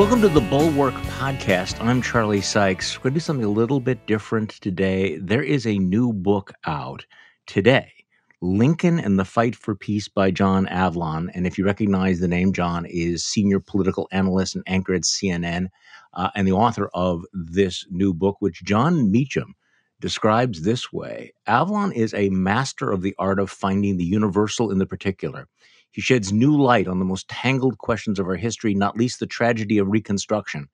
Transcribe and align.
Welcome 0.00 0.22
to 0.22 0.28
the 0.30 0.40
Bulwark 0.40 0.94
Podcast. 0.94 1.78
I'm 1.78 2.00
Charlie 2.00 2.40
Sykes. 2.40 2.96
We're 2.96 3.02
going 3.02 3.12
to 3.12 3.16
do 3.16 3.20
something 3.20 3.44
a 3.44 3.50
little 3.50 3.80
bit 3.80 4.06
different 4.06 4.48
today. 4.48 5.18
There 5.18 5.42
is 5.42 5.66
a 5.66 5.76
new 5.76 6.14
book 6.14 6.54
out 6.64 7.04
today 7.46 7.92
Lincoln 8.40 8.98
and 8.98 9.18
the 9.18 9.26
Fight 9.26 9.54
for 9.54 9.74
Peace 9.74 10.08
by 10.08 10.30
John 10.30 10.64
Avlon. 10.68 11.28
And 11.34 11.46
if 11.46 11.58
you 11.58 11.66
recognize 11.66 12.18
the 12.18 12.28
name, 12.28 12.54
John 12.54 12.86
is 12.86 13.26
senior 13.26 13.60
political 13.60 14.08
analyst 14.10 14.54
and 14.54 14.64
anchor 14.66 14.94
at 14.94 15.02
CNN 15.02 15.66
uh, 16.14 16.30
and 16.34 16.48
the 16.48 16.52
author 16.52 16.88
of 16.94 17.26
this 17.34 17.84
new 17.90 18.14
book, 18.14 18.36
which 18.38 18.64
Jon 18.64 19.12
Meacham 19.12 19.54
describes 20.00 20.62
this 20.62 20.90
way 20.90 21.34
Avlon 21.46 21.92
is 21.92 22.14
a 22.14 22.30
master 22.30 22.90
of 22.90 23.02
the 23.02 23.14
art 23.18 23.38
of 23.38 23.50
finding 23.50 23.98
the 23.98 24.04
universal 24.04 24.70
in 24.70 24.78
the 24.78 24.86
particular. 24.86 25.46
He 25.92 26.00
sheds 26.00 26.32
new 26.32 26.56
light 26.60 26.86
on 26.86 26.98
the 26.98 27.04
most 27.04 27.28
tangled 27.28 27.78
questions 27.78 28.18
of 28.18 28.26
our 28.26 28.36
history, 28.36 28.74
not 28.74 28.96
least 28.96 29.20
the 29.20 29.26
tragedy 29.26 29.78
of 29.78 29.88
Reconstruction. 29.88 30.68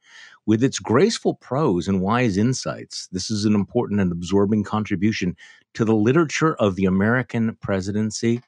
With 0.44 0.62
its 0.62 0.78
graceful 0.78 1.34
prose 1.34 1.88
and 1.88 2.00
wise 2.00 2.36
insights, 2.36 3.08
this 3.12 3.30
is 3.30 3.44
an 3.44 3.54
important 3.54 4.00
and 4.00 4.12
absorbing 4.12 4.64
contribution 4.64 5.36
to 5.74 5.84
the 5.84 5.94
literature 5.94 6.54
of 6.56 6.76
the 6.76 6.84
American 6.84 7.56
presidency. 7.56 8.42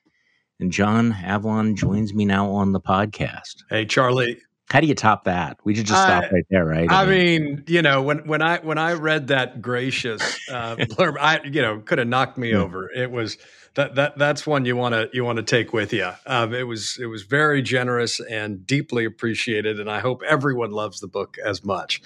And 0.60 0.72
John 0.72 1.12
Avlon 1.12 1.74
joins 1.74 2.12
me 2.12 2.24
now 2.24 2.50
on 2.50 2.72
the 2.72 2.80
podcast. 2.80 3.64
Hey, 3.70 3.84
Charlie. 3.84 4.38
How 4.70 4.80
do 4.80 4.86
you 4.86 4.94
top 4.94 5.24
that? 5.24 5.58
We 5.64 5.74
should 5.74 5.86
just 5.86 6.02
stop 6.02 6.24
I- 6.24 6.28
right 6.30 6.44
there, 6.50 6.64
right? 6.64 6.90
I 6.90 7.06
mean, 7.06 7.64
you 7.66 7.80
know, 7.82 8.02
when 8.02 8.26
when 8.26 8.42
I 8.42 8.58
when 8.58 8.76
I 8.78 8.92
read 8.92 9.28
that 9.28 9.62
gracious 9.62 10.20
uh, 10.48 10.76
blurb, 10.76 11.16
I 11.18 11.40
you 11.44 11.62
know 11.62 11.80
could 11.80 11.98
have 11.98 12.08
knocked 12.08 12.36
me 12.36 12.50
Yeah. 12.50 12.58
over. 12.58 12.90
It 12.90 13.10
was 13.10 13.38
that 13.74 13.94
that 13.94 14.18
that's 14.18 14.46
one 14.46 14.64
you 14.66 14.76
want 14.76 14.94
to 14.94 15.08
you 15.12 15.24
want 15.24 15.36
to 15.38 15.42
take 15.42 15.72
with 15.72 15.92
you. 15.92 16.10
Um, 16.26 16.52
it 16.52 16.64
was 16.66 16.98
it 17.00 17.06
was 17.06 17.22
very 17.22 17.62
generous 17.62 18.20
and 18.20 18.66
deeply 18.66 19.04
appreciated, 19.06 19.80
and 19.80 19.90
I 19.90 20.00
hope 20.00 20.22
everyone 20.28 20.72
loves 20.72 21.00
the 21.00 21.08
book 21.08 21.36
as 21.44 21.64
much. 21.64 22.02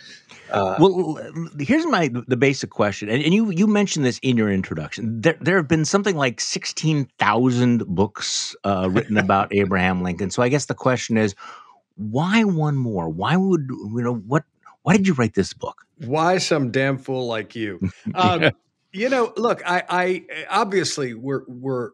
Uh, 0.51 0.77
well, 0.79 1.19
here's 1.59 1.87
my 1.87 2.11
the 2.29 2.37
basic 2.37 2.71
question, 2.71 3.09
and, 3.09 3.23
and 3.25 3.33
you 3.33 3.51
you 3.51 3.67
mentioned 3.67 4.05
this 4.05 4.19
in 4.23 4.37
your 4.37 4.51
introduction. 4.51 5.21
There 5.21 5.37
there 5.41 5.57
have 5.57 5.67
been 5.69 5.85
something 5.85 6.15
like 6.15 6.41
sixteen 6.41 7.09
thousand 7.19 7.87
books 7.87 8.55
uh, 8.65 8.89
written 8.91 9.17
about 9.17 9.49
Abraham 9.55 10.03
Lincoln. 10.03 10.31
So 10.31 10.43
I 10.43 10.49
guess 10.49 10.67
the 10.67 10.75
question 10.75 11.17
is, 11.17 11.35
why 11.97 12.45
one 12.45 12.77
more? 12.77 13.09
Why 13.09 13.37
would 13.37 13.69
you 13.71 14.03
know 14.03 14.15
what? 14.15 14.45
Why 14.83 14.97
did 14.97 15.07
you 15.07 15.15
write 15.15 15.35
this 15.35 15.53
book? 15.53 15.87
why 15.99 16.39
some 16.39 16.73
damn 16.73 16.99
fool 16.99 17.29
like 17.29 17.55
you? 17.55 17.81
Um, 18.15 18.51
You 18.93 19.09
know, 19.09 19.33
look, 19.39 19.63
I, 19.65 19.83
I 19.89 20.25
obviously 20.51 21.15
we're 21.15 21.45
we're 21.49 21.93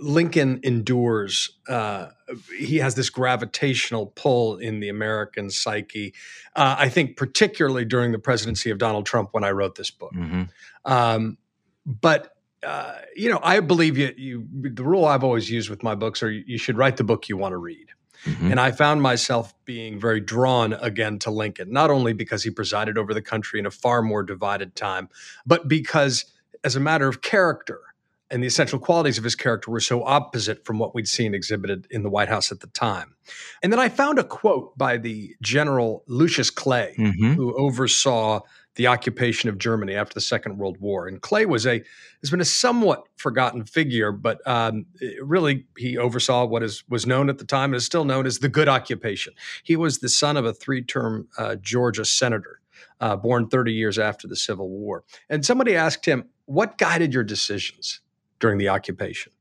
Lincoln 0.00 0.60
endures. 0.62 1.50
Uh, 1.68 2.10
he 2.56 2.76
has 2.76 2.94
this 2.94 3.10
gravitational 3.10 4.06
pull 4.14 4.56
in 4.56 4.78
the 4.78 4.88
American 4.88 5.50
psyche. 5.50 6.14
Uh, 6.54 6.76
I 6.78 6.88
think, 6.88 7.16
particularly 7.16 7.84
during 7.84 8.12
the 8.12 8.20
presidency 8.20 8.70
of 8.70 8.78
Donald 8.78 9.06
Trump, 9.06 9.30
when 9.32 9.42
I 9.42 9.50
wrote 9.50 9.74
this 9.74 9.90
book. 9.90 10.12
Mhm. 10.14 10.48
Um, 10.84 11.36
but 11.84 12.36
uh, 12.62 12.98
you 13.16 13.28
know, 13.28 13.40
I 13.42 13.58
believe 13.58 13.98
you. 13.98 14.14
You 14.16 14.46
the 14.52 14.84
rule 14.84 15.04
I've 15.04 15.24
always 15.24 15.50
used 15.50 15.68
with 15.68 15.82
my 15.82 15.96
books 15.96 16.22
are 16.22 16.30
you 16.30 16.58
should 16.58 16.76
write 16.76 16.96
the 16.96 17.04
book 17.04 17.28
you 17.28 17.36
want 17.36 17.54
to 17.54 17.58
read. 17.58 17.85
Mhm. 18.26 18.50
And 18.50 18.60
I 18.60 18.70
found 18.72 19.00
myself 19.02 19.54
being 19.64 19.98
very 20.00 20.20
drawn 20.20 20.72
again 20.74 21.18
to 21.20 21.30
Lincoln, 21.30 21.72
not 21.72 21.90
only 21.90 22.12
because 22.12 22.42
he 22.42 22.50
presided 22.50 22.98
over 22.98 23.14
the 23.14 23.22
country 23.22 23.58
in 23.60 23.66
a 23.66 23.70
far 23.70 24.02
more 24.02 24.22
divided 24.22 24.74
time, 24.76 25.08
but 25.46 25.68
because, 25.68 26.24
as 26.64 26.76
a 26.76 26.80
matter 26.80 27.08
of 27.08 27.22
character, 27.22 27.80
and 28.28 28.42
the 28.42 28.46
essential 28.48 28.80
qualities 28.80 29.18
of 29.18 29.24
his 29.24 29.36
character 29.36 29.70
were 29.70 29.78
so 29.78 30.02
opposite 30.04 30.64
from 30.64 30.80
what 30.80 30.94
we'd 30.96 31.06
seen 31.06 31.32
exhibited 31.32 31.86
in 31.90 32.02
the 32.02 32.10
White 32.10 32.28
House 32.28 32.50
at 32.50 32.58
the 32.58 32.66
time. 32.68 33.14
And 33.62 33.72
then 33.72 33.78
I 33.78 33.88
found 33.88 34.18
a 34.18 34.24
quote 34.24 34.76
by 34.76 34.98
the 34.98 35.36
General 35.40 36.02
Lucius 36.08 36.50
Clay, 36.50 36.96
Mhm. 36.98 37.36
who 37.36 37.56
oversaw 37.56 38.40
the 38.76 38.86
occupation 38.86 39.48
of 39.48 39.58
Germany 39.58 39.94
after 39.94 40.14
the 40.14 40.20
Second 40.20 40.58
World 40.58 40.78
War. 40.80 41.08
And 41.08 41.20
Clay 41.20 41.46
was 41.46 41.66
a 41.66 41.82
has 42.22 42.30
been 42.30 42.40
a 42.40 42.44
somewhat 42.44 43.04
forgotten 43.16 43.64
figure, 43.64 44.12
but 44.12 44.46
um, 44.46 44.86
really 45.20 45.66
he 45.76 45.98
oversaw 45.98 46.46
what 46.46 46.62
is 46.62 46.84
was 46.88 47.06
known 47.06 47.28
at 47.28 47.38
the 47.38 47.44
time 47.44 47.70
and 47.70 47.76
is 47.76 47.84
still 47.84 48.04
known 48.04 48.26
as 48.26 48.38
the 48.38 48.48
Good 48.48 48.68
Occupation. 48.68 49.34
He 49.64 49.76
was 49.76 49.98
the 49.98 50.08
son 50.08 50.36
of 50.36 50.44
a 50.44 50.52
three-term 50.52 51.28
uh, 51.38 51.56
Georgia 51.56 52.04
senator, 52.04 52.60
uh, 53.00 53.16
born 53.16 53.48
30 53.48 53.72
years 53.72 53.98
after 53.98 54.28
the 54.28 54.36
Civil 54.36 54.68
War. 54.68 55.04
And 55.28 55.44
somebody 55.44 55.74
asked 55.74 56.06
him, 56.06 56.28
"What 56.44 56.78
guided 56.78 57.12
your 57.12 57.24
decisions 57.24 58.00
during 58.38 58.58
the 58.58 58.68
occupation?" 58.68 59.32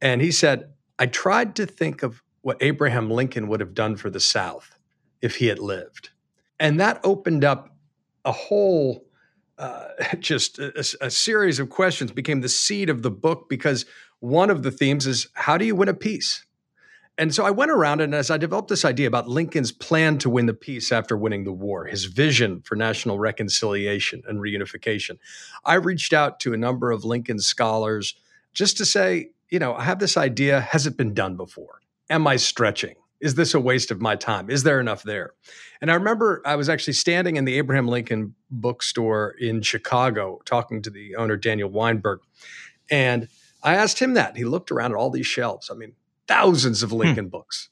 And 0.00 0.20
he 0.20 0.30
said, 0.30 0.72
"I 0.98 1.06
tried 1.06 1.56
to 1.56 1.66
think 1.66 2.02
of 2.02 2.22
what 2.42 2.58
Abraham 2.60 3.10
Lincoln 3.10 3.48
would 3.48 3.60
have 3.60 3.74
done 3.74 3.96
for 3.96 4.10
the 4.10 4.20
South 4.20 4.76
if 5.22 5.36
he 5.36 5.46
had 5.46 5.58
lived." 5.58 6.10
And 6.58 6.80
that 6.80 7.00
opened 7.04 7.44
up 7.44 7.75
a 8.26 8.32
whole 8.32 9.06
uh, 9.58 9.88
just 10.18 10.58
a, 10.58 10.96
a- 11.00 11.10
series 11.10 11.58
of 11.58 11.70
questions 11.70 12.12
became 12.12 12.42
the 12.42 12.48
seed 12.48 12.90
of 12.90 13.02
the 13.02 13.10
book 13.10 13.48
because 13.48 13.86
one 14.20 14.50
of 14.50 14.62
the 14.62 14.70
themes 14.70 15.06
is 15.06 15.28
how 15.32 15.56
do 15.56 15.64
you 15.64 15.74
win 15.74 15.88
a 15.88 15.94
peace 15.94 16.44
and 17.16 17.34
so 17.34 17.44
i 17.44 17.50
went 17.50 17.70
around 17.70 18.00
and 18.00 18.14
as 18.14 18.30
i 18.30 18.36
developed 18.36 18.68
this 18.68 18.84
idea 18.84 19.06
about 19.06 19.28
lincoln's 19.28 19.72
plan 19.72 20.18
to 20.18 20.28
win 20.28 20.46
the 20.46 20.54
peace 20.54 20.92
after 20.92 21.16
winning 21.16 21.44
the 21.44 21.52
war 21.52 21.86
his 21.86 22.04
vision 22.06 22.60
for 22.62 22.76
national 22.76 23.18
reconciliation 23.18 24.22
and 24.26 24.40
reunification 24.40 25.18
i 25.64 25.74
reached 25.74 26.12
out 26.12 26.40
to 26.40 26.52
a 26.52 26.56
number 26.56 26.90
of 26.90 27.04
lincoln 27.04 27.38
scholars 27.38 28.14
just 28.52 28.76
to 28.76 28.84
say 28.84 29.30
you 29.50 29.58
know 29.58 29.74
i 29.74 29.84
have 29.84 29.98
this 29.98 30.16
idea 30.16 30.60
has 30.60 30.86
it 30.86 30.96
been 30.96 31.14
done 31.14 31.36
before? 31.36 31.80
Am 32.10 32.26
i 32.26 32.36
stretching 32.36 32.96
is 33.20 33.34
this 33.34 33.54
a 33.54 33.60
waste 33.60 33.90
of 33.90 34.00
my 34.00 34.16
time 34.16 34.50
is 34.50 34.62
there 34.62 34.80
enough 34.80 35.02
there 35.02 35.32
and 35.80 35.90
I 35.90 35.94
remember 35.94 36.42
I 36.44 36.56
was 36.56 36.68
actually 36.68 36.94
standing 36.94 37.36
in 37.36 37.44
the 37.44 37.58
Abraham 37.58 37.88
Lincoln 37.88 38.34
bookstore 38.50 39.34
in 39.38 39.62
Chicago 39.62 40.40
talking 40.44 40.82
to 40.82 40.90
the 40.90 41.16
owner, 41.16 41.36
Daniel 41.36 41.70
Weinberg. 41.70 42.20
And 42.90 43.28
I 43.62 43.74
asked 43.74 43.98
him 43.98 44.14
that. 44.14 44.36
He 44.36 44.44
looked 44.44 44.70
around 44.70 44.92
at 44.92 44.96
all 44.96 45.10
these 45.10 45.26
shelves. 45.26 45.70
I 45.70 45.74
mean, 45.74 45.92
thousands 46.28 46.82
of 46.82 46.90
hmm. 46.90 46.96
Lincoln 46.96 47.28
books. 47.28 47.68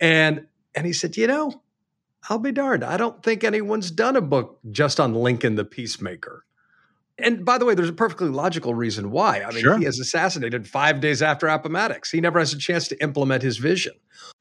And 0.00 0.46
and 0.74 0.86
he 0.86 0.92
said, 0.92 1.16
you 1.16 1.26
know, 1.26 1.62
I'll 2.28 2.38
be 2.38 2.52
darned. 2.52 2.84
I 2.84 2.96
don't 2.96 3.22
think 3.22 3.44
anyone's 3.44 3.90
done 3.90 4.16
a 4.16 4.20
book 4.20 4.58
just 4.70 5.00
on 5.00 5.14
Lincoln 5.14 5.54
the 5.54 5.64
Peacemaker. 5.64 6.44
And 7.18 7.46
by 7.46 7.56
the 7.56 7.64
way, 7.64 7.74
there's 7.74 7.88
a 7.88 7.94
perfectly 7.94 8.28
logical 8.28 8.74
reason 8.74 9.10
why. 9.10 9.40
I 9.40 9.50
mean, 9.50 9.62
Sure. 9.62 9.78
he 9.78 9.86
is 9.86 9.98
assassinated 9.98 10.68
five 10.68 11.00
days 11.00 11.22
after 11.22 11.46
Appomattox. 11.46 12.10
He 12.10 12.20
never 12.20 12.38
has 12.38 12.52
a 12.52 12.58
chance 12.58 12.88
to 12.88 13.02
implement 13.02 13.42
his 13.42 13.56
vision. 13.56 13.94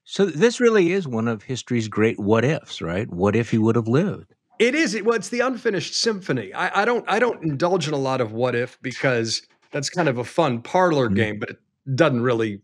So 0.05 0.25
this 0.27 0.59
really 0.59 0.91
is 0.91 1.07
one 1.07 1.27
of 1.27 1.43
history's 1.43 1.87
great 1.87 2.19
what 2.19 2.45
ifs, 2.45 2.81
right? 2.81 3.09
What 3.11 3.35
if 3.35 3.49
he 3.49 3.57
would 3.57 3.75
have 3.75 3.87
lived? 3.87 4.33
It 4.59 4.75
is. 4.75 4.99
Well, 5.03 5.15
it's 5.15 5.29
the 5.29 5.41
unfinished 5.41 5.95
symphony. 5.95 6.53
I, 6.53 6.83
I 6.83 6.85
don't. 6.85 7.03
I 7.09 7.19
don't 7.19 7.43
indulge 7.43 7.87
in 7.87 7.93
a 7.93 7.97
lot 7.97 8.21
of 8.21 8.31
what 8.31 8.55
if 8.55 8.81
because 8.81 9.41
that's 9.71 9.89
kind 9.89 10.07
of 10.07 10.17
a 10.17 10.23
fun 10.23 10.61
parlor 10.61 11.09
Mhm. 11.09 11.15
game, 11.15 11.39
but 11.39 11.49
it 11.49 11.59
doesn't 11.93 12.21
really 12.21 12.61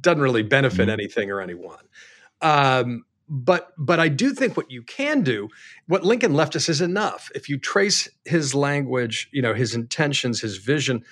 doesn't 0.00 0.20
really 0.22 0.42
benefit 0.42 0.88
Mhm. 0.88 0.92
anything 0.92 1.30
or 1.30 1.40
anyone. 1.40 1.82
Um, 2.42 3.04
but 3.28 3.72
but 3.78 3.98
I 3.98 4.08
do 4.08 4.32
think 4.34 4.56
what 4.56 4.70
you 4.70 4.82
can 4.82 5.22
do, 5.22 5.48
what 5.86 6.04
Lincoln 6.04 6.34
left 6.34 6.54
us, 6.54 6.68
is 6.68 6.80
enough. 6.80 7.30
If 7.34 7.48
you 7.48 7.58
trace 7.58 8.08
his 8.26 8.54
language, 8.54 9.28
you 9.32 9.40
know 9.42 9.54
his 9.54 9.74
intentions, 9.74 10.42
his 10.42 10.58
vision 10.58 11.02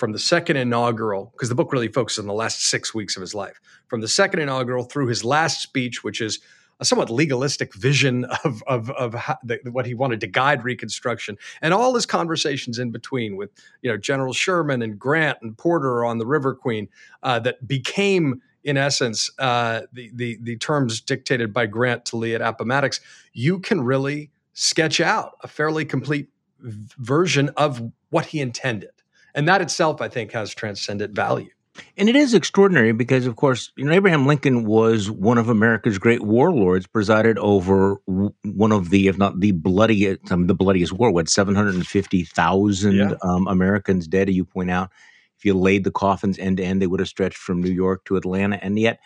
from 0.00 0.12
the 0.12 0.18
second 0.18 0.56
inaugural, 0.56 1.30
because 1.32 1.50
the 1.50 1.54
book 1.54 1.72
really 1.72 1.86
focuses 1.86 2.18
on 2.20 2.26
the 2.26 2.32
last 2.32 2.64
six 2.64 2.94
weeks 2.94 3.16
of 3.16 3.20
his 3.20 3.34
life, 3.34 3.60
from 3.86 4.00
the 4.00 4.08
second 4.08 4.40
inaugural 4.40 4.82
through 4.82 5.08
his 5.08 5.24
last 5.24 5.60
speech, 5.60 6.02
which 6.02 6.22
is 6.22 6.40
a 6.80 6.86
somewhat 6.86 7.10
legalistic 7.10 7.74
vision 7.74 8.24
of 8.44 8.62
of 8.66 8.90
of 8.92 9.12
how, 9.12 9.36
the, 9.44 9.60
what 9.70 9.84
he 9.84 9.92
wanted 9.92 10.18
to 10.20 10.26
guide 10.26 10.64
Reconstruction, 10.64 11.36
and 11.60 11.74
all 11.74 11.94
his 11.94 12.06
conversations 12.06 12.78
in 12.78 12.90
between 12.90 13.36
with 13.36 13.50
you 13.82 13.90
know 13.90 13.98
General 13.98 14.32
Sherman 14.32 14.80
and 14.80 14.98
Grant 14.98 15.38
and 15.42 15.56
Porter 15.56 16.02
on 16.02 16.16
the 16.16 16.26
River 16.26 16.54
Queen 16.54 16.88
uh, 17.22 17.38
that 17.40 17.68
became. 17.68 18.42
In 18.62 18.76
essence, 18.76 19.30
uh, 19.38 19.82
the, 19.90 20.10
the 20.12 20.38
the 20.42 20.56
terms 20.58 21.00
dictated 21.00 21.50
by 21.50 21.64
Grant 21.64 22.04
to 22.06 22.16
Lee 22.16 22.34
at 22.34 22.42
Appomattox, 22.42 23.00
you 23.32 23.58
can 23.58 23.80
really 23.80 24.30
sketch 24.52 25.00
out 25.00 25.32
a 25.42 25.48
fairly 25.48 25.86
complete 25.86 26.28
version 26.60 27.48
of 27.56 27.80
what 28.10 28.26
he 28.26 28.40
intended, 28.40 28.90
and 29.34 29.48
that 29.48 29.60
itself, 29.62 30.00
I 30.00 30.08
think, 30.08 30.32
has 30.32 30.54
transcendent 30.54 31.14
value. 31.14 31.50
And 31.96 32.08
it 32.08 32.16
is 32.16 32.34
extraordinary 32.34 32.92
because, 32.92 33.26
of 33.26 33.36
course, 33.36 33.72
you 33.76 33.84
know, 33.84 33.92
Abraham 33.92 34.26
Lincoln 34.26 34.64
was 34.64 35.10
one 35.10 35.38
of 35.38 35.48
America's 35.48 35.98
great 35.98 36.22
warlords, 36.22 36.86
presided 36.86 37.38
over 37.38 37.96
one 38.06 38.72
of 38.72 38.90
the, 38.90 39.06
if 39.06 39.16
not 39.16 39.40
the 39.40 39.52
bloodiest, 39.52 40.30
um, 40.32 40.46
the 40.46 40.54
bloodiest 40.54 40.92
war. 40.92 41.10
What 41.12 41.28
seven 41.28 41.54
hundred 41.54 41.76
and 41.76 41.86
fifty 41.86 42.24
thousand 42.24 42.96
Yeah. 42.96 43.14
um, 43.22 43.46
Americans 43.46 44.08
dead? 44.08 44.28
You 44.28 44.44
point 44.44 44.70
out, 44.70 44.90
if 45.38 45.44
you 45.44 45.54
laid 45.54 45.84
the 45.84 45.92
coffins 45.92 46.38
end 46.38 46.56
to 46.58 46.64
end, 46.64 46.82
they 46.82 46.86
would 46.88 47.00
have 47.00 47.08
stretched 47.08 47.38
from 47.38 47.62
New 47.62 47.70
York 47.72 48.04
to 48.06 48.16
Atlanta, 48.16 48.58
and 48.62 48.78
yet, 48.78 48.98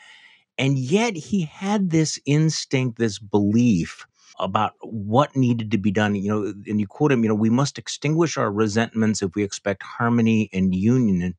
and 0.57 0.79
yet, 0.79 1.17
he 1.17 1.43
had 1.43 1.91
this 1.91 2.19
instinct, 2.27 2.99
this 2.99 3.19
belief 3.19 4.07
about 4.39 4.73
what 4.81 5.35
needed 5.37 5.71
to 5.71 5.79
be 5.79 5.91
done. 5.91 6.15
You 6.15 6.29
know, 6.29 6.55
and 6.67 6.81
you 6.81 6.87
quote 6.87 7.13
him. 7.13 7.23
You 7.23 7.29
know, 7.29 7.35
we 7.35 7.51
must 7.51 7.79
extinguish 7.79 8.37
our 8.37 8.51
resentments 8.51 9.23
if 9.23 9.35
we 9.35 9.43
expect 9.43 9.83
harmony 9.83 10.51
and 10.53 10.75
union 10.75 11.35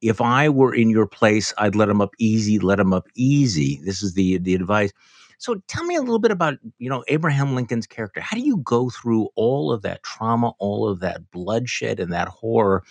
if 0.00 0.20
I 0.20 0.48
were 0.48 0.74
in 0.74 0.90
your 0.90 1.06
place, 1.06 1.52
I'd 1.58 1.74
let 1.74 1.86
them 1.88 2.00
up 2.00 2.14
easy, 2.18 2.58
let 2.58 2.78
them 2.78 2.92
up 2.92 3.08
easy. 3.14 3.80
This 3.84 4.02
is 4.02 4.14
the 4.14 4.38
the 4.38 4.54
advice. 4.54 4.92
So 5.38 5.56
tell 5.68 5.84
me 5.84 5.94
a 5.94 6.00
little 6.00 6.18
bit 6.18 6.32
about, 6.32 6.54
you 6.78 6.90
know, 6.90 7.04
Abraham 7.06 7.54
Lincoln's 7.54 7.86
character. 7.86 8.20
How 8.20 8.36
do 8.36 8.42
you 8.42 8.56
go 8.58 8.90
through 8.90 9.28
all 9.36 9.72
of 9.72 9.82
that 9.82 10.02
trauma, 10.02 10.52
all 10.58 10.88
of 10.88 10.98
that 11.00 11.30
bloodshed 11.30 12.00
and 12.00 12.12
that 12.12 12.26
horror 12.26 12.82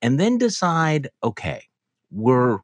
and 0.00 0.18
then 0.18 0.36
decide, 0.36 1.08
okay, 1.22 1.64
we're 2.10 2.58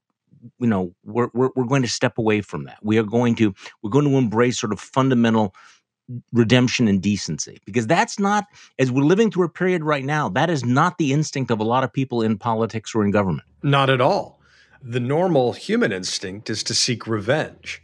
you 0.61 0.69
know, 0.69 0.95
we're, 1.05 1.31
we're 1.35 1.51
we're 1.57 1.67
going 1.67 1.83
to 1.83 1.89
step 1.89 2.19
away 2.19 2.41
from 2.41 2.65
that. 2.65 2.79
We 2.83 2.99
are 2.99 3.05
going 3.05 3.35
to 3.37 3.55
we're 3.83 3.91
going 3.91 4.05
to 4.09 4.17
embrace 4.17 4.61
sort 4.61 4.73
of 4.73 4.81
fundamental 4.81 5.55
redemption 6.33 6.89
and 6.89 7.03
decency 7.03 7.61
because 7.67 7.87
that's 7.87 8.19
not 8.19 8.47
as 8.79 8.91
we're 8.91 9.03
living 9.03 9.31
through 9.31 9.45
a 9.45 9.49
period 9.49 9.85
right 9.85 10.05
now 10.05 10.29
that 10.29 10.49
is 10.49 10.65
not 10.65 10.97
the 10.97 11.13
instinct 11.13 11.51
of 11.51 11.61
a 11.61 11.65
lot 11.65 11.85
of 11.85 11.93
people 11.93 12.23
in 12.23 12.39
politics 12.39 12.95
or 12.95 13.05
in 13.05 13.11
government 13.11 13.47
not 13.63 13.91
at 13.91 14.01
all 14.01 14.41
the 14.83 15.01
normal 15.01 15.53
human 15.53 15.93
instinct 15.93 16.49
is 16.49 16.63
to 16.63 16.75
seek 16.75 17.07
revenge 17.07 17.83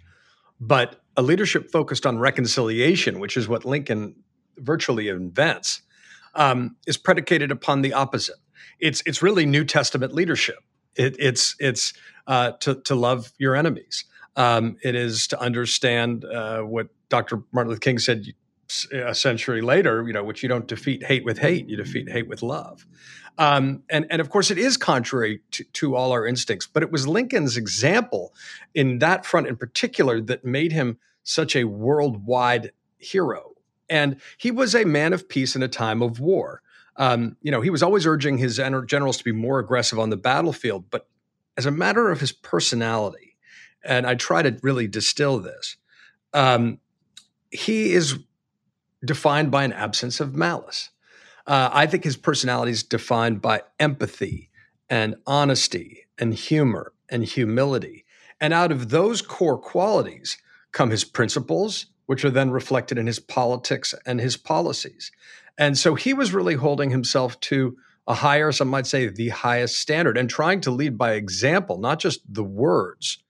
but 0.60 1.00
a 1.16 1.22
leadership 1.22 1.70
focused 1.70 2.06
on 2.06 2.18
reconciliation, 2.18 3.20
which 3.20 3.36
is 3.36 3.48
what 3.48 3.64
Lincoln 3.64 4.16
virtually 4.58 5.08
invents, 5.08 5.82
um, 6.34 6.76
is 6.86 6.96
predicated 6.96 7.50
upon 7.50 7.82
the 7.82 7.92
opposite. 7.92 8.36
It's 8.80 9.02
it's 9.06 9.22
really 9.22 9.46
New 9.46 9.64
Testament 9.64 10.12
leadership. 10.12 10.58
It, 10.96 11.16
it's 11.18 11.54
it's 11.58 11.92
uh, 12.26 12.52
to 12.60 12.76
to 12.82 12.94
love 12.94 13.32
your 13.38 13.54
enemies. 13.54 14.04
Um, 14.36 14.76
it 14.82 14.96
is 14.96 15.28
to 15.28 15.40
understand 15.40 16.24
uh, 16.24 16.62
what 16.62 16.88
Dr. 17.08 17.42
Martin 17.52 17.70
Luther 17.70 17.80
King 17.80 17.98
said 17.98 18.26
a 18.92 19.14
century 19.14 19.60
later. 19.60 20.04
You 20.06 20.12
know, 20.12 20.24
which 20.24 20.42
you 20.42 20.48
don't 20.48 20.66
defeat 20.66 21.04
hate 21.04 21.24
with 21.24 21.38
hate, 21.38 21.68
you 21.68 21.76
defeat 21.76 22.10
hate 22.10 22.28
with 22.28 22.42
love. 22.42 22.86
Um, 23.36 23.82
and, 23.90 24.06
and 24.10 24.20
of 24.20 24.30
course, 24.30 24.50
it 24.50 24.58
is 24.58 24.76
contrary 24.76 25.40
to, 25.52 25.64
to 25.64 25.96
all 25.96 26.12
our 26.12 26.24
instincts, 26.24 26.68
but 26.72 26.82
it 26.82 26.92
was 26.92 27.08
Lincoln's 27.08 27.56
example 27.56 28.32
in 28.74 29.00
that 29.00 29.26
front 29.26 29.48
in 29.48 29.56
particular 29.56 30.20
that 30.20 30.44
made 30.44 30.72
him 30.72 30.98
such 31.24 31.56
a 31.56 31.64
worldwide 31.64 32.70
hero. 32.98 33.54
And 33.88 34.20
he 34.38 34.50
was 34.50 34.74
a 34.74 34.84
man 34.84 35.12
of 35.12 35.28
peace 35.28 35.56
in 35.56 35.62
a 35.62 35.68
time 35.68 36.00
of 36.00 36.20
war. 36.20 36.62
Um, 36.96 37.36
you 37.42 37.50
know, 37.50 37.60
he 37.60 37.70
was 37.70 37.82
always 37.82 38.06
urging 38.06 38.38
his 38.38 38.60
generals 38.86 39.16
to 39.18 39.24
be 39.24 39.32
more 39.32 39.58
aggressive 39.58 39.98
on 39.98 40.10
the 40.10 40.16
battlefield, 40.16 40.84
but 40.90 41.08
as 41.56 41.66
a 41.66 41.70
matter 41.70 42.10
of 42.10 42.20
his 42.20 42.30
personality, 42.30 43.36
and 43.84 44.06
I 44.06 44.14
try 44.14 44.42
to 44.42 44.56
really 44.62 44.86
distill 44.86 45.40
this, 45.40 45.76
um, 46.32 46.78
he 47.54 47.92
is 47.92 48.18
defined 49.04 49.50
by 49.50 49.64
an 49.64 49.72
absence 49.72 50.20
of 50.20 50.34
malice. 50.34 50.90
Uh, 51.46 51.70
I 51.72 51.86
think 51.86 52.04
his 52.04 52.16
personality 52.16 52.72
is 52.72 52.82
defined 52.82 53.40
by 53.40 53.62
empathy 53.78 54.50
and 54.88 55.16
honesty 55.26 56.06
and 56.18 56.34
humor 56.34 56.92
and 57.08 57.24
humility. 57.24 58.04
And 58.40 58.52
out 58.52 58.72
of 58.72 58.90
those 58.90 59.22
core 59.22 59.58
qualities 59.58 60.38
come 60.72 60.90
his 60.90 61.04
principles, 61.04 61.86
which 62.06 62.24
are 62.24 62.30
then 62.30 62.50
reflected 62.50 62.98
in 62.98 63.06
his 63.06 63.20
politics 63.20 63.94
and 64.04 64.20
his 64.20 64.36
policies. 64.36 65.12
And 65.56 65.78
so 65.78 65.94
he 65.94 66.12
was 66.12 66.34
really 66.34 66.54
holding 66.54 66.90
himself 66.90 67.38
to 67.40 67.76
a 68.06 68.14
higher, 68.14 68.52
some 68.52 68.68
might 68.68 68.86
say, 68.86 69.06
the 69.06 69.30
highest 69.30 69.78
standard, 69.78 70.18
and 70.18 70.28
trying 70.28 70.60
to 70.62 70.70
lead 70.70 70.98
by 70.98 71.12
example, 71.12 71.78
not 71.78 72.00
just 72.00 72.20
the 72.28 72.44
words. 72.44 73.22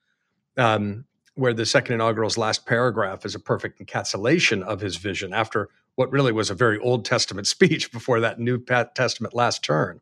Um, 0.57 1.05
where 1.35 1.53
the 1.53 1.65
second 1.65 1.95
inaugural's 1.95 2.37
last 2.37 2.65
paragraph 2.65 3.25
is 3.25 3.35
a 3.35 3.39
perfect 3.39 3.79
encapsulation 3.79 4.63
of 4.63 4.81
his 4.81 4.95
vision 4.95 5.33
after 5.33 5.69
what 5.95 6.11
really 6.11 6.31
was 6.31 6.49
a 6.49 6.55
very 6.55 6.79
Old 6.79 7.05
Testament 7.05 7.47
speech 7.55 7.91
before 7.91 8.19
that 8.21 8.39
New 8.39 8.57
Testament 8.95 9.33
last 9.33 9.63
turn. 9.63 10.01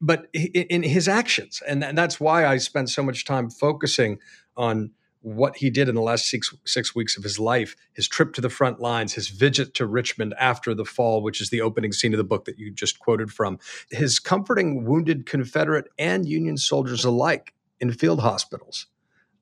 But 0.00 0.26
in 0.34 0.82
his 0.82 1.06
actions, 1.06 1.62
and 1.66 1.82
that's 1.96 2.18
why 2.18 2.44
I 2.44 2.56
spent 2.56 2.90
so 2.90 3.04
much 3.04 3.24
time 3.24 3.50
focusing 3.50 4.18
on 4.56 4.90
what 5.20 5.56
he 5.56 5.70
did 5.70 5.88
in 5.88 5.94
the 5.94 6.02
last 6.02 6.26
six 6.26 6.52
six 6.64 6.94
weeks 6.94 7.16
of 7.16 7.22
his 7.22 7.38
life, 7.38 7.76
his 7.92 8.08
trip 8.08 8.34
to 8.34 8.40
the 8.40 8.50
front 8.50 8.80
lines, 8.80 9.14
his 9.14 9.28
visit 9.28 9.74
to 9.74 9.86
Richmond 9.86 10.34
after 10.38 10.74
the 10.74 10.84
fall, 10.84 11.22
which 11.22 11.40
is 11.40 11.50
the 11.50 11.60
opening 11.60 11.92
scene 11.92 12.12
of 12.12 12.18
the 12.18 12.24
book 12.24 12.44
that 12.44 12.58
you 12.58 12.72
just 12.72 12.98
quoted 12.98 13.30
from, 13.30 13.60
his 13.90 14.18
comforting 14.18 14.84
wounded 14.84 15.24
Confederate 15.24 15.86
and 15.98 16.26
Union 16.26 16.56
soldiers 16.56 17.04
alike 17.04 17.54
in 17.80 17.92
field 17.92 18.20
hospitals. 18.20 18.86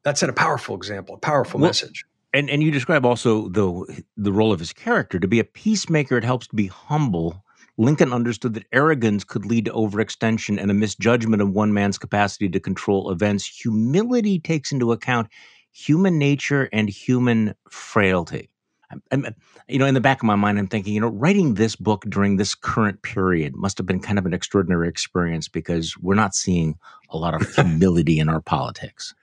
That's 0.02 0.22
a 0.22 0.32
powerful 0.32 0.76
example, 0.76 1.16
a 1.16 1.18
powerful 1.18 1.60
well, 1.60 1.68
message 1.68 2.04
and 2.32 2.50
and 2.50 2.62
you 2.62 2.70
describe 2.70 3.04
also 3.04 3.48
the 3.48 4.02
the 4.16 4.32
role 4.32 4.52
of 4.52 4.60
his 4.60 4.72
character 4.72 5.18
to 5.18 5.28
be 5.28 5.40
a 5.40 5.44
peacemaker. 5.44 6.16
It 6.16 6.24
helps 6.24 6.46
to 6.48 6.56
be 6.56 6.66
humble. 6.66 7.44
Lincoln 7.76 8.12
understood 8.12 8.54
that 8.54 8.66
arrogance 8.72 9.24
could 9.24 9.46
lead 9.46 9.64
to 9.64 9.72
overextension 9.72 10.60
and 10.60 10.70
a 10.70 10.74
misjudgment 10.74 11.40
of 11.40 11.50
one 11.50 11.72
man's 11.72 11.96
capacity 11.96 12.48
to 12.50 12.60
control 12.60 13.10
events. 13.10 13.46
Humility 13.46 14.38
takes 14.38 14.70
into 14.70 14.92
account 14.92 15.28
human 15.72 16.18
nature 16.18 16.68
and 16.72 16.90
human 16.90 17.54
frailty. 17.70 18.50
I'm, 18.90 19.02
I'm, 19.12 19.34
you 19.68 19.78
know, 19.78 19.86
in 19.86 19.94
the 19.94 20.00
back 20.00 20.18
of 20.18 20.24
my 20.24 20.34
mind, 20.34 20.58
I'm 20.58 20.66
thinking, 20.66 20.92
you 20.92 21.00
know, 21.00 21.08
writing 21.08 21.54
this 21.54 21.74
book 21.74 22.04
during 22.08 22.36
this 22.36 22.54
current 22.54 23.02
period 23.02 23.56
must 23.56 23.78
have 23.78 23.86
been 23.86 24.00
kind 24.00 24.18
of 24.18 24.26
an 24.26 24.34
extraordinary 24.34 24.88
experience 24.88 25.48
because 25.48 25.96
we're 25.96 26.16
not 26.16 26.34
seeing 26.34 26.76
a 27.08 27.16
lot 27.16 27.34
of 27.34 27.48
humility 27.54 28.18
in 28.18 28.28
our 28.28 28.42
politics. 28.42 29.14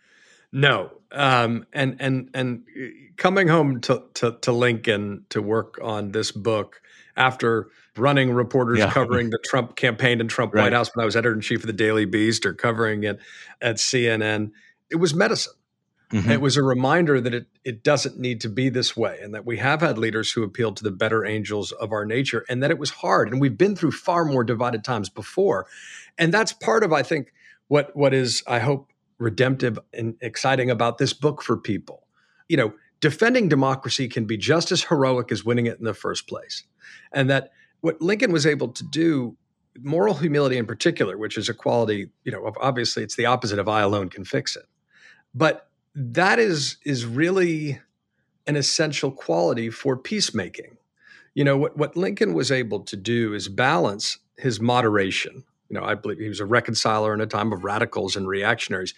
No, 0.51 0.91
um, 1.11 1.65
and 1.73 1.97
and 1.99 2.29
and 2.33 2.63
uh, 2.75 2.85
coming 3.17 3.47
home 3.47 3.81
to, 3.81 4.03
to, 4.15 4.37
to 4.41 4.51
Lincoln 4.51 5.25
to 5.29 5.41
work 5.41 5.79
on 5.81 6.11
this 6.11 6.31
book 6.31 6.81
after 7.15 7.69
running 7.97 8.31
reporters 8.31 8.79
yeah. 8.79 8.91
covering 8.93 9.29
the 9.29 9.39
Trump 9.43 9.75
campaign 9.75 10.21
and 10.21 10.29
Trump 10.29 10.53
right. 10.53 10.63
White 10.63 10.73
House 10.73 10.95
when 10.95 11.03
I 11.03 11.05
was 11.05 11.15
editor 11.15 11.33
in 11.33 11.41
chief 11.41 11.61
of 11.61 11.67
the 11.67 11.73
Daily 11.73 12.05
Beast 12.05 12.45
or 12.45 12.53
covering 12.53 13.03
it 13.03 13.19
at 13.61 13.75
CNN, 13.77 14.51
it 14.89 14.97
was 14.97 15.13
medicine. 15.13 15.53
Mm-hmm. 16.11 16.31
It 16.31 16.39
was 16.39 16.55
a 16.55 16.63
reminder 16.63 17.19
that 17.19 17.33
it 17.33 17.47
it 17.65 17.83
doesn't 17.83 18.17
need 18.17 18.39
to 18.41 18.49
be 18.49 18.69
this 18.69 18.95
way, 18.95 19.19
and 19.21 19.33
that 19.33 19.45
we 19.45 19.57
have 19.57 19.81
had 19.81 19.97
leaders 19.97 20.31
who 20.31 20.43
appealed 20.43 20.77
to 20.77 20.83
the 20.83 20.91
better 20.91 21.25
angels 21.25 21.73
of 21.73 21.91
our 21.91 22.05
nature, 22.05 22.45
and 22.47 22.63
that 22.63 22.71
it 22.71 22.79
was 22.79 22.91
hard, 22.91 23.29
and 23.29 23.41
we've 23.41 23.57
been 23.57 23.75
through 23.75 23.91
far 23.91 24.23
more 24.23 24.45
divided 24.45 24.85
times 24.85 25.09
before, 25.09 25.67
and 26.17 26.33
that's 26.33 26.53
part 26.53 26.85
of 26.85 26.93
I 26.93 27.03
think 27.03 27.33
what 27.67 27.93
what 27.93 28.13
is 28.13 28.41
I 28.47 28.59
hope 28.59 28.89
redemptive 29.19 29.79
and 29.93 30.15
exciting 30.21 30.69
about 30.69 30.97
this 30.97 31.13
book 31.13 31.41
for 31.41 31.57
people. 31.57 32.07
You 32.47 32.57
know, 32.57 32.73
defending 32.99 33.49
democracy 33.49 34.07
can 34.07 34.25
be 34.25 34.37
just 34.37 34.71
as 34.71 34.83
heroic 34.83 35.31
as 35.31 35.43
winning 35.43 35.65
it 35.65 35.79
in 35.79 35.85
the 35.85 35.93
first 35.93 36.27
place. 36.27 36.63
And 37.11 37.29
that 37.29 37.51
what 37.81 38.01
Lincoln 38.01 38.31
was 38.31 38.45
able 38.45 38.69
to 38.69 38.83
do, 38.83 39.35
moral 39.79 40.15
humility 40.15 40.57
in 40.57 40.65
particular, 40.65 41.17
which 41.17 41.37
is 41.37 41.49
a 41.49 41.53
quality, 41.53 42.09
you 42.23 42.31
know, 42.31 42.51
obviously 42.59 43.03
it's 43.03 43.15
the 43.15 43.25
opposite 43.25 43.59
of 43.59 43.67
I 43.67 43.81
alone 43.81 44.09
can 44.09 44.25
fix 44.25 44.55
it. 44.55 44.65
But 45.33 45.69
that 45.95 46.39
is 46.39 46.77
is 46.85 47.05
really 47.05 47.81
an 48.45 48.55
essential 48.55 49.11
quality 49.11 49.69
for 49.69 49.97
peacemaking. 49.97 50.77
You 51.33 51.43
know, 51.43 51.57
what, 51.57 51.77
what 51.77 51.95
Lincoln 51.95 52.33
was 52.33 52.51
able 52.51 52.79
to 52.81 52.95
do 52.95 53.33
is 53.33 53.47
balance 53.47 54.17
his 54.37 54.59
moderation 54.59 55.43
you 55.69 55.79
know, 55.79 55.83
I 55.83 55.95
believe 55.95 56.19
he 56.19 56.29
was 56.29 56.39
a 56.39 56.45
reconciler 56.45 57.13
in 57.13 57.21
a 57.21 57.27
time 57.27 57.51
of 57.53 57.63
radicals 57.63 58.15
and 58.15 58.27
reactionaries 58.27 58.93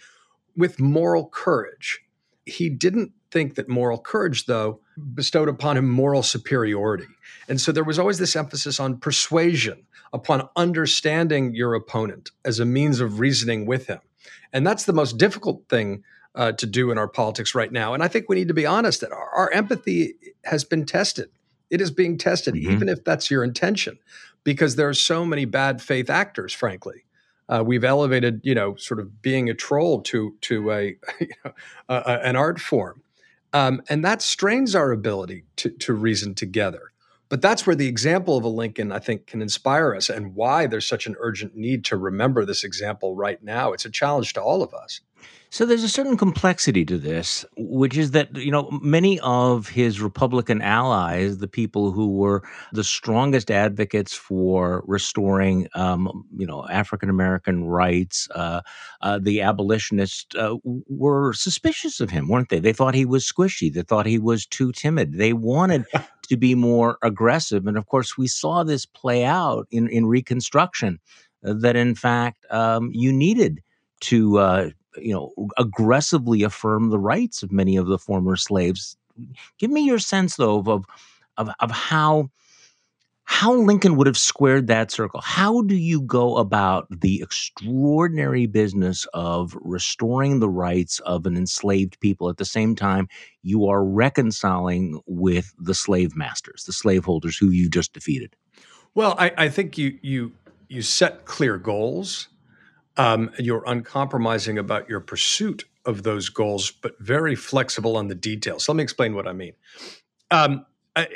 with 0.55 0.79
moral 0.79 1.27
courage. 1.27 2.01
He 2.45 2.69
didn't 2.69 3.11
think 3.31 3.55
that 3.55 3.69
moral 3.69 3.99
courage, 3.99 4.45
though, 4.45 4.79
bestowed 5.13 5.49
upon 5.49 5.77
him 5.77 5.89
moral 5.89 6.23
superiority. 6.23 7.07
And 7.47 7.61
so 7.61 7.71
there 7.71 7.83
was 7.83 7.99
always 7.99 8.17
this 8.17 8.35
emphasis 8.35 8.79
on 8.79 8.97
persuasion, 8.97 9.85
upon 10.13 10.49
understanding 10.55 11.53
your 11.53 11.75
opponent 11.75 12.31
as 12.43 12.59
a 12.59 12.65
means 12.65 12.99
of 12.99 13.19
reasoning 13.19 13.65
with 13.65 13.88
him. 13.88 13.99
And 14.51 14.65
that's 14.65 14.85
the 14.85 14.93
most 14.93 15.17
difficult 15.17 15.63
thing 15.69 16.03
uh, 16.35 16.51
to 16.53 16.65
do 16.65 16.91
in 16.91 16.97
our 16.97 17.07
politics 17.07 17.53
right 17.55 17.71
now. 17.71 17.93
And 17.93 18.03
I 18.03 18.07
think 18.07 18.27
we 18.27 18.35
need 18.35 18.47
to 18.47 18.53
be 18.53 18.65
honest 18.65 19.01
that 19.01 19.11
our, 19.11 19.29
our 19.29 19.51
empathy 19.51 20.15
has 20.45 20.63
been 20.63 20.85
tested. 20.85 21.29
It 21.69 21.81
is 21.81 21.91
being 21.91 22.17
tested, 22.17 22.55
mm-hmm. 22.55 22.71
even 22.71 22.89
if 22.89 23.03
that's 23.03 23.29
your 23.29 23.43
intention 23.43 23.99
because 24.43 24.75
there 24.75 24.89
are 24.89 24.93
so 24.93 25.25
many 25.25 25.45
bad 25.45 25.81
faith 25.81 26.09
actors, 26.09 26.53
frankly. 26.53 27.03
Uh, 27.47 27.63
we've 27.65 27.83
elevated, 27.83 28.41
you 28.43 28.53
know, 28.53 28.75
sort 28.75 28.99
of 28.99 29.21
being 29.21 29.49
a 29.49 29.53
troll 29.53 30.01
to 30.01 30.35
to 30.41 30.71
a, 30.71 30.83
you 31.19 31.29
know, 31.43 31.51
a, 31.89 31.95
a 31.95 32.19
an 32.23 32.35
art 32.35 32.59
form, 32.59 33.01
um, 33.53 33.81
and 33.89 34.05
that 34.05 34.21
strains 34.21 34.75
our 34.75 34.91
ability 34.91 35.43
to 35.55 35.69
to 35.69 35.93
reason 35.93 36.35
together. 36.35 36.91
But 37.29 37.41
that's 37.41 37.67
where 37.67 37.75
the 37.75 37.88
example 37.88 38.38
of 38.38 38.43
a 38.43 38.50
Lincoln, 38.50 38.91
I 38.91 39.00
think, 39.00 39.27
can 39.27 39.41
inspire 39.41 39.95
us, 39.95 40.09
and 40.09 40.36
why 40.36 40.65
there's 40.65 40.88
such 40.88 41.05
an 41.05 41.15
urgent 41.19 41.55
need 41.55 41.86
to 41.86 41.98
remember 41.98 42.43
this 42.43 42.63
example 42.63 43.15
right 43.15 43.41
now. 43.43 43.71
It's 43.71 43.86
a 43.86 43.91
challenge 43.91 44.33
to 44.33 44.41
all 44.41 44.63
of 44.63 44.74
us. 44.74 45.01
So 45.51 45.65
there's 45.65 45.83
a 45.83 45.89
certain 45.89 46.15
complexity 46.15 46.86
to 46.86 46.98
this, 47.00 47.43
which 47.57 47.98
is 47.98 48.12
that, 48.12 48.36
you 48.36 48.51
know, 48.51 48.69
many 48.83 49.19
of 49.21 49.67
his 49.67 50.00
Republican 50.00 50.62
allies, 50.62 51.39
the 51.39 51.48
people 51.48 51.91
who 51.91 52.07
were 52.09 52.43
the 52.71 52.83
strongest 52.83 53.50
advocates 53.50 54.13
for 54.13 54.83
restoring, 54.86 55.67
um, 55.74 56.25
you 56.38 56.45
know, 56.45 56.67
African 56.69 57.09
American 57.09 57.63
rights, 57.65 58.27
uh, 58.36 58.62
uh, 59.01 59.17
the 59.19 59.41
abolitionists, 59.41 60.36
uh, 60.36 60.55
were 60.63 61.33
suspicious 61.33 62.00
of 62.00 62.12
him, 62.12 62.27
weren't 62.27 62.50
they? 62.50 62.59
They 62.59 62.74
thought 62.74 62.93
he 62.93 63.05
was 63.05 63.25
squishy. 63.25 63.74
They 63.74 63.81
thought 63.81 64.05
he 64.05 64.19
was 64.19 64.45
too 64.45 64.71
timid. 64.71 65.13
They 65.13 65.33
wanted 65.33 65.86
to 66.29 66.38
be 66.38 66.55
more 66.55 66.98
aggressive. 67.03 67.67
And 67.67 67.77
of 67.77 67.88
course, 67.88 68.17
we 68.17 68.27
saw 68.27 68.63
this 68.63 68.86
play 68.86 69.25
out 69.25 69.67
in, 69.71 69.88
in 69.89 70.05
Reconstruction, 70.05 71.00
uh, 71.45 71.53
that 71.59 71.75
in 71.75 71.95
fact, 71.95 72.45
um, 72.51 72.89
you 72.93 73.12
needed 73.12 73.62
to 74.01 74.38
uh, 74.39 74.69
you 74.98 75.13
know 75.13 75.31
aggressively 75.57 76.43
affirm 76.43 76.89
the 76.89 77.00
rights 77.00 77.43
of 77.43 77.51
many 77.51 77.77
of 77.77 77.88
the 77.88 78.00
former 78.00 78.36
slaves 78.36 78.98
Give 79.57 79.71
me 79.71 79.81
your 79.81 80.00
sense 80.00 80.36
though 80.36 80.59
of 80.59 80.86
of 81.38 81.50
of 81.59 81.71
how 81.71 82.29
how 83.31 83.53
Lincoln 83.53 83.95
would 83.95 84.07
have 84.07 84.17
squared 84.17 84.65
that 84.67 84.89
circle. 84.89 85.21
How 85.21 85.62
do 85.62 85.75
you 85.75 86.01
go 86.01 86.38
about 86.38 86.88
the 86.89 87.21
extraordinary 87.21 88.48
business 88.48 89.05
of 89.13 89.55
restoring 89.62 90.39
the 90.39 90.50
rights 90.50 90.98
of 91.01 91.27
an 91.27 91.38
enslaved 91.38 92.00
people 92.00 92.29
at 92.29 92.38
the 92.38 92.43
same 92.43 92.75
time 92.75 93.07
you 93.43 93.67
are 93.67 93.86
reconciling 93.86 95.00
with 95.05 95.53
the 95.59 95.75
slave 95.75 96.15
masters, 96.15 96.63
the 96.63 96.74
slaveholders 96.74 97.38
who 97.38 97.51
you 97.51 97.69
just 97.69 97.93
defeated? 97.93 98.36
Well, 98.95 99.15
I, 99.19 99.31
I 99.38 99.50
think 99.50 99.77
you 99.77 100.00
you 100.01 100.31
you 100.67 100.81
set 100.81 101.25
clear 101.25 101.59
goals. 101.59 102.29
Um, 102.98 103.29
you're 103.38 103.63
uncompromising 103.67 104.57
about 104.57 104.89
your 104.89 105.01
pursuit 105.01 105.65
of 105.86 106.01
those 106.01 106.29
goals, 106.29 106.71
but 106.71 107.00
very 107.00 107.36
flexible 107.36 107.95
on 107.95 108.07
the 108.07 108.15
details. 108.15 108.67
Let 108.67 108.75
me 108.75 108.83
explain 108.83 109.13
what 109.13 109.27
I 109.27 109.33
mean. 109.33 109.53
Um, 110.31 110.65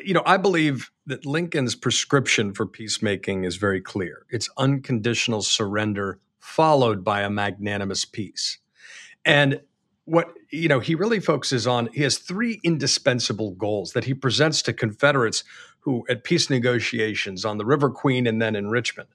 You 0.03 0.13
know, 0.13 0.23
I 0.25 0.37
believe 0.37 0.91
that 1.07 1.25
Lincoln's 1.25 1.75
prescription 1.75 2.53
for 2.53 2.65
peacemaking 2.65 3.43
is 3.43 3.55
very 3.55 3.81
clear. 3.81 4.25
It's 4.29 4.49
unconditional 4.57 5.41
surrender 5.41 6.19
followed 6.39 7.03
by 7.03 7.21
a 7.21 7.29
magnanimous 7.29 8.05
peace. 8.05 8.59
And 9.25 9.61
what 10.05 10.33
you 10.51 10.67
know 10.67 10.81
he 10.81 10.95
really 10.95 11.21
focuses 11.21 11.65
on 11.65 11.87
he 11.93 12.01
has 12.01 12.17
three 12.17 12.59
indispensable 12.63 13.51
goals 13.51 13.93
that 13.93 14.03
he 14.03 14.13
presents 14.13 14.61
to 14.61 14.73
confederates 14.73 15.45
who 15.79 16.05
at 16.09 16.25
peace 16.25 16.49
negotiations 16.49 17.45
on 17.45 17.57
the 17.57 17.65
river 17.65 17.89
queen 17.89 18.27
and 18.27 18.41
then 18.41 18.55
in 18.55 18.67
richmond. 18.69 19.07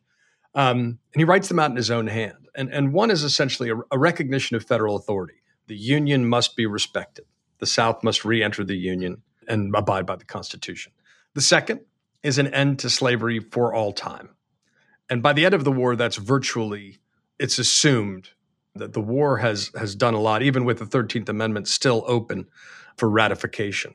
Um, 0.54 0.98
and 1.12 1.20
he 1.20 1.24
writes 1.24 1.48
them 1.48 1.58
out 1.58 1.70
in 1.70 1.76
his 1.76 1.90
own 1.90 2.06
hand. 2.06 2.48
And, 2.56 2.72
and 2.72 2.92
one 2.92 3.10
is 3.10 3.22
essentially 3.22 3.70
a, 3.70 3.76
a 3.90 3.98
recognition 3.98 4.56
of 4.56 4.64
federal 4.64 4.96
authority. 4.96 5.42
The 5.66 5.76
union 5.76 6.26
must 6.26 6.56
be 6.56 6.66
respected. 6.66 7.26
The 7.58 7.66
south 7.66 8.02
must 8.02 8.24
re-enter 8.24 8.64
the 8.64 8.76
union 8.76 9.22
and 9.48 9.74
abide 9.74 10.06
by 10.06 10.16
the 10.16 10.24
Constitution. 10.24 10.92
The 11.34 11.40
second 11.40 11.80
is 12.22 12.38
an 12.38 12.48
end 12.48 12.78
to 12.80 12.90
slavery 12.90 13.40
for 13.40 13.74
all 13.74 13.92
time. 13.92 14.30
And 15.10 15.22
by 15.22 15.32
the 15.32 15.44
end 15.44 15.54
of 15.54 15.64
the 15.64 15.72
war, 15.72 15.96
that's 15.96 16.16
virtually, 16.16 16.98
it's 17.38 17.58
assumed 17.58 18.30
that 18.74 18.92
the 18.92 19.00
war 19.00 19.38
has, 19.38 19.70
has 19.78 19.94
done 19.94 20.14
a 20.14 20.20
lot, 20.20 20.42
even 20.42 20.64
with 20.64 20.78
the 20.78 20.84
13th 20.84 21.28
Amendment 21.28 21.68
still 21.68 22.04
open 22.06 22.46
for 22.96 23.08
ratification. 23.08 23.94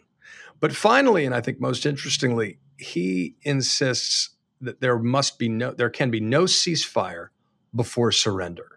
But 0.60 0.76
finally, 0.76 1.26
and 1.26 1.36
I 1.36 1.42
think 1.42 1.60
most 1.60 1.86
interestingly, 1.86 2.60
he 2.78 3.36
insists 3.44 4.30
that 4.62 4.82
there 4.82 4.98
must 4.98 5.38
be 5.38 5.50
no, 5.50 5.72
there 5.72 5.90
can 5.90 6.10
be 6.10 6.20
no 6.20 6.44
ceasefire 6.44 7.28
before 7.76 8.12
surrender. 8.12 8.73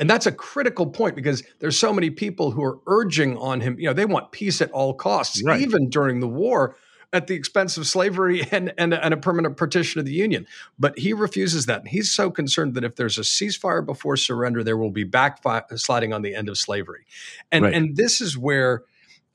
And 0.00 0.08
that's 0.08 0.26
a 0.26 0.32
critical 0.32 0.86
point 0.86 1.14
because 1.14 1.44
there's 1.58 1.78
so 1.78 1.92
many 1.92 2.08
people 2.08 2.50
who 2.50 2.64
are 2.64 2.78
urging 2.86 3.36
on 3.36 3.60
him, 3.60 3.78
you 3.78 3.86
know, 3.86 3.92
they 3.92 4.06
want 4.06 4.32
peace 4.32 4.62
at 4.62 4.70
all 4.72 4.94
costs, 4.94 5.42
right. 5.44 5.60
even 5.60 5.90
during 5.90 6.20
the 6.20 6.26
war 6.26 6.74
at 7.12 7.26
the 7.26 7.34
expense 7.34 7.76
of 7.76 7.86
slavery 7.86 8.42
and, 8.50 8.72
and, 8.78 8.94
and, 8.94 9.12
a 9.12 9.16
permanent 9.16 9.58
partition 9.58 9.98
of 9.98 10.06
the 10.06 10.12
Union. 10.12 10.46
But 10.78 10.98
he 10.98 11.12
refuses 11.12 11.66
that. 11.66 11.80
And 11.80 11.88
he's 11.88 12.10
so 12.10 12.30
concerned 12.30 12.74
that 12.74 12.84
if 12.84 12.96
there's 12.96 13.18
a 13.18 13.22
ceasefire 13.22 13.84
before 13.84 14.16
surrender, 14.16 14.64
there 14.64 14.78
will 14.78 14.90
be 14.90 15.04
backsliding 15.04 16.14
on 16.14 16.22
the 16.22 16.34
end 16.34 16.48
of 16.48 16.56
slavery. 16.56 17.04
And, 17.52 17.64
right. 17.64 17.74
and 17.74 17.96
this 17.96 18.22
is 18.22 18.38
where 18.38 18.84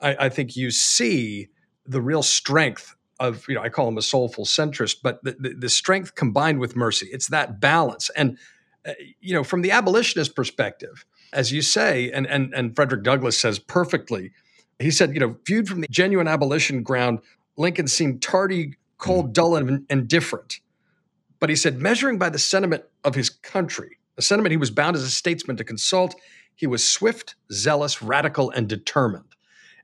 I, 0.01 0.25
I, 0.25 0.29
think 0.29 0.55
you 0.55 0.71
see 0.71 1.49
the 1.85 2.01
real 2.01 2.23
strength 2.23 2.95
of, 3.19 3.45
you 3.47 3.55
know, 3.55 3.61
I 3.61 3.69
call 3.69 3.87
him 3.87 3.97
a 3.97 4.01
soulful 4.01 4.45
centrist, 4.45 4.97
but 5.03 5.23
the, 5.23 5.35
the, 5.39 5.49
the 5.53 5.69
strength 5.69 6.15
combined 6.15 6.59
with 6.59 6.75
mercy. 6.75 7.07
It's 7.11 7.27
that 7.27 7.59
balance. 7.59 8.09
And 8.11 8.37
you 9.19 9.33
know, 9.33 9.43
from 9.43 9.61
the 9.61 9.71
abolitionist 9.71 10.35
perspective, 10.35 11.05
as 11.33 11.51
you 11.51 11.61
say, 11.61 12.11
and 12.11 12.27
and 12.27 12.53
and 12.53 12.75
Frederick 12.75 13.03
Douglass 13.03 13.37
says 13.37 13.59
perfectly, 13.59 14.31
he 14.79 14.91
said, 14.91 15.13
you 15.13 15.19
know, 15.19 15.37
viewed 15.45 15.67
from 15.67 15.81
the 15.81 15.87
genuine 15.89 16.27
abolition 16.27 16.83
ground, 16.83 17.19
Lincoln 17.57 17.87
seemed 17.87 18.21
tardy, 18.21 18.75
cold, 18.97 19.29
mm. 19.29 19.33
dull, 19.33 19.55
and 19.55 19.85
indifferent. 19.89 20.59
But 21.39 21.49
he 21.49 21.55
said, 21.55 21.79
measuring 21.79 22.17
by 22.17 22.29
the 22.29 22.39
sentiment 22.39 22.83
of 23.03 23.15
his 23.15 23.29
country, 23.29 23.97
a 24.17 24.21
sentiment 24.21 24.51
he 24.51 24.57
was 24.57 24.71
bound 24.71 24.95
as 24.95 25.03
a 25.03 25.09
statesman 25.09 25.57
to 25.57 25.63
consult, 25.63 26.15
he 26.55 26.67
was 26.67 26.87
swift, 26.87 27.35
zealous, 27.51 28.01
radical, 28.01 28.49
and 28.51 28.67
determined. 28.67 29.25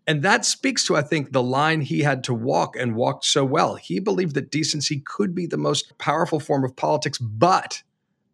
And 0.08 0.24
that 0.24 0.46
speaks 0.46 0.86
to, 0.86 0.96
I 0.96 1.02
think, 1.02 1.32
the 1.32 1.44
line 1.44 1.82
he 1.82 2.00
had 2.00 2.24
to 2.26 2.34
walk 2.34 2.76
and 2.76 2.96
walked 2.96 3.26
so 3.26 3.46
well. 3.46 3.76
He 3.76 4.00
believed 4.00 4.34
that 4.36 4.50
decency 4.50 5.02
could 5.06 5.36
be 5.36 5.46
the 5.46 5.58
most 5.58 5.98
powerful 6.00 6.40
form 6.40 6.64
of 6.64 6.76
politics, 6.76 7.18
but 7.18 7.84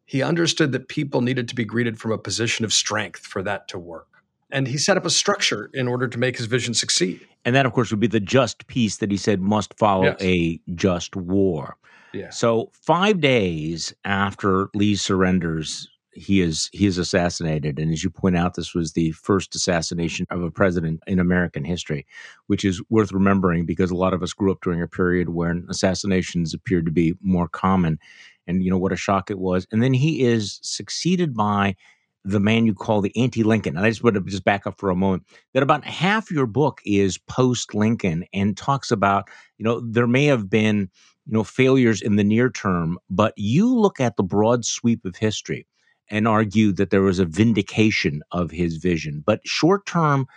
he 0.08 0.24
understood 0.24 0.72
that 0.72 0.88
people 0.88 1.22
needed 1.22 1.48
to 1.50 1.56
be 1.56 1.66
greeted 1.66 2.00
from 2.00 2.12
a 2.12 2.18
position 2.18 2.66
of 2.66 2.74
strength 2.74 3.26
for 3.26 3.44
that 3.44 3.68
to 3.68 3.78
work. 3.78 4.08
And 4.50 4.66
he 4.66 4.78
set 4.78 4.96
up 4.96 5.06
a 5.06 5.10
structure 5.10 5.70
in 5.74 5.88
order 5.88 6.08
to 6.08 6.18
make 6.18 6.38
his 6.38 6.46
vision 6.46 6.74
succeed. 6.74 7.28
And 7.44 7.54
that, 7.56 7.66
of 7.66 7.74
course, 7.74 7.92
would 7.92 8.00
be 8.00 8.08
the 8.08 8.22
just 8.22 8.66
peace 8.68 8.98
that 8.98 9.12
he 9.12 9.18
said 9.18 9.42
must 9.42 9.78
follow 9.78 10.06
yes. 10.06 10.18
a 10.22 10.62
just 10.74 11.18
war. 11.18 11.76
Yeah. 12.14 12.30
So, 12.30 12.72
five 12.74 13.20
days 13.20 13.94
after 14.06 14.70
Lee 14.74 14.96
surrenders, 14.96 15.90
he 16.14 16.42
is 16.42 16.70
he 16.72 16.86
is 16.86 16.98
assassinated, 16.98 17.78
and 17.78 17.92
as 17.92 18.04
you 18.04 18.10
point 18.10 18.38
out, 18.38 18.56
this 18.56 18.74
was 18.74 18.94
the 18.94 19.12
first 19.12 19.54
assassination 19.54 20.26
of 20.32 20.42
a 20.42 20.50
president 20.50 21.02
in 21.06 21.20
American 21.20 21.64
history, 21.64 22.08
which 22.48 22.66
is 22.66 22.82
worth 22.90 23.12
remembering 23.12 23.66
because 23.66 23.92
a 23.92 23.96
lot 23.96 24.14
of 24.14 24.24
us 24.24 24.34
grew 24.34 24.52
up 24.52 24.62
during 24.64 24.82
a 24.82 24.88
period 24.88 25.30
when 25.30 25.68
assassinations 25.70 26.54
appeared 26.54 26.86
to 26.86 26.92
be 26.92 27.14
more 27.22 27.48
common 27.48 28.00
and 28.48 28.64
you 28.64 28.72
know 28.72 28.78
what 28.78 28.92
a 28.92 28.98
shock 28.98 29.30
it 29.30 29.40
was. 29.40 29.68
And 29.72 29.84
then 29.84 29.94
he 29.94 30.24
is 30.24 30.60
succeeded 30.64 31.36
by 31.36 31.76
the 32.24 32.40
man 32.40 32.66
you 32.66 32.74
call 32.74 33.02
the 33.02 33.16
anti-Lincoln. 33.16 33.78
And 33.78 33.86
I 33.86 33.90
just 33.90 34.04
want 34.04 34.16
to 34.16 34.22
just 34.22 34.44
back 34.44 34.68
up 34.68 34.78
for 34.78 34.90
a 34.90 34.96
moment. 34.96 35.24
That 35.54 35.64
about 35.64 35.86
half 35.86 36.30
your 36.30 36.46
book 36.46 36.82
is 36.86 37.18
post-Lincoln 37.18 38.26
and 38.34 38.58
talks 38.58 38.92
about 38.92 39.30
you 39.58 39.64
know 39.64 39.80
there 39.80 40.08
may 40.08 40.26
have 40.26 40.50
been 40.50 40.90
you 41.26 41.34
know 41.34 41.44
failures 41.44 42.02
in 42.02 42.16
the 42.16 42.24
near 42.24 42.50
term, 42.50 43.00
but 43.10 43.34
you 43.38 43.74
look 43.74 44.00
at 44.00 44.18
the 44.18 44.24
broad 44.24 44.66
sweep 44.66 45.06
of 45.06 45.16
history 45.16 45.68
and 46.10 46.28
argue 46.28 46.72
that 46.72 46.90
there 46.90 47.02
was 47.02 47.20
a 47.20 47.26
vindication 47.26 48.22
of 48.32 48.52
his 48.52 48.78
vision. 48.78 49.24
But 49.26 49.42
short 49.46 49.86
term, 49.86 50.28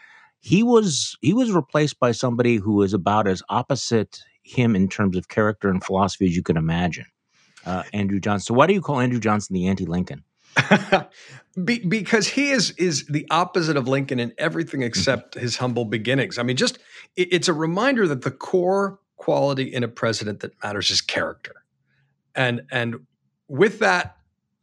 he 0.40 0.62
was 0.62 1.17
he 1.21 1.33
was 1.33 1.52
replaced 1.52 1.99
by 2.00 2.12
somebody 2.12 2.57
who 2.57 2.75
was 2.75 2.95
about 2.95 3.26
as 3.26 3.43
opposite 3.49 4.21
him 4.43 4.75
in 4.75 4.88
terms 4.88 5.17
of 5.17 5.29
character 5.29 5.69
and 5.69 5.85
philosophy 5.85 6.26
as 6.26 6.37
you 6.37 6.43
can 6.43 6.57
imagine 6.57 7.05
uh, 7.67 7.83
Andrew 7.93 8.21
Johnson. 8.21 8.47
So 8.47 8.55
why 8.55 8.67
do 8.67 8.75
you 8.75 8.81
call 8.81 9.00
Andrew 9.00 9.21
Johnson 9.21 9.55
the 9.55 9.69
anti-Lincoln? 9.69 10.25
Be, 11.64 11.79
because 11.81 12.29
he 12.29 12.50
is 12.50 12.71
is 12.73 13.07
the 13.07 13.26
opposite 13.31 13.76
of 13.76 13.88
Lincoln 13.88 14.21
in 14.21 14.33
everything 14.38 14.81
mm-hmm. 14.81 14.87
except 14.87 15.35
his 15.35 15.57
humble 15.57 15.85
beginnings. 15.85 16.38
I 16.38 16.43
mean, 16.43 16.57
just 16.57 16.79
it, 17.17 17.29
it's 17.33 17.49
a 17.49 17.52
reminder 17.52 18.07
that 18.09 18.23
the 18.23 18.31
core 18.31 18.99
quality 19.17 19.64
in 19.64 19.83
a 19.83 19.88
president 19.88 20.40
that 20.40 20.52
matters 20.62 20.90
is 20.90 21.00
character, 21.00 21.55
and 22.35 22.62
and 22.71 23.07
with 23.49 23.81
that, 23.81 24.17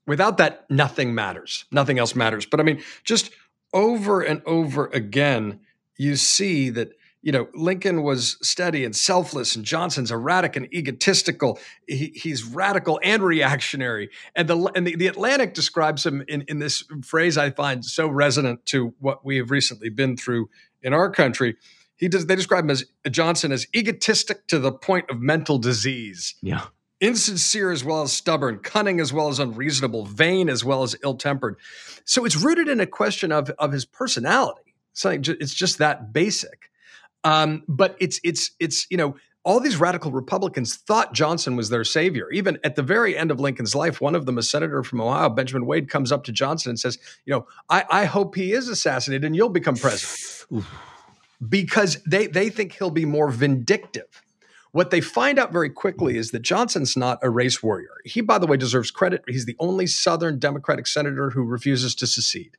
without 0.06 0.38
that, 0.38 0.70
nothing 0.70 1.13
matters. 1.13 1.66
Nothing 1.72 2.00
else 2.00 2.16
matters. 2.16 2.46
But 2.46 2.62
I 2.62 2.63
mean, 2.63 2.82
just 3.04 3.32
over 3.74 4.22
and 4.22 4.42
over 4.46 4.88
again, 4.88 5.60
you 5.98 6.16
see 6.16 6.70
that 6.70 6.97
you 7.21 7.31
know, 7.31 7.47
Lincoln 7.53 8.03
was 8.03 8.38
steady 8.41 8.86
and 8.86 8.95
selfless, 8.95 9.55
and 9.55 9.65
Johnson's 9.65 10.12
erratic 10.12 10.55
and 10.55 10.71
egotistical. 10.74 11.59
He, 11.88 12.12
he's 12.15 12.43
radical 12.43 13.00
and 13.03 13.24
reactionary. 13.24 14.09
And 14.36 14.47
the 14.47 14.71
and 14.75 14.86
the, 14.86 14.95
the, 14.95 15.07
Atlantic 15.07 15.53
describes 15.53 16.05
him 16.05 16.24
in, 16.27 16.43
in 16.47 16.59
this 16.59 16.83
phrase 17.03 17.38
I 17.38 17.51
find 17.51 17.83
so 17.83 18.07
resonant 18.07 18.65
to 18.67 18.93
what 19.00 19.25
we 19.25 19.38
have 19.38 19.51
recently 19.51 19.89
been 19.89 20.15
through 20.15 20.50
in 20.81 20.93
our 20.93 21.09
country. 21.09 21.55
He 21.95 22.07
does. 22.07 22.27
They 22.27 22.36
describe 22.36 22.65
him 22.65 22.69
as 22.69 22.86
Johnson 23.09 23.51
as 23.51 23.65
egotistic 23.75 24.47
to 24.47 24.59
the 24.59 24.71
point 24.71 25.09
of 25.09 25.19
mental 25.19 25.57
disease. 25.57 26.36
Yeah. 26.41 26.65
Insincere 27.00 27.71
as 27.71 27.83
well 27.83 28.03
as 28.03 28.12
stubborn, 28.12 28.59
cunning 28.59 29.00
as 29.00 29.13
well 29.13 29.27
as 29.27 29.38
unreasonable, 29.38 30.05
vain 30.05 30.50
as 30.50 30.63
well 30.63 30.81
as 30.81 30.95
ill-tempered. 31.03 31.57
So 32.05 32.25
it's 32.25 32.36
rooted 32.36 32.67
in 32.67 32.79
a 32.79 32.88
question 32.88 33.31
of 33.31 33.50
of 33.57 33.71
his 33.71 33.86
personality. 33.86 34.75
So 34.93 35.09
it's 35.09 35.53
just 35.53 35.77
that 35.79 36.13
basic. 36.13 36.71
Um, 37.27 37.63
but 37.67 37.98
it's 38.00 38.22
it's 38.24 38.51
it's 38.57 38.88
you 38.89 38.96
know 38.96 39.17
all 39.43 39.60
these 39.60 39.77
radical 39.77 40.12
Republicans 40.12 40.77
thought 40.77 41.13
Johnson 41.13 41.57
was 41.57 41.69
their 41.69 41.84
savior. 41.84 42.31
Even 42.31 42.57
at 42.63 42.77
the 42.77 42.84
very 42.84 43.17
end 43.17 43.31
of 43.31 43.39
Lincoln's 43.39 43.75
life, 43.75 44.00
one 44.00 44.15
of 44.15 44.25
them, 44.25 44.38
a 44.38 44.43
senator 44.43 44.81
from 44.81 45.01
Ohio, 45.01 45.29
Benjamin 45.29 45.65
Wade, 45.65 45.89
comes 45.89 46.12
up 46.13 46.24
to 46.25 46.31
Johnson 46.31 46.69
and 46.69 46.79
says, 46.79 46.98
"You 47.25 47.34
know, 47.34 47.48
I, 47.69 47.84
I 47.89 48.05
hope 48.05 48.36
he 48.36 48.53
is 48.53 48.69
assassinated 48.69 49.25
and 49.25 49.36
you'll 49.36 49.50
become 49.50 49.75
president," 49.75 50.65
because 51.50 52.01
they 52.03 52.27
they 52.27 52.50
think 52.50 52.74
he'll 52.74 52.91
be 52.91 53.05
more 53.05 53.29
vindictive. 53.29 54.24
What 54.72 54.89
they 54.89 55.01
find 55.01 55.38
out 55.38 55.51
very 55.51 55.69
quickly 55.69 56.17
is 56.17 56.31
that 56.31 56.43
Johnson's 56.43 56.96
not 56.96 57.19
a 57.22 57.29
race 57.29 57.62
warrior. 57.62 57.96
He, 58.05 58.22
by 58.22 58.38
the 58.38 58.48
way, 58.48 58.55
deserves 58.55 58.91
credit. 58.91 59.24
He's 59.27 59.46
the 59.46 59.55
only 59.60 59.88
Southern 59.88 60.39
Democratic 60.39 60.88
senator 60.88 61.31
who 61.31 61.43
refuses 61.43 61.93
to 61.96 62.07
secede. 62.07 62.55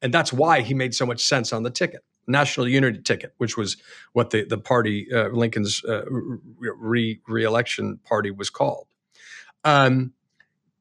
And 0.00 0.12
that's 0.14 0.32
why 0.32 0.62
he 0.62 0.72
made 0.72 0.94
so 0.94 1.04
much 1.04 1.22
sense 1.22 1.52
on 1.52 1.64
the 1.64 1.70
ticket 1.70 2.02
national 2.26 2.68
unity 2.68 3.00
ticket, 3.00 3.34
which 3.38 3.56
was 3.56 3.76
what 4.12 4.30
the 4.30 4.44
the 4.44 4.58
party 4.58 5.12
uh, 5.12 5.28
Lincoln's 5.28 5.84
uh, 5.84 6.04
re 6.08 7.20
reelection 7.26 7.98
party 8.04 8.30
was 8.30 8.50
called. 8.50 8.86
Um, 9.64 10.12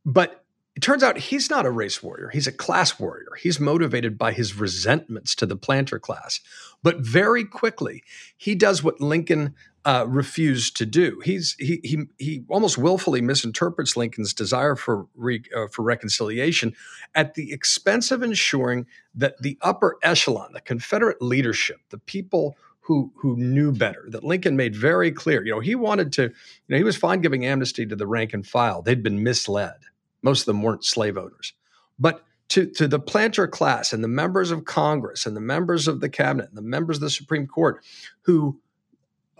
but 0.05 0.43
it 0.75 0.81
turns 0.81 1.03
out 1.03 1.17
he's 1.17 1.50
not 1.50 1.65
a 1.65 1.71
race 1.71 2.01
warrior. 2.01 2.29
He's 2.29 2.47
a 2.47 2.51
class 2.51 3.00
warrior. 3.00 3.29
He's 3.39 3.59
motivated 3.59 4.17
by 4.17 4.33
his 4.33 4.55
resentments 4.55 5.35
to 5.35 5.45
the 5.45 5.55
planter 5.55 6.00
class. 6.00 6.39
But 6.81 6.97
very 6.97 7.45
quickly, 7.45 8.03
he 8.35 8.55
does 8.55 8.83
what 8.83 9.00
Lincoln 9.00 9.53
uh, 9.85 10.05
refused 10.07 10.77
to 10.77 10.85
do. 10.85 11.21
He's 11.23 11.55
he 11.59 11.79
he 11.83 12.05
he 12.17 12.43
almost 12.47 12.77
willfully 12.77 13.21
misinterprets 13.21 13.97
Lincoln's 13.97 14.33
desire 14.33 14.75
for 14.75 15.07
re, 15.15 15.43
uh, 15.55 15.67
for 15.67 15.83
reconciliation 15.83 16.73
at 17.15 17.33
the 17.33 17.51
expense 17.51 18.11
of 18.11 18.23
ensuring 18.23 18.85
that 19.15 19.41
the 19.41 19.57
upper 19.61 19.97
echelon, 20.01 20.53
the 20.53 20.61
Confederate 20.61 21.21
leadership, 21.21 21.81
the 21.89 21.97
people 21.97 22.55
who 22.81 23.11
who 23.17 23.35
knew 23.35 23.73
better, 23.73 24.05
that 24.09 24.23
Lincoln 24.23 24.55
made 24.55 24.75
very 24.75 25.11
clear. 25.11 25.43
You 25.43 25.51
know, 25.51 25.59
he 25.59 25.75
wanted 25.75 26.13
to. 26.13 26.23
You 26.23 26.31
know, 26.69 26.77
he 26.77 26.83
was 26.83 26.95
fine 26.95 27.21
giving 27.21 27.45
amnesty 27.45 27.85
to 27.85 27.95
the 27.95 28.07
rank 28.07 28.33
and 28.33 28.47
file. 28.47 28.81
They'd 28.81 29.03
been 29.03 29.21
misled. 29.21 29.77
Most 30.21 30.41
of 30.41 30.45
them 30.45 30.61
weren't 30.61 30.85
slave 30.85 31.17
owners, 31.17 31.53
but 31.99 32.23
to, 32.49 32.67
to 32.67 32.87
the 32.87 32.99
planter 32.99 33.47
class 33.47 33.93
and 33.93 34.03
the 34.03 34.07
members 34.07 34.51
of 34.51 34.65
Congress 34.65 35.25
and 35.25 35.35
the 35.35 35.41
members 35.41 35.87
of 35.87 36.01
the 36.01 36.09
cabinet 36.09 36.49
and 36.49 36.57
the 36.57 36.61
members 36.61 36.97
of 36.97 37.01
the 37.01 37.09
Supreme 37.09 37.47
Court 37.47 37.83
who 38.21 38.59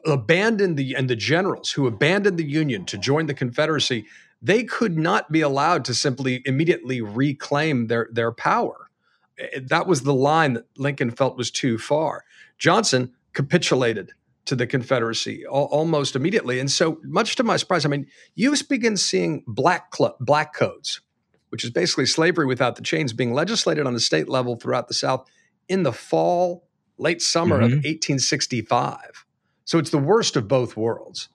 abandoned 0.06 0.78
the 0.78 0.96
and 0.96 1.10
the 1.10 1.16
generals 1.16 1.72
who 1.72 1.88
abandoned 1.88 2.38
the 2.38 2.46
Union 2.46 2.86
to 2.86 2.98
join 2.98 3.26
the 3.26 3.34
Confederacy, 3.34 4.06
they 4.42 4.64
could 4.64 4.98
not 4.98 5.32
be 5.32 5.42
allowed 5.42 5.86
to 5.86 5.94
simply 5.94 6.42
immediately 6.46 7.02
reclaim 7.02 7.88
their 7.88 8.10
their 8.12 8.32
power. 8.32 8.90
Eh, 9.40 9.60
that 9.64 9.88
was 9.88 10.02
the 10.02 10.14
line 10.14 10.54
that 10.54 10.66
Lincoln 10.78 11.12
felt 11.12 11.38
was 11.38 11.52
too 11.52 11.78
far. 11.78 12.26
Johnson 12.58 13.14
capitulated 13.34 14.12
to 14.46 14.56
the 14.56 14.68
Confederacy 14.68 15.46
almost 15.46 16.16
immediately, 16.16 16.60
and 16.60 16.70
so 16.70 17.00
much 17.04 17.38
to 17.38 17.44
my 17.44 17.56
surprise, 17.56 17.86
I 17.86 17.90
mean, 17.90 18.08
you 18.36 18.54
begin 18.68 18.98
seeing 18.98 19.44
black 19.48 19.96
cl- 19.96 20.18
black 20.20 20.54
codes, 20.54 21.00
which 21.50 21.64
is 21.64 21.70
basically 21.70 22.06
slavery 22.06 22.46
without 22.46 22.76
the 22.76 22.82
chains, 22.82 23.14
being 23.14 23.34
legislated 23.34 23.88
on 23.88 23.94
the 23.94 24.02
state 24.02 24.28
level 24.28 24.58
throughout 24.58 24.90
the 24.90 24.94
South 24.94 25.26
in 25.70 25.84
the 25.84 25.94
fall, 25.94 26.68
late 26.98 27.22
summer 27.22 27.56
mm-hmm. 27.56 27.66
of 27.66 27.72
1865 27.86 29.26
so 29.66 29.80
it's 29.80 29.90
the 29.90 29.98
worst 29.98 30.36
of 30.36 30.48
both 30.48 30.76
worlds. 30.78 31.30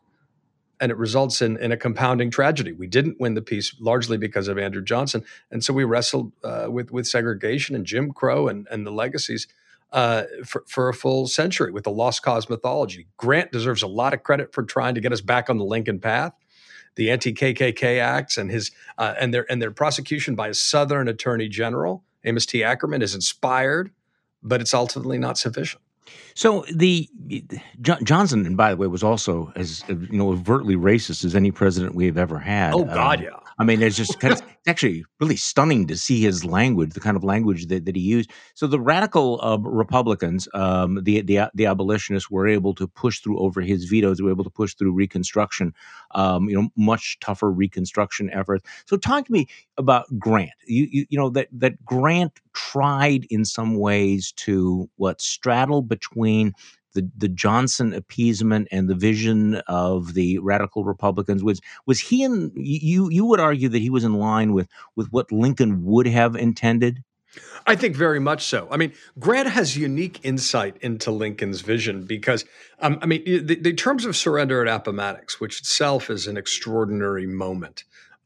And 0.80 0.92
it 0.92 0.96
results 0.96 1.42
in, 1.42 1.56
in 1.56 1.72
a 1.72 1.76
compounding 1.76 2.30
tragedy. 2.30 2.70
We 2.72 2.86
didn't 2.86 3.18
win 3.18 3.34
the 3.34 3.42
peace 3.42 3.74
largely 3.80 4.16
because 4.16 4.46
of 4.46 4.58
Andrew 4.58 4.82
Johnson. 4.82 5.24
And 5.50 5.64
so 5.64 5.72
we 5.72 5.82
wrestled 5.82 6.32
uh, 6.44 6.66
with, 6.68 6.92
with 6.92 7.08
segregation 7.08 7.74
and 7.74 7.84
Jim 7.84 8.12
Crow 8.12 8.46
and, 8.46 8.68
and 8.70 8.86
the 8.86 8.92
legacies 8.92 9.48
uh, 9.90 10.24
for, 10.44 10.64
for 10.68 10.88
a 10.88 10.94
full 10.94 11.26
century 11.26 11.72
with 11.72 11.82
the 11.82 11.90
lost 11.90 12.22
cause 12.22 12.48
mythology. 12.48 13.08
Grant 13.16 13.50
deserves 13.50 13.82
a 13.82 13.88
lot 13.88 14.14
of 14.14 14.22
credit 14.22 14.52
for 14.52 14.62
trying 14.62 14.94
to 14.94 15.00
get 15.00 15.12
us 15.12 15.20
back 15.20 15.50
on 15.50 15.58
the 15.58 15.64
Lincoln 15.64 15.98
path. 15.98 16.32
The 16.94 17.10
anti-KKK 17.10 18.00
acts 18.00 18.36
and 18.36 18.50
his 18.50 18.70
uh, 18.98 19.14
and 19.20 19.32
their 19.32 19.50
and 19.50 19.62
their 19.62 19.70
prosecution 19.70 20.34
by 20.34 20.48
a 20.48 20.54
Southern 20.54 21.06
Attorney 21.06 21.48
General 21.48 22.04
Amos 22.24 22.46
T. 22.46 22.60
Akerman 22.60 23.02
is 23.02 23.14
inspired, 23.14 23.90
but 24.42 24.60
it's 24.60 24.74
ultimately 24.74 25.18
not 25.18 25.38
sufficient. 25.38 25.82
So 26.34 26.64
the 26.72 27.08
Johnson, 27.80 28.46
and 28.46 28.56
by 28.56 28.70
the 28.70 28.76
way, 28.76 28.86
was 28.86 29.02
also 29.02 29.52
as 29.56 29.82
you 29.88 30.18
know 30.18 30.30
overtly 30.30 30.76
racist 30.76 31.24
as 31.24 31.34
any 31.34 31.50
president 31.50 31.94
we 31.94 32.06
have 32.06 32.16
ever 32.16 32.38
had. 32.38 32.74
Oh 32.74 32.84
God, 32.84 33.18
um, 33.18 33.24
yeah. 33.24 33.47
I 33.60 33.64
mean, 33.64 33.82
it's 33.82 33.96
just 33.96 34.20
kind 34.20 34.32
of, 34.32 34.40
it's 34.40 34.68
actually 34.68 35.04
really 35.20 35.36
stunning 35.36 35.86
to 35.88 35.96
see 35.96 36.20
his 36.20 36.44
language, 36.44 36.92
the 36.92 37.00
kind 37.00 37.16
of 37.16 37.24
language 37.24 37.66
that, 37.66 37.86
that 37.86 37.96
he 37.96 38.02
used. 38.02 38.30
So 38.54 38.66
the 38.68 38.78
radical 38.80 39.40
uh, 39.42 39.58
Republicans, 39.58 40.48
um, 40.54 41.00
the, 41.02 41.22
the 41.22 41.50
the 41.54 41.66
abolitionists, 41.66 42.30
were 42.30 42.46
able 42.46 42.74
to 42.74 42.86
push 42.86 43.20
through 43.20 43.38
over 43.38 43.60
his 43.60 43.84
vetoes. 43.84 44.18
They 44.18 44.24
were 44.24 44.30
able 44.30 44.44
to 44.44 44.50
push 44.50 44.74
through 44.74 44.92
Reconstruction, 44.92 45.74
um, 46.12 46.48
you 46.48 46.60
know, 46.60 46.68
much 46.76 47.18
tougher 47.20 47.50
Reconstruction 47.50 48.30
efforts. 48.32 48.64
So 48.86 48.96
talk 48.96 49.26
to 49.26 49.32
me 49.32 49.48
about 49.76 50.06
Grant. 50.18 50.50
You, 50.66 50.86
you 50.90 51.06
you 51.10 51.18
know 51.18 51.30
that 51.30 51.48
that 51.52 51.84
Grant 51.84 52.40
tried 52.52 53.26
in 53.30 53.44
some 53.44 53.76
ways 53.76 54.32
to 54.32 54.88
what 54.96 55.20
straddle 55.20 55.82
between 55.82 56.52
the, 56.98 57.10
the 57.16 57.28
Johnson 57.28 57.94
appeasement 57.94 58.66
and 58.72 58.88
the 58.88 58.94
vision 58.94 59.56
of 59.68 60.14
the 60.14 60.38
radical 60.38 60.84
Republicans 60.84 61.44
was 61.44 61.60
was 61.86 62.00
he 62.00 62.24
in 62.24 62.52
you 62.56 63.08
you 63.08 63.24
would 63.24 63.38
argue 63.38 63.68
that 63.68 63.78
he 63.78 63.90
was 63.90 64.02
in 64.02 64.14
line 64.14 64.52
with 64.52 64.68
with 64.96 65.08
what 65.12 65.30
Lincoln 65.30 65.84
would 65.84 66.08
have 66.08 66.34
intended? 66.34 67.04
I 67.66 67.76
think 67.76 67.94
very 67.94 68.18
much 68.18 68.44
so. 68.44 68.66
I 68.70 68.76
mean, 68.78 68.92
Grant 69.18 69.48
has 69.48 69.76
unique 69.76 70.18
insight 70.24 70.78
into 70.78 71.12
Lincoln's 71.12 71.60
vision 71.60 72.04
because, 72.04 72.46
um, 72.80 72.98
I 73.02 73.06
mean, 73.06 73.22
the, 73.24 73.54
the, 73.54 73.74
terms 73.74 74.06
of 74.06 74.16
surrender 74.16 74.66
at 74.66 74.74
Appomattox, 74.74 75.38
which 75.38 75.60
itself 75.60 76.08
is 76.08 76.26
an 76.26 76.38
extraordinary 76.38 77.26
moment. 77.26 77.84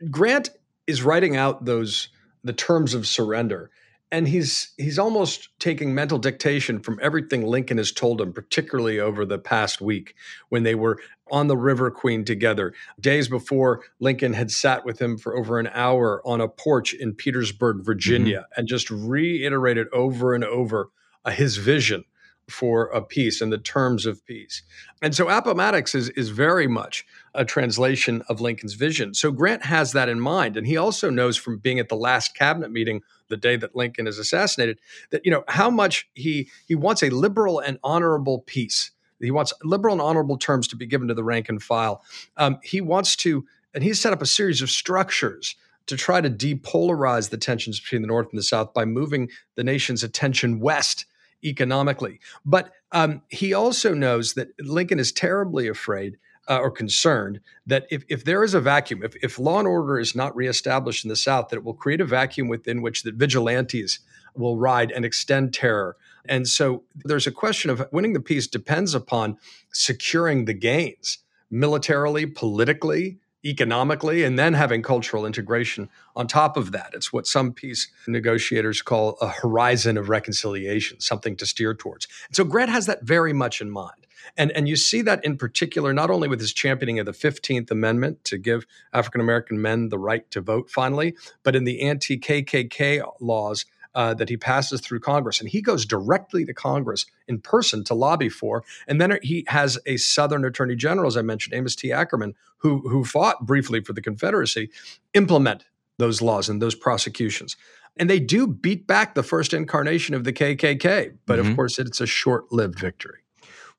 Grant 0.08 0.50
is 0.86 1.02
writing 1.02 1.36
out 1.36 1.64
those 1.64 2.08
the 2.44 2.52
terms 2.52 2.94
of 2.94 3.06
surrender 3.06 3.70
and 4.12 4.28
he's 4.28 4.74
he's 4.76 4.98
almost 4.98 5.48
taking 5.58 5.94
mental 5.94 6.18
dictation 6.18 6.80
from 6.80 7.00
everything 7.02 7.44
Lincoln 7.44 7.78
has 7.78 7.90
told 7.90 8.20
him, 8.20 8.32
particularly 8.32 9.00
over 9.00 9.24
the 9.24 9.38
past 9.38 9.80
week 9.80 10.14
when 10.50 10.62
they 10.62 10.74
were 10.74 11.00
on 11.30 11.46
the 11.48 11.56
River 11.56 11.90
Queen 11.90 12.24
together. 12.24 12.74
Days 13.00 13.26
before, 13.26 13.82
Lincoln 13.98 14.34
had 14.34 14.50
sat 14.50 14.84
with 14.84 15.00
him 15.00 15.16
for 15.16 15.34
over 15.34 15.58
an 15.58 15.70
hour 15.72 16.20
on 16.26 16.42
a 16.42 16.48
porch 16.48 16.92
in 16.92 17.14
Petersburg, 17.14 17.84
Virginia, 17.84 18.40
mm-hmm. 18.40 18.60
and 18.60 18.68
just 18.68 18.90
reiterated 18.90 19.88
over 19.94 20.34
and 20.34 20.44
over 20.44 20.90
uh, 21.24 21.30
his 21.30 21.56
vision 21.56 22.04
for 22.48 22.86
a 22.86 23.02
peace 23.02 23.40
and 23.40 23.52
the 23.52 23.58
terms 23.58 24.06
of 24.06 24.24
peace. 24.26 24.62
And 25.00 25.14
so 25.14 25.28
Appomattox 25.28 25.94
is, 25.94 26.10
is 26.10 26.28
very 26.28 26.66
much 26.66 27.04
a 27.34 27.44
translation 27.44 28.22
of 28.28 28.40
Lincoln's 28.40 28.74
vision. 28.74 29.14
So 29.14 29.30
Grant 29.30 29.64
has 29.64 29.92
that 29.92 30.08
in 30.08 30.20
mind. 30.20 30.56
And 30.56 30.66
he 30.66 30.76
also 30.76 31.08
knows 31.08 31.36
from 31.36 31.58
being 31.58 31.78
at 31.78 31.88
the 31.88 31.96
last 31.96 32.34
cabinet 32.34 32.70
meeting 32.70 33.02
the 33.28 33.36
day 33.36 33.56
that 33.56 33.74
Lincoln 33.74 34.06
is 34.06 34.18
assassinated 34.18 34.78
that, 35.10 35.24
you 35.24 35.30
know, 35.30 35.44
how 35.48 35.70
much 35.70 36.08
he 36.14 36.50
he 36.66 36.74
wants 36.74 37.02
a 37.02 37.10
liberal 37.10 37.58
and 37.58 37.78
honorable 37.82 38.40
peace. 38.40 38.90
He 39.20 39.30
wants 39.30 39.52
liberal 39.62 39.94
and 39.94 40.02
honorable 40.02 40.36
terms 40.36 40.66
to 40.68 40.76
be 40.76 40.86
given 40.86 41.08
to 41.08 41.14
the 41.14 41.24
rank 41.24 41.48
and 41.48 41.62
file. 41.62 42.02
Um, 42.36 42.58
he 42.62 42.80
wants 42.80 43.14
to, 43.16 43.46
and 43.72 43.84
he's 43.84 44.00
set 44.00 44.12
up 44.12 44.20
a 44.20 44.26
series 44.26 44.60
of 44.62 44.70
structures 44.70 45.54
to 45.86 45.96
try 45.96 46.20
to 46.20 46.28
depolarize 46.30 47.30
the 47.30 47.36
tensions 47.36 47.78
between 47.80 48.02
the 48.02 48.08
North 48.08 48.28
and 48.30 48.38
the 48.38 48.42
South 48.42 48.74
by 48.74 48.84
moving 48.84 49.30
the 49.54 49.64
nation's 49.64 50.02
attention 50.02 50.60
west 50.60 51.06
economically. 51.44 52.20
But 52.44 52.72
um, 52.92 53.22
he 53.28 53.54
also 53.54 53.94
knows 53.94 54.34
that 54.34 54.48
Lincoln 54.60 54.98
is 54.98 55.12
terribly 55.12 55.68
afraid 55.68 56.18
uh, 56.48 56.58
or 56.58 56.70
concerned 56.70 57.40
that 57.66 57.86
if, 57.90 58.04
if 58.08 58.24
there 58.24 58.42
is 58.42 58.54
a 58.54 58.60
vacuum, 58.60 59.02
if, 59.02 59.14
if 59.22 59.38
law 59.38 59.58
and 59.58 59.68
order 59.68 59.98
is 59.98 60.14
not 60.14 60.34
reestablished 60.34 61.04
in 61.04 61.08
the 61.08 61.16
South, 61.16 61.48
that 61.48 61.56
it 61.56 61.64
will 61.64 61.74
create 61.74 62.00
a 62.00 62.04
vacuum 62.04 62.48
within 62.48 62.82
which 62.82 63.02
the 63.02 63.12
vigilantes 63.12 64.00
will 64.34 64.56
ride 64.56 64.90
and 64.90 65.04
extend 65.04 65.54
terror. 65.54 65.96
And 66.24 66.48
so 66.48 66.84
there's 67.04 67.26
a 67.26 67.32
question 67.32 67.70
of 67.70 67.86
winning 67.92 68.12
the 68.12 68.20
peace 68.20 68.46
depends 68.46 68.94
upon 68.94 69.38
securing 69.72 70.44
the 70.44 70.54
gains 70.54 71.18
militarily, 71.50 72.26
politically, 72.26 73.18
economically 73.44 74.22
and 74.22 74.38
then 74.38 74.54
having 74.54 74.82
cultural 74.82 75.26
integration 75.26 75.88
on 76.14 76.26
top 76.26 76.56
of 76.56 76.72
that. 76.72 76.90
It's 76.94 77.12
what 77.12 77.26
some 77.26 77.52
peace 77.52 77.88
negotiators 78.06 78.82
call 78.82 79.16
a 79.20 79.28
horizon 79.28 79.96
of 79.96 80.08
reconciliation, 80.08 81.00
something 81.00 81.36
to 81.36 81.46
steer 81.46 81.74
towards. 81.74 82.06
And 82.28 82.36
so 82.36 82.44
Grant 82.44 82.70
has 82.70 82.86
that 82.86 83.02
very 83.02 83.32
much 83.32 83.60
in 83.60 83.70
mind. 83.70 84.06
And, 84.36 84.52
and 84.52 84.68
you 84.68 84.76
see 84.76 85.02
that 85.02 85.24
in 85.24 85.36
particular, 85.36 85.92
not 85.92 86.10
only 86.10 86.28
with 86.28 86.40
his 86.40 86.52
championing 86.52 86.98
of 86.98 87.06
the 87.06 87.12
15th 87.12 87.70
Amendment 87.70 88.24
to 88.24 88.38
give 88.38 88.66
African 88.92 89.20
American 89.20 89.60
men 89.60 89.88
the 89.88 89.98
right 89.98 90.30
to 90.30 90.40
vote 90.40 90.70
finally, 90.70 91.14
but 91.42 91.56
in 91.56 91.64
the 91.64 91.82
anti 91.82 92.18
KKK 92.18 93.02
laws 93.20 93.64
uh, 93.94 94.14
that 94.14 94.28
he 94.28 94.36
passes 94.36 94.80
through 94.80 95.00
Congress. 95.00 95.40
And 95.40 95.48
he 95.48 95.60
goes 95.60 95.84
directly 95.84 96.44
to 96.44 96.54
Congress 96.54 97.06
in 97.28 97.40
person 97.40 97.84
to 97.84 97.94
lobby 97.94 98.28
for. 98.28 98.64
And 98.86 99.00
then 99.00 99.18
he 99.22 99.44
has 99.48 99.78
a 99.86 99.96
Southern 99.96 100.44
Attorney 100.44 100.76
General, 100.76 101.08
as 101.08 101.16
I 101.16 101.22
mentioned, 101.22 101.54
Amos 101.54 101.76
T. 101.76 101.88
Akerman, 101.88 102.34
who, 102.58 102.88
who 102.88 103.04
fought 103.04 103.46
briefly 103.46 103.80
for 103.80 103.92
the 103.92 104.02
Confederacy, 104.02 104.70
implement 105.14 105.64
those 105.98 106.22
laws 106.22 106.48
and 106.48 106.60
those 106.60 106.74
prosecutions. 106.74 107.56
And 107.96 108.08
they 108.08 108.20
do 108.20 108.46
beat 108.46 108.86
back 108.86 109.14
the 109.14 109.22
first 109.22 109.52
incarnation 109.52 110.14
of 110.14 110.24
the 110.24 110.32
KKK, 110.32 111.18
but 111.26 111.38
mm-hmm. 111.38 111.50
of 111.50 111.56
course, 111.56 111.78
it's 111.78 112.00
a 112.00 112.06
short 112.06 112.50
lived 112.50 112.78
victory. 112.78 113.18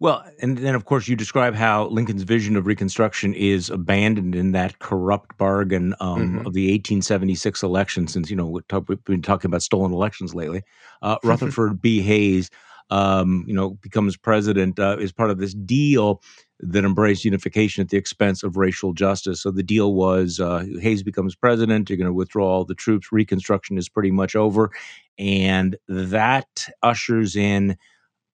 Well, 0.04 0.22
and 0.42 0.58
then 0.58 0.76
of 0.76 0.84
course 0.84 1.08
you 1.08 1.16
describe 1.16 1.56
how 1.56 1.88
Lincoln's 1.88 2.24
vision 2.24 2.58
of 2.58 2.68
Reconstruction 2.68 3.34
is 3.34 3.70
abandoned 3.70 4.36
in 4.36 4.52
that 4.52 4.80
corrupt 4.80 5.38
bargain 5.38 5.96
um, 6.02 6.20
mm-hmm. 6.20 6.38
of 6.46 6.52
the 6.52 6.66
1876 6.72 7.64
election. 7.64 8.08
Since 8.10 8.30
you 8.30 8.36
know 8.36 8.46
we've 8.48 9.06
been 9.06 9.22
talking 9.22 9.48
about 9.48 9.64
stolen 9.64 9.94
elections 9.94 10.36
lately, 10.36 10.64
uh, 11.04 11.20
Rutherford 11.24 11.82
B. 11.82 12.02
Hayes, 12.02 12.50
um, 12.90 13.46
you 13.48 13.54
know, 13.54 13.76
becomes 13.76 14.18
president 14.18 14.78
uh, 14.78 14.98
as 15.00 15.14
part 15.14 15.30
of 15.30 15.38
this 15.38 15.54
deal 15.54 16.22
that 16.60 16.84
embraced 16.84 17.24
unification 17.24 17.82
at 17.82 17.88
the 17.88 17.96
expense 17.96 18.44
of 18.44 18.58
racial 18.58 18.92
justice. 18.92 19.42
So 19.42 19.52
the 19.52 19.64
deal 19.64 19.94
was 19.94 20.38
uh, 20.38 20.66
Hayes 20.82 21.02
becomes 21.02 21.34
president. 21.34 21.90
You're 21.90 21.96
going 21.96 22.08
to 22.08 22.14
withdraw 22.14 22.50
all 22.50 22.66
the 22.66 22.76
troops. 22.76 23.14
Reconstruction 23.14 23.78
is 23.78 23.88
pretty 23.88 24.12
much 24.12 24.36
over, 24.36 24.70
and 25.18 25.78
that 25.88 26.68
ushers 26.82 27.38
in 27.38 27.78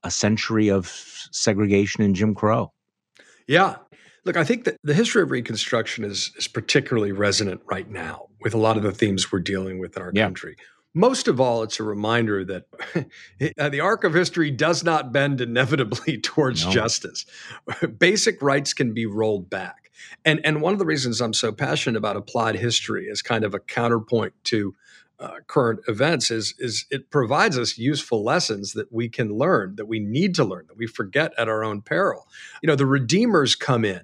a 0.04 0.12
century 0.12 0.70
of 0.70 0.88
segregation 1.32 2.04
and 2.04 2.16
Jim 2.16 2.36
Crow. 2.36 2.72
Yeah. 3.48 3.78
Look, 4.26 4.38
I 4.38 4.44
think 4.44 4.66
that 4.66 4.78
the 4.84 4.94
history 4.94 5.24
of 5.24 5.32
Reconstruction 5.32 6.04
is, 6.04 6.32
is 6.38 6.48
particularly 6.48 7.12
resonant 7.12 7.62
right 7.66 7.90
now 7.90 8.28
with 8.42 8.54
a 8.54 8.58
lot 8.58 8.78
of 8.78 8.84
the 8.84 8.92
themes 8.92 9.32
we're 9.32 9.40
dealing 9.40 9.80
with 9.80 9.98
in 9.98 10.04
our 10.04 10.12
yeah. 10.14 10.26
country. 10.26 10.56
Most 10.94 11.28
of 11.28 11.40
all, 11.40 11.64
it's 11.64 11.80
a 11.80 11.84
reminder 11.84 12.44
that 12.46 12.66
uh, 13.60 13.70
the 13.70 13.80
arc 13.80 14.04
of 14.04 14.14
history 14.14 14.52
does 14.52 14.84
not 14.84 15.12
bend 15.12 15.40
inevitably 15.40 16.18
towards 16.22 16.66
no. 16.66 16.72
justice. 16.72 17.26
Basic 17.98 18.42
rights 18.42 18.74
can 18.74 18.94
be 18.94 19.06
rolled 19.06 19.50
back. 19.50 19.92
And, 20.26 20.42
and 20.44 20.62
one 20.62 20.74
of 20.74 20.80
the 20.80 20.86
reasons 20.86 21.22
I'm 21.22 21.34
so 21.34 21.52
passionate 21.52 21.98
about 21.98 22.16
applied 22.16 22.56
history 22.56 23.10
as 23.12 23.22
kind 23.22 23.44
of 23.44 23.54
a 23.54 23.60
counterpoint 23.60 24.34
to 24.46 24.76
uh, 25.20 25.40
current 25.48 25.80
events 25.88 26.32
is 26.32 26.54
is 26.60 26.86
it 26.90 27.10
provides 27.10 27.58
us 27.58 27.78
useful 27.78 28.24
lessons 28.24 28.74
that 28.74 28.92
we 28.92 29.10
can 29.10 29.38
learn 29.38 29.76
that 29.76 29.86
we 29.86 30.00
need 30.00 30.34
to 30.36 30.44
learn 30.44 30.66
that 30.68 30.78
we 30.78 30.88
forget 30.88 31.34
at 31.38 31.50
our 31.50 31.64
own 31.64 31.82
peril. 31.82 32.28
You 32.62 32.68
know 32.68 32.76
the 32.76 32.86
redeemers 32.86 33.56
come 33.56 33.84
in 33.84 34.02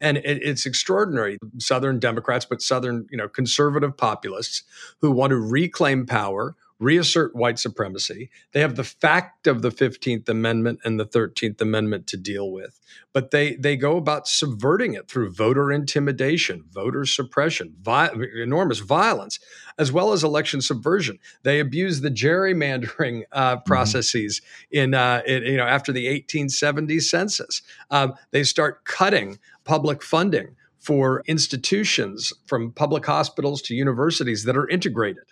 and 0.00 0.18
it, 0.18 0.42
it's 0.42 0.66
extraordinary. 0.66 1.38
Southern 1.58 1.98
democrats 1.98 2.44
but 2.44 2.62
southern 2.62 3.06
you 3.10 3.18
know 3.18 3.28
conservative 3.28 3.96
populists 3.96 4.62
who 5.00 5.10
want 5.10 5.30
to 5.30 5.36
reclaim 5.36 6.06
power 6.06 6.56
reassert 6.78 7.34
white 7.34 7.58
supremacy. 7.58 8.30
They 8.52 8.60
have 8.60 8.76
the 8.76 8.84
fact 8.84 9.46
of 9.46 9.62
the 9.62 9.70
15th 9.70 10.28
Amendment 10.28 10.80
and 10.84 11.00
the 11.00 11.06
13th 11.06 11.60
Amendment 11.60 12.06
to 12.08 12.16
deal 12.16 12.50
with, 12.50 12.78
but 13.12 13.30
they, 13.30 13.54
they 13.56 13.76
go 13.76 13.96
about 13.96 14.28
subverting 14.28 14.94
it 14.94 15.08
through 15.08 15.32
voter 15.32 15.72
intimidation, 15.72 16.64
voter 16.70 17.06
suppression, 17.06 17.74
vi- 17.80 18.10
enormous 18.36 18.80
violence, 18.80 19.38
as 19.78 19.90
well 19.90 20.12
as 20.12 20.22
election 20.22 20.60
subversion. 20.60 21.18
They 21.42 21.60
abuse 21.60 22.00
the 22.00 22.10
gerrymandering 22.10 23.22
uh, 23.32 23.56
mm-hmm. 23.56 23.64
processes 23.64 24.42
in, 24.70 24.92
uh, 24.92 25.22
in, 25.26 25.44
you 25.44 25.56
know, 25.56 25.66
after 25.66 25.92
the 25.92 26.06
1870 26.06 27.00
census. 27.00 27.62
Um, 27.90 28.14
they 28.32 28.44
start 28.44 28.84
cutting 28.84 29.38
public 29.64 30.02
funding 30.02 30.56
for 30.78 31.22
institutions 31.26 32.32
from 32.46 32.70
public 32.70 33.04
hospitals 33.04 33.60
to 33.60 33.74
universities 33.74 34.44
that 34.44 34.56
are 34.56 34.68
integrated 34.68 35.24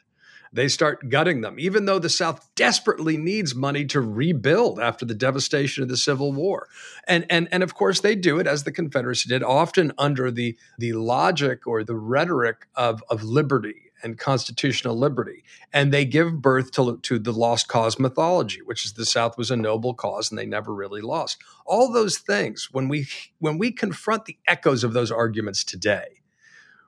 they 0.55 0.69
start 0.69 1.09
gutting 1.09 1.41
them, 1.41 1.57
even 1.59 1.85
though 1.85 1.99
the 1.99 2.09
South 2.09 2.49
desperately 2.55 3.17
needs 3.17 3.55
money 3.55 3.85
to 3.87 4.01
rebuild 4.01 4.79
after 4.79 5.05
the 5.05 5.15
devastation 5.15 5.83
of 5.83 5.89
the 5.89 5.97
Civil 5.97 6.33
War. 6.33 6.69
And, 7.09 7.27
and, 7.29 7.49
and 7.51 7.63
of 7.63 7.75
course, 7.75 8.01
they 8.01 8.15
do 8.15 8.39
it 8.39 8.47
as 8.47 8.63
the 8.63 8.73
Confederacy 8.73 9.29
did, 9.29 9.43
often 9.43 9.93
under 9.99 10.31
the, 10.31 10.57
the 10.79 10.93
logic 10.93 11.67
or 11.67 11.83
the 11.83 11.97
rhetoric 11.97 12.69
of, 12.77 13.03
of 13.11 13.25
liberty 13.25 13.91
and 14.05 14.19
constitutional 14.19 14.97
liberty. 14.97 15.43
And 15.73 15.93
they 15.93 16.05
give 16.05 16.41
birth 16.41 16.71
to, 16.73 16.99
to 16.99 17.19
the 17.19 17.33
lost 17.33 17.67
cause 17.67 17.99
mythology, 17.99 18.61
which 18.63 18.85
is 18.85 18.93
the 18.93 19.07
South 19.07 19.37
was 19.37 19.51
a 19.51 19.57
noble 19.57 19.95
cause 19.95 20.31
and 20.31 20.39
they 20.39 20.47
never 20.47 20.73
really 20.73 21.01
lost. 21.01 21.43
All 21.67 21.91
those 21.91 22.19
things, 22.19 22.69
when 22.71 22.89
we 22.89 23.09
when 23.39 23.59
we 23.59 23.73
confront 23.73 24.27
the 24.27 24.37
echoes 24.47 24.85
of 24.85 24.93
those 24.93 25.11
arguments 25.11 25.65
today, 25.65 26.21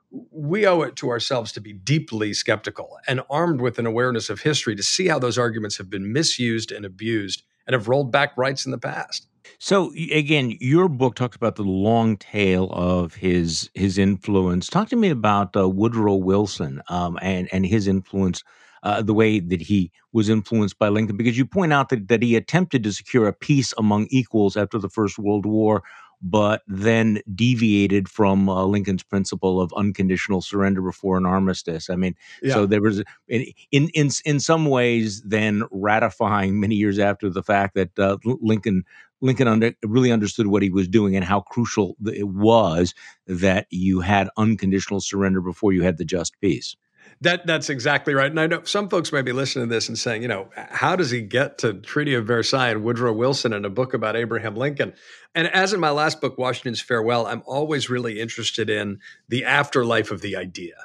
we 0.09 0.65
owe 0.65 0.81
it 0.81 0.95
to 0.97 1.09
ourselves 1.09 1.51
to 1.53 1.61
be 1.61 1.73
deeply 1.73 2.33
skeptical 2.33 2.97
and 3.07 3.21
armed 3.29 3.61
with 3.61 3.77
an 3.77 3.85
awareness 3.85 4.29
of 4.29 4.41
history 4.41 4.75
to 4.75 4.83
see 4.83 5.07
how 5.07 5.19
those 5.19 5.37
arguments 5.37 5.77
have 5.77 5.89
been 5.89 6.13
misused 6.13 6.71
and 6.71 6.85
abused 6.85 7.43
and 7.65 7.73
have 7.73 7.87
rolled 7.87 8.11
back 8.11 8.35
rights 8.37 8.65
in 8.65 8.71
the 8.71 8.77
past. 8.77 9.27
So 9.59 9.91
again, 10.11 10.55
your 10.59 10.87
book 10.87 11.15
talks 11.15 11.35
about 11.35 11.55
the 11.55 11.63
long 11.63 12.17
tail 12.17 12.69
of 12.71 13.15
his 13.15 13.69
his 13.73 13.97
influence. 13.97 14.67
Talk 14.67 14.89
to 14.89 14.95
me 14.95 15.09
about 15.09 15.55
uh, 15.55 15.67
Woodrow 15.67 16.15
Wilson 16.15 16.81
um, 16.89 17.17
and 17.21 17.49
and 17.51 17.65
his 17.65 17.87
influence, 17.87 18.43
uh, 18.83 19.01
the 19.01 19.13
way 19.13 19.39
that 19.39 19.61
he 19.61 19.91
was 20.13 20.29
influenced 20.29 20.77
by 20.77 20.89
Lincoln, 20.89 21.17
because 21.17 21.37
you 21.37 21.45
point 21.45 21.73
out 21.73 21.89
that 21.89 22.07
that 22.09 22.21
he 22.21 22.35
attempted 22.35 22.83
to 22.83 22.91
secure 22.91 23.27
a 23.27 23.33
peace 23.33 23.73
among 23.77 24.07
equals 24.09 24.57
after 24.57 24.77
the 24.77 24.89
First 24.89 25.17
World 25.17 25.45
War 25.45 25.81
but 26.21 26.61
then 26.67 27.21
deviated 27.33 28.09
from 28.09 28.49
uh, 28.49 28.63
Lincoln's 28.65 29.03
principle 29.03 29.61
of 29.61 29.71
unconditional 29.75 30.41
surrender 30.41 30.81
before 30.81 31.17
an 31.17 31.25
armistice. 31.25 31.89
I 31.89 31.95
mean, 31.95 32.15
yeah. 32.41 32.53
so 32.53 32.65
there 32.65 32.81
was 32.81 33.03
in, 33.27 33.45
in 33.71 34.09
in 34.25 34.39
some 34.39 34.65
ways 34.65 35.21
then 35.23 35.63
ratifying 35.71 36.59
many 36.59 36.75
years 36.75 36.99
after 36.99 37.29
the 37.29 37.43
fact 37.43 37.75
that 37.75 37.97
uh, 37.99 38.17
Lincoln 38.23 38.83
Lincoln 39.21 39.47
under, 39.47 39.73
really 39.83 40.11
understood 40.11 40.47
what 40.47 40.61
he 40.61 40.69
was 40.69 40.87
doing 40.87 41.15
and 41.15 41.25
how 41.25 41.41
crucial 41.41 41.95
it 42.05 42.27
was 42.27 42.93
that 43.25 43.67
you 43.69 43.99
had 44.01 44.29
unconditional 44.37 45.01
surrender 45.01 45.41
before 45.41 45.73
you 45.73 45.83
had 45.83 45.97
the 45.97 46.05
just 46.05 46.39
peace. 46.39 46.75
That 47.21 47.47
that's 47.47 47.69
exactly 47.69 48.13
right. 48.13 48.29
And 48.29 48.39
I 48.39 48.45
know 48.45 48.63
some 48.63 48.89
folks 48.89 49.11
may 49.11 49.23
be 49.23 49.31
listening 49.31 49.67
to 49.67 49.73
this 49.73 49.87
and 49.87 49.97
saying, 49.97 50.21
you 50.21 50.27
know, 50.27 50.49
how 50.55 50.95
does 50.95 51.09
he 51.09 51.21
get 51.21 51.57
to 51.59 51.73
Treaty 51.73 52.13
of 52.13 52.27
Versailles 52.27 52.69
and 52.69 52.83
Woodrow 52.83 53.13
Wilson 53.13 53.53
and 53.53 53.65
a 53.65 53.71
book 53.71 53.95
about 53.95 54.15
Abraham 54.15 54.55
Lincoln? 54.55 54.93
And 55.33 55.47
as 55.47 55.73
in 55.73 55.79
my 55.79 55.89
last 55.89 56.21
book, 56.21 56.37
Washington's 56.37 56.81
Farewell, 56.81 57.25
I'm 57.25 57.41
always 57.45 57.89
really 57.89 58.19
interested 58.19 58.69
in 58.69 58.99
the 59.27 59.45
afterlife 59.45 60.11
of 60.11 60.21
the 60.21 60.35
idea 60.35 60.75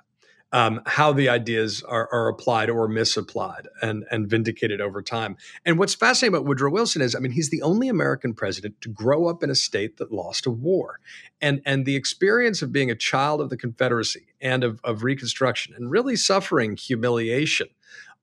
um, 0.53 0.83
how 0.85 1.13
the 1.13 1.29
ideas 1.29 1.83
are, 1.83 2.09
are, 2.13 2.29
applied 2.29 2.69
or 2.69 2.87
misapplied 2.87 3.67
and, 3.81 4.05
and 4.11 4.29
vindicated 4.29 4.81
over 4.81 5.01
time. 5.01 5.37
And 5.65 5.79
what's 5.79 5.95
fascinating 5.95 6.35
about 6.35 6.47
Woodrow 6.47 6.71
Wilson 6.71 7.01
is, 7.01 7.15
I 7.15 7.21
mean, 7.21 7.33
he's 7.33 7.49
the 7.51 7.63
only 7.63 7.89
American 7.89 8.35
president 8.35 8.81
to 8.83 8.91
grow 8.91 9.29
up 9.29 9.43
in 9.43 9.49
a 9.49 9.55
state 9.55 9.97
that 9.97 10.13
lost 10.13 10.47
a 10.47 10.51
war. 10.51 11.01
And, 11.41 11.63
and 11.65 11.87
the 11.87 11.97
experience 11.97 12.61
of 12.61 12.73
being 12.73 12.91
a 12.91 12.95
child 12.95 13.41
of 13.41 13.49
the 13.49 13.57
Confederacy 13.57 14.27
and 14.41 14.63
of, 14.63 14.79
of 14.85 15.03
Reconstruction 15.03 15.75
and 15.75 15.91
really 15.91 16.17
suffering 16.17 16.77
humiliation 16.77 17.69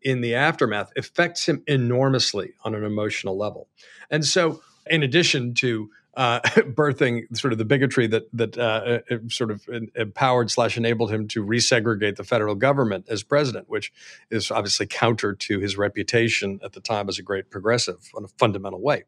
in 0.02 0.22
the 0.22 0.36
aftermath 0.36 0.92
affects 0.96 1.48
him 1.48 1.64
enormously 1.68 2.54
on 2.64 2.76
an 2.76 2.84
emotional 2.84 3.38
level. 3.38 3.68
And 4.10 4.24
so, 4.24 4.62
in 4.88 5.04
addition 5.04 5.54
to 5.56 5.90
uh, 6.20 6.42
birthing 6.58 7.26
sort 7.36 7.54
of 7.54 7.58
the 7.58 7.66
bigotry 7.66 8.06
that 8.06 8.24
that 8.34 8.58
uh, 8.58 9.00
uh 9.10 9.18
sort 9.30 9.50
of 9.50 9.68
empowered 9.96 10.52
slash 10.52 10.76
enabled 10.76 11.10
him 11.10 11.30
to 11.30 11.44
resegregate 11.44 12.18
the 12.18 12.26
federal 12.26 12.56
government 12.56 13.06
as 13.08 13.24
president, 13.24 13.70
which 13.70 13.94
is 14.30 14.52
obviously 14.52 14.86
counter 14.86 15.34
to 15.34 15.60
his 15.60 15.78
reputation 15.78 16.60
at 16.62 16.74
the 16.74 16.82
time 16.82 17.08
as 17.08 17.18
a 17.18 17.24
great 17.24 17.50
progressive 17.50 18.12
in 18.18 18.26
a 18.26 18.28
fundamental 18.28 18.82
way. 18.82 19.06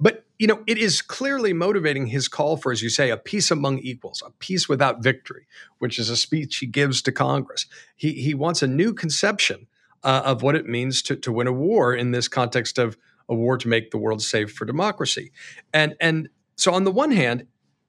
But 0.00 0.24
you 0.38 0.46
know, 0.46 0.62
it 0.66 0.78
is 0.78 1.02
clearly 1.02 1.52
motivating 1.52 2.06
his 2.06 2.26
call 2.26 2.56
for, 2.56 2.72
as 2.72 2.82
you 2.82 2.88
say, 2.88 3.10
a 3.10 3.18
peace 3.18 3.50
among 3.50 3.80
equals, 3.80 4.22
a 4.26 4.30
peace 4.30 4.66
without 4.66 5.02
victory, 5.02 5.46
which 5.78 5.98
is 5.98 6.08
a 6.08 6.16
speech 6.16 6.56
he 6.56 6.66
gives 6.66 7.02
to 7.02 7.12
Congress. 7.12 7.66
He 7.96 8.12
he 8.12 8.32
wants 8.32 8.62
a 8.62 8.66
new 8.66 8.94
conception 8.94 9.66
uh, 10.02 10.22
of 10.24 10.42
what 10.42 10.54
it 10.54 10.66
means 10.66 11.02
to 11.02 11.16
to 11.16 11.30
win 11.32 11.48
a 11.48 11.52
war 11.52 11.94
in 11.94 12.12
this 12.12 12.28
context 12.28 12.78
of 12.78 12.96
a 13.28 13.34
war 13.34 13.58
to 13.58 13.68
make 13.68 13.90
the 13.90 13.98
world 13.98 14.22
safe 14.22 14.52
for 14.52 14.64
democracy. 14.64 15.32
And 15.74 15.94
and 16.00 16.30
so 16.56 16.72
on 16.72 16.84
the 16.84 16.90
one 16.90 17.10
hand, 17.10 17.46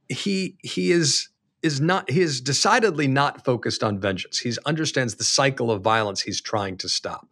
he 0.09 0.57
he 0.61 0.91
is 0.91 1.29
is 1.63 1.81
not 1.81 2.09
he 2.09 2.21
is 2.21 2.41
decidedly 2.41 3.07
not 3.07 3.43
focused 3.43 3.83
on 3.83 3.99
vengeance. 3.99 4.39
He 4.39 4.53
understands 4.65 5.15
the 5.15 5.23
cycle 5.23 5.71
of 5.71 5.81
violence 5.81 6.21
he's 6.21 6.41
trying 6.41 6.77
to 6.77 6.89
stop. 6.89 7.27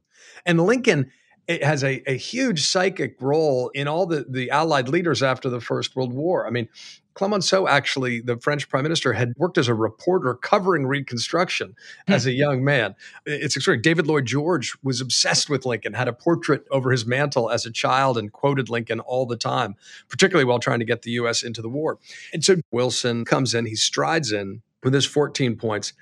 And 0.45 0.59
Lincoln 0.61 1.11
has 1.47 1.83
a, 1.83 2.01
a 2.09 2.17
huge 2.17 2.65
psychic 2.65 3.17
role 3.21 3.69
in 3.69 3.87
all 3.87 4.05
the, 4.05 4.25
the 4.27 4.49
Allied 4.49 4.89
leaders 4.89 5.21
after 5.21 5.49
the 5.49 5.61
First 5.61 5.95
World 5.95 6.13
War. 6.13 6.47
I 6.47 6.49
mean, 6.49 6.67
Clemenceau, 7.15 7.65
actually, 7.65 8.19
the 8.19 8.37
French 8.37 8.69
prime 8.69 8.83
minister, 8.83 9.13
had 9.13 9.33
worked 9.37 9.57
as 9.57 9.69
a 9.69 9.73
reporter 9.73 10.35
covering 10.35 10.85
Reconstruction 10.85 11.75
hmm. 12.05 12.13
as 12.13 12.25
a 12.25 12.31
young 12.31 12.63
man. 12.63 12.93
It's 13.25 13.55
extraordinary. 13.55 13.81
David 13.81 14.05
Lloyd 14.05 14.25
George 14.25 14.77
was 14.83 15.01
obsessed 15.01 15.49
with 15.49 15.65
Lincoln, 15.65 15.93
had 15.93 16.09
a 16.09 16.13
portrait 16.13 16.65
over 16.69 16.91
his 16.91 17.05
mantle 17.05 17.49
as 17.49 17.65
a 17.65 17.71
child, 17.71 18.17
and 18.17 18.31
quoted 18.31 18.69
Lincoln 18.69 18.99
all 18.99 19.25
the 19.25 19.37
time, 19.37 19.75
particularly 20.09 20.45
while 20.45 20.59
trying 20.59 20.79
to 20.79 20.85
get 20.85 21.01
the 21.01 21.11
U.S. 21.11 21.41
into 21.41 21.61
the 21.61 21.69
war. 21.69 21.97
And 22.33 22.43
so 22.43 22.57
Wilson 22.71 23.25
comes 23.25 23.55
in, 23.55 23.65
he 23.65 23.75
strides 23.75 24.31
in 24.31 24.61
with 24.83 24.93
his 24.93 25.05
14 25.05 25.55
points, 25.55 25.93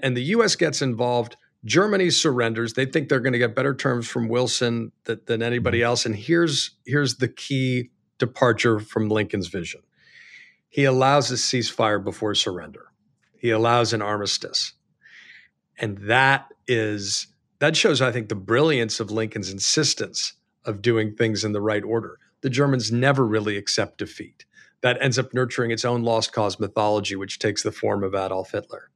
and 0.00 0.16
the 0.16 0.22
U.S. 0.24 0.56
gets 0.56 0.82
involved. 0.82 1.36
Germany 1.64 2.10
surrenders. 2.10 2.74
They 2.74 2.86
think 2.86 3.08
they're 3.08 3.18
going 3.18 3.32
to 3.32 3.40
get 3.40 3.56
better 3.56 3.74
terms 3.74 4.06
from 4.06 4.28
Wilson 4.28 4.92
than, 5.04 5.20
than 5.26 5.42
anybody 5.42 5.78
hmm. 5.78 5.86
else. 5.86 6.06
And 6.06 6.14
here's 6.14 6.72
here's 6.84 7.16
the 7.16 7.28
key 7.28 7.90
departure 8.18 8.78
from 8.78 9.08
Lincoln's 9.08 9.48
vision 9.48 9.80
he 10.76 10.84
allows 10.84 11.30
a 11.30 11.36
ceasefire 11.36 12.04
before 12.04 12.34
surrender. 12.34 12.92
He 13.38 13.48
allows 13.48 13.94
an 13.94 14.02
armistice. 14.02 14.74
And 15.78 15.96
that 16.02 16.48
is 16.68 17.28
that 17.60 17.74
shows, 17.74 18.02
I 18.02 18.12
think, 18.12 18.28
the 18.28 18.34
brilliance 18.34 19.00
of 19.00 19.10
Lincoln's 19.10 19.50
insistence 19.50 20.34
of 20.66 20.82
doing 20.82 21.16
things 21.16 21.44
in 21.44 21.52
the 21.52 21.62
right 21.62 21.82
order. 21.82 22.18
The 22.42 22.50
Germans 22.50 22.92
never 22.92 23.26
really 23.26 23.56
accept 23.56 23.96
defeat. 23.96 24.44
That 24.82 25.00
ends 25.00 25.18
up 25.18 25.32
nurturing 25.32 25.70
its 25.70 25.86
own 25.86 26.02
lost 26.02 26.34
cause 26.34 26.60
mythology, 26.60 27.16
which 27.16 27.38
takes 27.38 27.62
the 27.62 27.72
form 27.72 28.04
of 28.04 28.14
Adolf 28.14 28.50
Hitler 28.50 28.90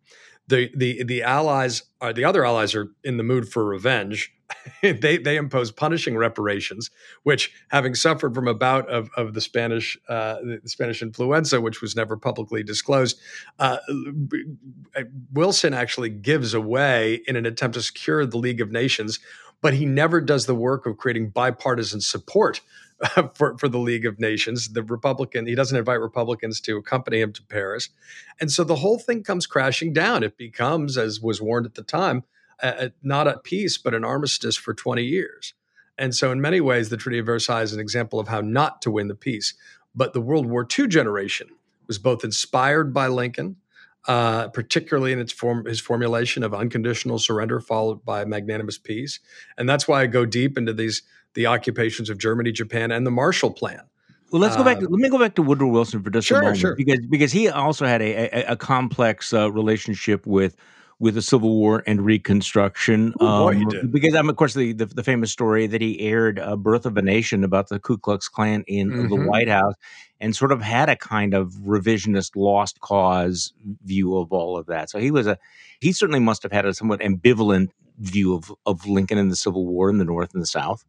the 0.50 0.70
the 0.76 1.02
the 1.04 1.22
allies 1.22 1.84
are 2.00 2.12
the 2.12 2.24
other 2.24 2.44
allies 2.44 2.74
are 2.74 2.88
in 3.02 3.16
the 3.16 3.22
mood 3.22 3.48
for 3.48 3.64
revenge. 3.64 4.34
they 4.82 5.18
they 5.18 5.36
impose 5.36 5.70
punishing 5.70 6.16
reparations, 6.16 6.90
which 7.22 7.52
having 7.68 7.94
suffered 7.94 8.34
from 8.34 8.48
a 8.48 8.54
bout 8.54 8.88
of 8.88 9.10
of 9.16 9.34
the 9.34 9.40
Spanish 9.40 9.98
uh, 10.08 10.36
the 10.42 10.68
Spanish 10.68 11.02
influenza, 11.02 11.60
which 11.60 11.80
was 11.80 11.96
never 11.96 12.16
publicly 12.16 12.62
disclosed, 12.62 13.18
uh, 13.58 13.78
Wilson 15.32 15.74
actually 15.74 16.10
gives 16.10 16.54
away 16.54 17.20
in 17.26 17.36
an 17.36 17.46
attempt 17.46 17.74
to 17.74 17.82
secure 17.82 18.26
the 18.26 18.38
League 18.38 18.60
of 18.60 18.70
Nations 18.70 19.18
but 19.62 19.74
he 19.74 19.84
never 19.84 20.20
does 20.20 20.46
the 20.46 20.54
work 20.54 20.86
of 20.86 20.96
creating 20.96 21.30
bipartisan 21.30 22.00
support 22.00 22.60
for, 23.34 23.56
for 23.58 23.68
the 23.68 23.78
League 23.78 24.06
of 24.06 24.18
Nations. 24.18 24.68
The 24.68 24.82
Republican, 24.82 25.46
he 25.46 25.54
doesn't 25.54 25.76
invite 25.76 26.00
Republicans 26.00 26.60
to 26.62 26.76
accompany 26.76 27.20
him 27.20 27.32
to 27.32 27.42
Paris. 27.42 27.88
And 28.40 28.50
so 28.50 28.64
the 28.64 28.76
whole 28.76 28.98
thing 28.98 29.22
comes 29.22 29.46
crashing 29.46 29.92
down. 29.92 30.22
It 30.22 30.36
becomes, 30.36 30.96
as 30.96 31.20
was 31.20 31.40
warned 31.40 31.66
at 31.66 31.74
the 31.74 31.82
time, 31.82 32.24
not 33.03 33.27
a 33.27 33.38
peace, 33.38 33.79
but 33.79 33.94
an 33.94 34.05
armistice 34.05 34.57
for 34.57 34.75
20 34.75 35.03
years. 35.03 35.55
And 35.99 36.14
so, 36.14 36.33
in 36.33 36.40
many 36.40 36.61
ways, 36.61 36.88
the 36.88 36.96
Treaty 36.96 37.18
of 37.18 37.27
Versailles 37.27 37.62
is 37.62 37.73
an 37.75 37.81
example 37.81 38.18
of 38.18 38.29
how 38.29 38.40
not 38.40 38.81
to 38.83 38.90
win 38.90 39.09
the 39.09 39.14
peace. 39.14 39.55
But 39.94 40.12
the 40.12 40.20
World 40.20 40.46
War 40.46 40.66
II 40.79 40.87
generation 40.87 41.49
was 41.87 41.99
both 41.99 42.25
inspired 42.25 42.94
by 42.94 43.09
Lincoln, 43.09 43.57
uh, 44.09 44.49
particularly 44.49 45.12
in 45.12 45.18
its 45.18 45.33
form, 45.33 45.66
his 45.66 45.81
formulation 45.81 46.42
of 46.42 46.55
unconditional 46.55 47.18
surrender 47.18 47.61
followed 47.61 48.05
by 48.05 48.25
magnanimous 48.25 48.79
peace. 48.79 49.20
And 49.59 49.68
that's 49.68 49.87
why 49.87 50.01
I 50.03 50.07
go 50.07 50.25
deep 50.25 50.57
into 50.57 50.73
these 50.73 51.03
the 51.35 51.46
occupations 51.46 52.11
of 52.11 52.18
Germany, 52.18 52.51
Japan, 52.51 52.90
and 52.90 53.07
the 53.07 53.11
Marshall 53.11 53.53
Plan. 53.53 53.83
Well, 54.33 54.40
let's 54.40 54.57
go 54.57 54.64
back. 54.64 54.79
Um, 54.79 54.85
let 54.85 55.01
me 55.01 55.09
go 55.09 55.18
back 55.18 55.35
to 55.35 55.42
Woodrow 55.42 55.68
Wilson 55.68 56.03
for 56.03 56.11
just 56.11 56.29
sure, 56.29 56.38
a 56.38 56.42
moment, 56.42 56.59
sure. 56.59 56.77
because 56.77 57.01
because 57.07 57.33
he 57.33 57.49
also 57.49 57.85
had 57.85 58.01
a 58.01 58.38
a, 58.38 58.53
a 58.53 58.57
complex 58.57 59.33
uh, 59.33 59.51
relationship 59.51 60.27
with 60.27 60.57
with 61.00 61.14
the 61.14 61.22
Civil 61.22 61.56
War 61.56 61.82
and 61.86 62.04
Reconstruction. 62.04 63.14
Oh, 63.18 63.46
boy, 63.46 63.54
he 63.54 63.62
um, 63.62 63.68
did. 63.68 63.90
Because 63.90 64.14
I'm, 64.14 64.28
of 64.28 64.36
course, 64.36 64.54
the, 64.54 64.72
the, 64.72 64.86
the 64.86 65.02
famous 65.02 65.32
story 65.32 65.66
that 65.66 65.80
he 65.80 65.98
aired 66.00 66.38
uh, 66.38 66.54
"Birth 66.56 66.86
of 66.86 66.96
a 66.96 67.02
Nation" 67.02 67.42
about 67.42 67.68
the 67.68 67.80
Ku 67.80 67.98
Klux 67.98 68.28
Klan 68.28 68.62
in 68.68 68.90
mm-hmm. 68.90 69.08
the 69.08 69.28
White 69.28 69.48
House, 69.48 69.74
and 70.20 70.36
sort 70.36 70.52
of 70.52 70.60
had 70.60 70.88
a 70.88 70.96
kind 70.96 71.34
of 71.34 71.54
revisionist, 71.54 72.36
lost 72.36 72.80
cause 72.80 73.52
view 73.84 74.16
of 74.16 74.32
all 74.32 74.56
of 74.56 74.66
that. 74.66 74.90
So 74.90 75.00
he 75.00 75.10
was 75.10 75.26
a 75.26 75.38
he 75.80 75.92
certainly 75.92 76.20
must 76.20 76.42
have 76.44 76.52
had 76.52 76.66
a 76.66 76.74
somewhat 76.74 77.00
ambivalent 77.00 77.70
view 77.98 78.34
of 78.34 78.52
of 78.66 78.86
Lincoln 78.86 79.18
and 79.18 79.32
the 79.32 79.36
Civil 79.36 79.66
War 79.66 79.90
in 79.90 79.98
the 79.98 80.04
North 80.04 80.34
and 80.34 80.42
the 80.42 80.46
South. 80.46 80.84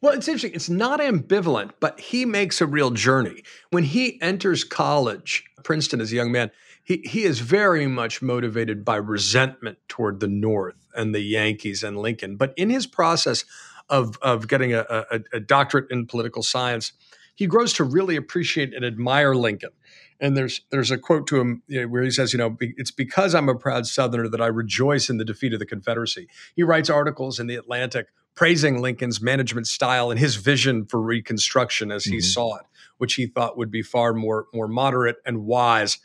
Well, 0.00 0.12
it's 0.12 0.28
interesting. 0.28 0.52
It's 0.54 0.68
not 0.68 1.00
ambivalent, 1.00 1.72
but 1.80 1.98
he 1.98 2.24
makes 2.24 2.60
a 2.60 2.66
real 2.66 2.90
journey. 2.90 3.42
When 3.70 3.82
he 3.82 4.20
enters 4.22 4.62
college, 4.62 5.44
Princeton 5.64 6.00
as 6.00 6.12
a 6.12 6.14
young 6.14 6.30
man, 6.30 6.52
he, 6.88 7.02
he 7.04 7.24
is 7.24 7.40
very 7.40 7.86
much 7.86 8.22
motivated 8.22 8.82
by 8.82 8.96
resentment 8.96 9.76
toward 9.88 10.20
the 10.20 10.26
North 10.26 10.86
and 10.94 11.14
the 11.14 11.20
Yankees 11.20 11.82
and 11.82 11.98
Lincoln. 11.98 12.36
But 12.36 12.54
in 12.56 12.70
his 12.70 12.86
process 12.86 13.44
of, 13.90 14.16
of 14.22 14.48
getting 14.48 14.72
a, 14.72 14.86
a, 14.88 15.20
a 15.34 15.40
doctorate 15.40 15.90
in 15.90 16.06
political 16.06 16.42
science, 16.42 16.94
he 17.34 17.46
grows 17.46 17.74
to 17.74 17.84
really 17.84 18.16
appreciate 18.16 18.72
and 18.72 18.86
admire 18.86 19.34
Lincoln. 19.34 19.70
And 20.18 20.34
there's 20.34 20.62
there's 20.70 20.90
a 20.90 20.96
quote 20.98 21.26
to 21.28 21.38
him 21.38 21.62
you 21.68 21.82
know, 21.82 21.88
where 21.88 22.02
he 22.02 22.10
says, 22.10 22.32
you 22.32 22.38
know, 22.38 22.56
it's 22.58 22.90
because 22.90 23.34
I'm 23.34 23.50
a 23.50 23.54
proud 23.54 23.86
Southerner 23.86 24.28
that 24.30 24.40
I 24.40 24.46
rejoice 24.46 25.10
in 25.10 25.18
the 25.18 25.26
defeat 25.26 25.52
of 25.52 25.58
the 25.60 25.66
Confederacy. 25.66 26.26
He 26.56 26.62
writes 26.62 26.88
articles 26.88 27.38
in 27.38 27.48
the 27.48 27.54
Atlantic 27.54 28.06
praising 28.34 28.80
Lincoln's 28.80 29.20
management 29.20 29.66
style 29.66 30.10
and 30.10 30.18
his 30.18 30.36
vision 30.36 30.86
for 30.86 31.02
Reconstruction 31.02 31.92
as 31.92 32.04
mm-hmm. 32.04 32.14
he 32.14 32.20
saw 32.20 32.56
it, 32.56 32.64
which 32.96 33.14
he 33.14 33.26
thought 33.26 33.58
would 33.58 33.70
be 33.70 33.82
far 33.82 34.14
more 34.14 34.46
more 34.54 34.68
moderate 34.68 35.16
and 35.26 35.44
wise. 35.44 35.98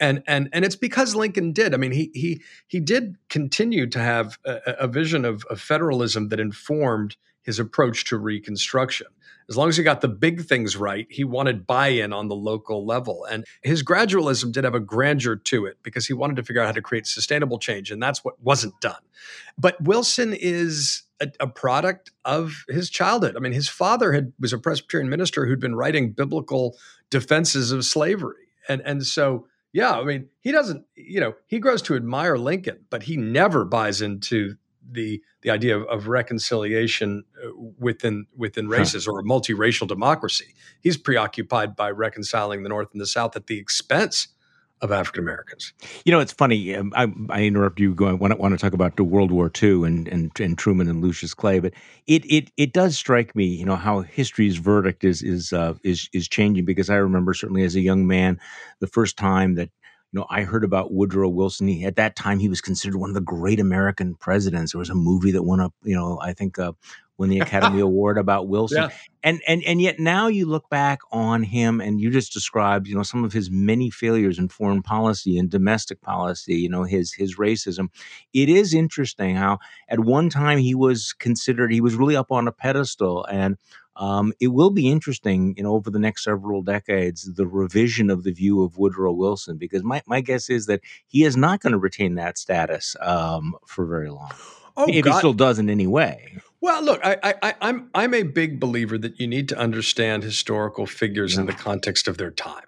And 0.00 0.22
and 0.26 0.48
and 0.52 0.64
it's 0.64 0.76
because 0.76 1.14
Lincoln 1.14 1.52
did. 1.52 1.74
I 1.74 1.76
mean, 1.76 1.92
he 1.92 2.10
he 2.14 2.42
he 2.66 2.80
did 2.80 3.16
continue 3.28 3.86
to 3.88 3.98
have 3.98 4.38
a, 4.44 4.58
a 4.80 4.88
vision 4.88 5.24
of, 5.24 5.44
of 5.50 5.60
federalism 5.60 6.28
that 6.30 6.40
informed 6.40 7.16
his 7.42 7.58
approach 7.58 8.04
to 8.06 8.18
Reconstruction 8.18 9.06
as 9.50 9.56
long 9.56 9.68
as 9.68 9.76
he 9.76 9.82
got 9.82 10.00
the 10.00 10.08
big 10.08 10.42
things 10.44 10.76
right, 10.76 11.08
he 11.10 11.24
wanted 11.24 11.66
buy 11.66 11.88
in 11.88 12.12
on 12.12 12.28
the 12.28 12.36
local 12.36 12.86
level. 12.86 13.26
And 13.28 13.44
his 13.62 13.82
gradualism 13.82 14.52
did 14.52 14.62
have 14.62 14.76
a 14.76 14.80
grandeur 14.80 15.34
to 15.34 15.66
it 15.66 15.78
because 15.82 16.06
he 16.06 16.12
wanted 16.14 16.36
to 16.36 16.44
figure 16.44 16.62
out 16.62 16.66
how 16.66 16.72
to 16.72 16.80
create 16.80 17.08
sustainable 17.08 17.58
change. 17.58 17.90
And 17.90 18.00
that's 18.00 18.24
what 18.24 18.40
wasn't 18.40 18.80
done. 18.80 19.00
But 19.58 19.82
Wilson 19.82 20.32
is 20.32 21.02
a, 21.20 21.32
a 21.40 21.48
product 21.48 22.12
of 22.24 22.64
his 22.68 22.90
childhood. 22.90 23.36
I 23.36 23.40
mean, 23.40 23.52
his 23.52 23.68
father 23.68 24.12
had 24.12 24.32
was 24.38 24.52
a 24.52 24.58
Presbyterian 24.58 25.10
minister 25.10 25.46
who'd 25.46 25.60
been 25.60 25.74
writing 25.74 26.12
biblical 26.12 26.76
defenses 27.10 27.72
of 27.72 27.84
slavery. 27.84 28.46
And, 28.68 28.80
and 28.84 29.04
so 29.04 29.48
yeah, 29.72 29.92
I 29.92 30.04
mean, 30.04 30.28
he 30.40 30.52
doesn't, 30.52 30.84
you 30.96 31.20
know, 31.20 31.34
he 31.46 31.58
grows 31.58 31.82
to 31.82 31.94
admire 31.94 32.36
Lincoln, 32.36 32.86
but 32.90 33.04
he 33.04 33.16
never 33.16 33.64
buys 33.64 34.02
into 34.02 34.56
the 34.92 35.22
the 35.42 35.50
idea 35.50 35.78
of, 35.78 35.86
of 35.86 36.08
reconciliation 36.08 37.24
uh, 37.44 37.50
within 37.78 38.26
within 38.36 38.68
races 38.68 39.06
huh. 39.06 39.12
or 39.12 39.20
a 39.20 39.24
multiracial 39.24 39.86
democracy. 39.86 40.54
He's 40.80 40.96
preoccupied 40.96 41.76
by 41.76 41.90
reconciling 41.90 42.62
the 42.62 42.68
North 42.68 42.88
and 42.92 43.00
the 43.00 43.06
South 43.06 43.36
at 43.36 43.46
the 43.46 43.58
expense 43.58 44.28
of 44.82 44.92
African 44.92 45.22
Americans. 45.22 45.72
You 46.04 46.12
know, 46.12 46.20
it's 46.20 46.32
funny. 46.32 46.74
Um, 46.74 46.92
I, 46.96 47.12
I 47.28 47.42
interrupt 47.42 47.80
you 47.80 47.94
going. 47.94 48.18
Want, 48.18 48.38
want 48.38 48.52
to 48.52 48.58
talk 48.58 48.72
about 48.72 48.96
the 48.96 49.04
World 49.04 49.30
War 49.30 49.50
II 49.62 49.84
and, 49.84 50.08
and 50.08 50.30
and 50.40 50.56
Truman 50.56 50.88
and 50.88 51.02
Lucius 51.02 51.34
Clay, 51.34 51.58
but 51.58 51.72
it 52.06 52.24
it 52.30 52.50
it 52.56 52.72
does 52.72 52.96
strike 52.96 53.34
me, 53.36 53.44
you 53.44 53.64
know, 53.64 53.76
how 53.76 54.00
history's 54.00 54.56
verdict 54.56 55.04
is 55.04 55.22
is 55.22 55.52
uh, 55.52 55.74
is 55.84 56.08
is 56.12 56.28
changing. 56.28 56.64
Because 56.64 56.90
I 56.90 56.96
remember 56.96 57.34
certainly 57.34 57.64
as 57.64 57.76
a 57.76 57.80
young 57.80 58.06
man, 58.06 58.40
the 58.80 58.86
first 58.86 59.16
time 59.16 59.54
that 59.56 59.70
you 60.12 60.18
know, 60.18 60.26
I 60.28 60.42
heard 60.42 60.64
about 60.64 60.92
Woodrow 60.92 61.28
Wilson. 61.28 61.68
He, 61.68 61.84
at 61.84 61.96
that 61.96 62.16
time, 62.16 62.40
he 62.40 62.48
was 62.48 62.60
considered 62.60 62.96
one 62.96 63.10
of 63.10 63.14
the 63.14 63.20
great 63.20 63.60
American 63.60 64.16
presidents. 64.16 64.72
There 64.72 64.80
was 64.80 64.90
a 64.90 64.94
movie 64.94 65.30
that 65.30 65.44
won 65.44 65.60
up, 65.60 65.72
you 65.84 65.94
know, 65.94 66.18
I 66.20 66.32
think 66.32 66.58
uh, 66.58 66.72
won 67.20 67.28
the 67.28 67.38
Academy 67.38 67.80
Award 67.88 68.18
about 68.18 68.48
Wilson. 68.48 68.82
Yeah. 68.82 68.88
And 69.22 69.42
and 69.46 69.62
and 69.64 69.80
yet 69.80 70.00
now 70.00 70.28
you 70.28 70.46
look 70.46 70.70
back 70.70 71.00
on 71.12 71.42
him, 71.42 71.80
and 71.80 72.00
you 72.00 72.10
just 72.10 72.32
described, 72.32 72.88
you 72.88 72.96
know, 72.96 73.02
some 73.02 73.22
of 73.22 73.34
his 73.34 73.50
many 73.50 73.90
failures 73.90 74.38
in 74.38 74.48
foreign 74.48 74.82
policy 74.82 75.38
and 75.38 75.50
domestic 75.50 76.00
policy. 76.00 76.54
You 76.54 76.70
know, 76.70 76.84
his 76.84 77.12
his 77.12 77.36
racism. 77.36 77.90
It 78.32 78.48
is 78.48 78.72
interesting 78.72 79.36
how 79.36 79.58
at 79.88 80.00
one 80.00 80.30
time 80.30 80.58
he 80.58 80.74
was 80.74 81.12
considered, 81.12 81.70
he 81.70 81.82
was 81.82 81.94
really 81.94 82.16
up 82.16 82.32
on 82.32 82.48
a 82.48 82.52
pedestal, 82.52 83.26
and 83.26 83.58
um, 83.96 84.32
it 84.40 84.48
will 84.48 84.70
be 84.70 84.88
interesting, 84.88 85.54
you 85.58 85.62
know, 85.62 85.74
over 85.74 85.90
the 85.90 85.98
next 85.98 86.24
several 86.24 86.62
decades, 86.62 87.34
the 87.34 87.46
revision 87.46 88.08
of 88.08 88.22
the 88.22 88.32
view 88.32 88.62
of 88.62 88.78
Woodrow 88.78 89.12
Wilson, 89.12 89.58
because 89.58 89.82
my, 89.82 90.00
my 90.06 90.22
guess 90.22 90.48
is 90.48 90.64
that 90.66 90.80
he 91.06 91.24
is 91.24 91.36
not 91.36 91.60
going 91.60 91.72
to 91.72 91.78
retain 91.78 92.14
that 92.14 92.38
status 92.38 92.96
um, 93.02 93.54
for 93.66 93.84
very 93.84 94.08
long. 94.08 94.30
Oh, 94.78 94.86
if 94.88 95.04
God. 95.04 95.12
he 95.12 95.18
still 95.18 95.32
does 95.34 95.58
in 95.58 95.68
any 95.68 95.86
way. 95.86 96.40
Well, 96.60 96.82
look, 96.82 97.00
I, 97.02 97.16
I, 97.42 97.54
I'm 97.62 97.90
I'm 97.94 98.12
a 98.12 98.22
big 98.22 98.60
believer 98.60 98.98
that 98.98 99.18
you 99.18 99.26
need 99.26 99.48
to 99.48 99.58
understand 99.58 100.22
historical 100.22 100.86
figures 100.86 101.34
yeah. 101.34 101.40
in 101.40 101.46
the 101.46 101.52
context 101.54 102.06
of 102.06 102.18
their 102.18 102.30
time. 102.30 102.64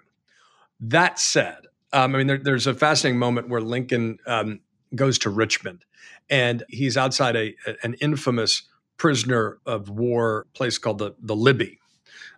That 0.79 1.19
said, 1.19 1.67
um, 1.91 2.15
I 2.15 2.17
mean, 2.17 2.27
there, 2.27 2.37
there's 2.39 2.67
a 2.67 2.73
fascinating 2.73 3.19
moment 3.19 3.49
where 3.49 3.61
Lincoln 3.61 4.17
um, 4.25 4.61
goes 4.95 5.19
to 5.19 5.29
Richmond, 5.29 5.85
and 6.29 6.63
he's 6.69 6.97
outside 6.97 7.35
a, 7.35 7.55
an 7.83 7.93
infamous 7.95 8.63
prisoner 8.97 9.59
of 9.65 9.89
war 9.89 10.47
place 10.53 10.77
called 10.77 10.97
the, 10.97 11.13
the 11.19 11.35
Libby. 11.35 11.79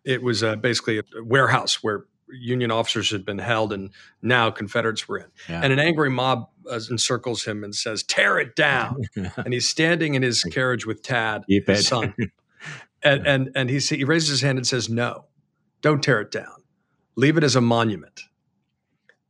It 0.04 0.22
was 0.22 0.44
uh, 0.44 0.58
basically 0.58 1.00
a 1.00 1.04
warehouse 1.24 1.82
where 1.82 2.06
Union 2.30 2.72
officers 2.72 3.12
had 3.12 3.26
been 3.26 3.38
held 3.38 3.72
and 3.72 3.92
now 4.22 4.50
Confederates 4.52 5.08
were 5.08 5.20
in. 5.20 5.26
Yeah. 5.50 5.62
And 5.64 5.72
an 5.72 5.80
angry 5.80 6.10
mob 6.10 6.50
uh, 6.70 6.80
encircles 6.90 7.46
him 7.46 7.64
and 7.64 7.76
says, 7.76 8.04
Tear 8.04 8.40
it 8.40 8.56
down. 8.56 9.02
and 9.38 9.54
he's 9.54 9.68
standing 9.68 10.16
in 10.16 10.24
his 10.24 10.44
carriage 10.44 10.86
with 10.86 11.04
Tad, 11.04 11.44
his 11.48 11.88
son. 11.88 12.14
and, 13.04 13.28
and, 13.28 13.52
and 13.56 13.70
he, 13.70 13.80
he 13.80 14.04
raises 14.04 14.30
his 14.30 14.42
hand 14.42 14.58
and 14.58 14.66
says, 14.68 14.90
No, 14.90 15.26
don't 15.82 16.04
tear 16.04 16.22
it 16.22 16.32
down. 16.32 16.64
Leave 17.16 17.38
it 17.38 17.44
as 17.44 17.56
a 17.56 17.62
monument. 17.62 18.22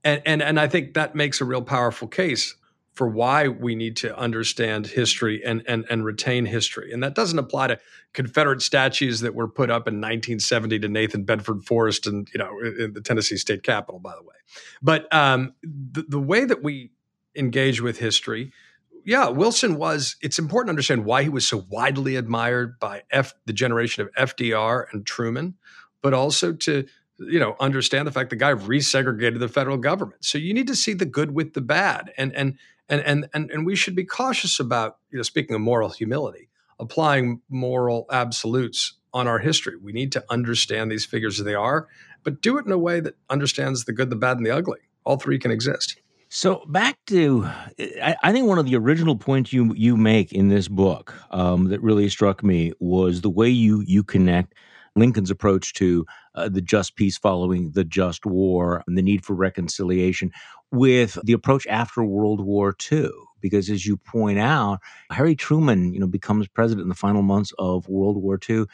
And, 0.03 0.21
and, 0.25 0.41
and 0.41 0.59
I 0.59 0.67
think 0.67 0.93
that 0.93 1.15
makes 1.15 1.41
a 1.41 1.45
real 1.45 1.61
powerful 1.61 2.07
case 2.07 2.55
for 2.95 3.09
why 3.09 3.49
we 3.49 3.75
need 3.75 3.97
to 3.97 4.17
understand 4.17 4.87
history 4.87 5.43
and, 5.45 5.61
and, 5.67 5.85
and 5.89 6.05
retain 6.05 6.45
history. 6.45 6.93
And 6.93 7.03
that 7.03 7.13
doesn't 7.13 7.37
apply 7.37 7.67
to 7.67 7.79
Confederate 8.13 8.61
statues 8.61 9.19
that 9.19 9.35
were 9.35 9.49
put 9.49 9.69
up 9.69 9.87
in 9.87 9.95
1970 9.95 10.79
to 10.79 10.87
Nathan 10.87 11.23
Bedford 11.25 11.65
Forrest 11.65 12.07
and, 12.07 12.27
you 12.33 12.37
know, 12.37 12.57
in 12.79 12.93
the 12.93 13.01
Tennessee 13.01 13.35
state 13.35 13.63
capitol, 13.63 13.99
by 13.99 14.13
the 14.15 14.23
way. 14.23 14.35
But 14.81 15.13
um, 15.13 15.53
the, 15.61 16.03
the 16.07 16.19
way 16.19 16.45
that 16.45 16.63
we 16.63 16.91
engage 17.35 17.81
with 17.81 17.99
history, 17.99 18.53
yeah, 19.03 19.27
Wilson 19.27 19.75
was, 19.75 20.15
it's 20.21 20.39
important 20.39 20.69
to 20.69 20.71
understand 20.71 21.03
why 21.03 21.23
he 21.23 21.29
was 21.29 21.45
so 21.45 21.65
widely 21.69 22.15
admired 22.15 22.79
by 22.79 23.03
F, 23.11 23.33
the 23.45 23.53
generation 23.53 24.03
of 24.03 24.29
FDR 24.29 24.85
and 24.93 25.05
Truman, 25.05 25.55
but 26.01 26.13
also 26.13 26.53
to 26.53 26.85
you 27.17 27.39
know 27.39 27.55
understand 27.61 28.05
the 28.05 28.11
fact 28.11 28.29
the 28.29 28.35
guy 28.35 28.53
resegregated 28.53 29.39
the 29.39 29.47
federal 29.47 29.77
government 29.77 30.25
so 30.25 30.37
you 30.37 30.53
need 30.53 30.67
to 30.67 30.75
see 30.75 30.93
the 30.93 31.05
good 31.05 31.31
with 31.31 31.53
the 31.53 31.61
bad 31.61 32.11
and 32.17 32.35
and 32.35 32.57
and 32.89 33.01
and 33.01 33.27
and, 33.33 33.51
and 33.51 33.65
we 33.65 33.75
should 33.75 33.95
be 33.95 34.05
cautious 34.05 34.59
about 34.59 34.97
you 35.11 35.17
know 35.17 35.23
speaking 35.23 35.55
of 35.55 35.61
moral 35.61 35.89
humility 35.89 36.49
applying 36.77 37.41
moral 37.47 38.05
absolutes 38.11 38.97
on 39.13 39.27
our 39.27 39.39
history. 39.39 39.77
We 39.81 39.93
need 39.93 40.11
to 40.11 40.25
understand 40.29 40.91
these 40.91 41.05
figures 41.05 41.39
as 41.39 41.45
they 41.45 41.55
are 41.55 41.87
but 42.25 42.41
do 42.41 42.57
it 42.57 42.65
in 42.65 42.71
a 42.73 42.77
way 42.77 42.99
that 42.99 43.15
understands 43.29 43.85
the 43.85 43.93
good 43.93 44.09
the 44.09 44.17
bad 44.17 44.35
and 44.35 44.45
the 44.45 44.51
ugly. 44.51 44.79
All 45.05 45.15
three 45.15 45.39
can 45.39 45.51
exist. 45.51 46.01
So 46.27 46.65
back 46.67 46.97
to, 47.05 47.45
I, 48.03 48.15
I, 48.21 48.31
think 48.33 48.47
one 48.47 48.57
of 48.57 48.65
the 48.65 48.75
original 48.75 49.15
points 49.15 49.53
you 49.53 49.73
you 49.75 49.95
make 49.95 50.33
in 50.33 50.49
this 50.49 50.67
book 50.67 51.13
um, 51.29 51.69
that 51.69 51.81
really 51.81 52.09
struck 52.09 52.43
me 52.43 52.73
was 52.79 53.21
the 53.21 53.29
way 53.29 53.47
you 53.47 53.81
you 53.85 54.03
connect 54.03 54.55
Lincoln's 54.95 55.29
approach 55.29 55.73
to 55.75 56.05
uh, 56.33 56.49
the 56.49 56.61
just 56.61 56.95
peace 56.95 57.17
following 57.17 57.71
the 57.71 57.83
just 57.83 58.25
war 58.25 58.83
and 58.87 58.97
the 58.97 59.03
need 59.03 59.23
for 59.23 59.33
reconciliation 59.33 60.31
with 60.75 61.17
the 61.23 61.33
approach 61.33 61.65
after 61.67 62.03
World 62.03 62.41
War 62.41 62.75
II. 62.91 63.09
Because 63.41 63.69
as 63.69 63.85
you 63.85 63.97
point 63.97 64.39
out, 64.39 64.79
Harry 65.11 65.35
Truman, 65.35 65.93
you 65.93 65.99
know, 65.99 66.07
becomes 66.07 66.47
president 66.47 66.83
in 66.83 66.89
the 66.89 66.95
final 66.95 67.21
months 67.21 67.53
of 67.59 67.87
World 67.87 68.21
War 68.21 68.39
II 68.49 68.65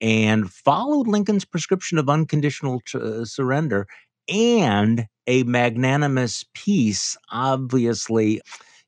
and 0.00 0.50
followed 0.50 1.06
Lincoln's 1.06 1.44
prescription 1.44 1.98
of 1.98 2.08
unconditional 2.08 2.80
uh, 2.94 3.24
surrender 3.24 3.86
and 4.28 5.06
a 5.26 5.42
magnanimous 5.44 6.44
peace, 6.54 7.16
obviously 7.30 8.40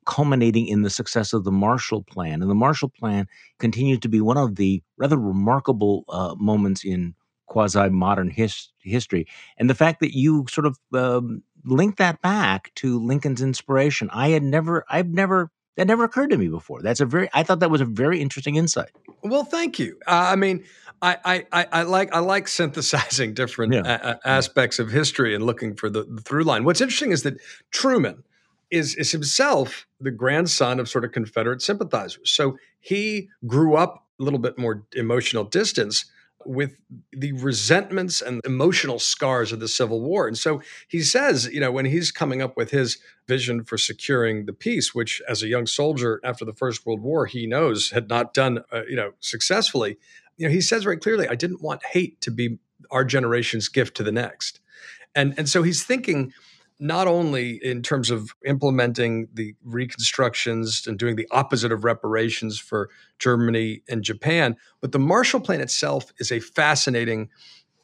culminating 0.06 0.66
in 0.66 0.82
the 0.82 0.90
success 0.90 1.32
of 1.32 1.44
the 1.44 1.52
Marshall 1.52 2.02
Plan. 2.02 2.42
And 2.42 2.50
the 2.50 2.54
Marshall 2.54 2.88
Plan 2.88 3.26
continues 3.58 4.00
to 4.00 4.08
be 4.08 4.20
one 4.20 4.36
of 4.36 4.56
the 4.56 4.82
rather 4.96 5.18
remarkable 5.18 6.04
uh, 6.08 6.34
moments 6.38 6.84
in 6.84 7.14
quasi 7.52 7.90
modern 7.90 8.30
his- 8.30 8.68
history. 8.80 9.26
And 9.58 9.68
the 9.68 9.74
fact 9.74 10.00
that 10.00 10.16
you 10.16 10.46
sort 10.48 10.66
of 10.66 10.78
um, 10.94 11.42
link 11.66 11.98
that 11.98 12.22
back 12.22 12.72
to 12.76 12.98
Lincoln's 12.98 13.42
inspiration, 13.42 14.08
I 14.10 14.30
had 14.30 14.42
never, 14.42 14.86
I've 14.88 15.08
never, 15.08 15.50
that 15.76 15.86
never 15.86 16.04
occurred 16.04 16.30
to 16.30 16.38
me 16.38 16.48
before. 16.48 16.80
That's 16.80 17.00
a 17.00 17.04
very, 17.04 17.28
I 17.34 17.42
thought 17.42 17.60
that 17.60 17.70
was 17.70 17.82
a 17.82 17.84
very 17.84 18.22
interesting 18.22 18.56
insight. 18.56 18.88
Well, 19.22 19.44
thank 19.44 19.78
you. 19.78 19.98
Uh, 20.06 20.32
I 20.32 20.36
mean, 20.36 20.64
I, 21.02 21.44
I, 21.52 21.66
I 21.72 21.82
like 21.82 22.14
I 22.14 22.20
like 22.20 22.46
synthesizing 22.46 23.34
different 23.42 23.74
yeah. 23.74 24.12
a- 24.14 24.28
aspects 24.28 24.78
of 24.78 24.90
history 24.90 25.34
and 25.34 25.44
looking 25.44 25.74
for 25.74 25.90
the, 25.90 26.04
the 26.04 26.22
through 26.22 26.44
line. 26.44 26.64
What's 26.64 26.80
interesting 26.80 27.10
is 27.10 27.22
that 27.24 27.38
Truman 27.70 28.22
is 28.70 28.94
is 28.94 29.10
himself 29.10 29.86
the 30.00 30.12
grandson 30.12 30.80
of 30.80 30.88
sort 30.88 31.04
of 31.04 31.12
Confederate 31.12 31.60
sympathizers. 31.60 32.30
So 32.30 32.56
he 32.80 33.28
grew 33.46 33.76
up 33.76 34.06
a 34.20 34.22
little 34.22 34.38
bit 34.38 34.58
more 34.58 34.84
emotional 34.94 35.44
distance 35.44 36.04
with 36.46 36.76
the 37.12 37.32
resentments 37.32 38.20
and 38.20 38.40
emotional 38.44 38.98
scars 38.98 39.52
of 39.52 39.60
the 39.60 39.68
Civil 39.68 40.00
War. 40.00 40.26
And 40.26 40.36
so 40.36 40.60
he 40.88 41.00
says, 41.00 41.48
you 41.52 41.60
know, 41.60 41.72
when 41.72 41.84
he's 41.84 42.10
coming 42.10 42.42
up 42.42 42.56
with 42.56 42.70
his 42.70 42.98
vision 43.26 43.64
for 43.64 43.78
securing 43.78 44.46
the 44.46 44.52
peace, 44.52 44.94
which 44.94 45.22
as 45.28 45.42
a 45.42 45.48
young 45.48 45.66
soldier 45.66 46.20
after 46.24 46.44
the 46.44 46.52
First 46.52 46.84
World 46.84 47.00
War, 47.00 47.26
he 47.26 47.46
knows 47.46 47.90
had 47.90 48.08
not 48.08 48.34
done, 48.34 48.64
uh, 48.72 48.82
you 48.88 48.96
know, 48.96 49.12
successfully, 49.20 49.96
you 50.36 50.46
know, 50.46 50.52
he 50.52 50.60
says 50.60 50.84
very 50.84 50.96
clearly, 50.96 51.28
I 51.28 51.34
didn't 51.34 51.62
want 51.62 51.84
hate 51.84 52.20
to 52.22 52.30
be 52.30 52.58
our 52.90 53.04
generation's 53.04 53.68
gift 53.68 53.96
to 53.96 54.02
the 54.02 54.12
next. 54.12 54.60
And, 55.14 55.34
and 55.36 55.48
so 55.48 55.62
he's 55.62 55.84
thinking 55.84 56.32
not 56.82 57.06
only 57.06 57.60
in 57.62 57.80
terms 57.80 58.10
of 58.10 58.34
implementing 58.44 59.28
the 59.32 59.54
reconstructions 59.62 60.84
and 60.84 60.98
doing 60.98 61.14
the 61.14 61.28
opposite 61.30 61.70
of 61.70 61.84
reparations 61.84 62.58
for 62.58 62.90
Germany 63.20 63.82
and 63.88 64.02
Japan, 64.02 64.56
but 64.80 64.90
the 64.90 64.98
Marshall 64.98 65.38
Plan 65.38 65.60
itself 65.60 66.12
is 66.18 66.32
a 66.32 66.40
fascinating. 66.40 67.30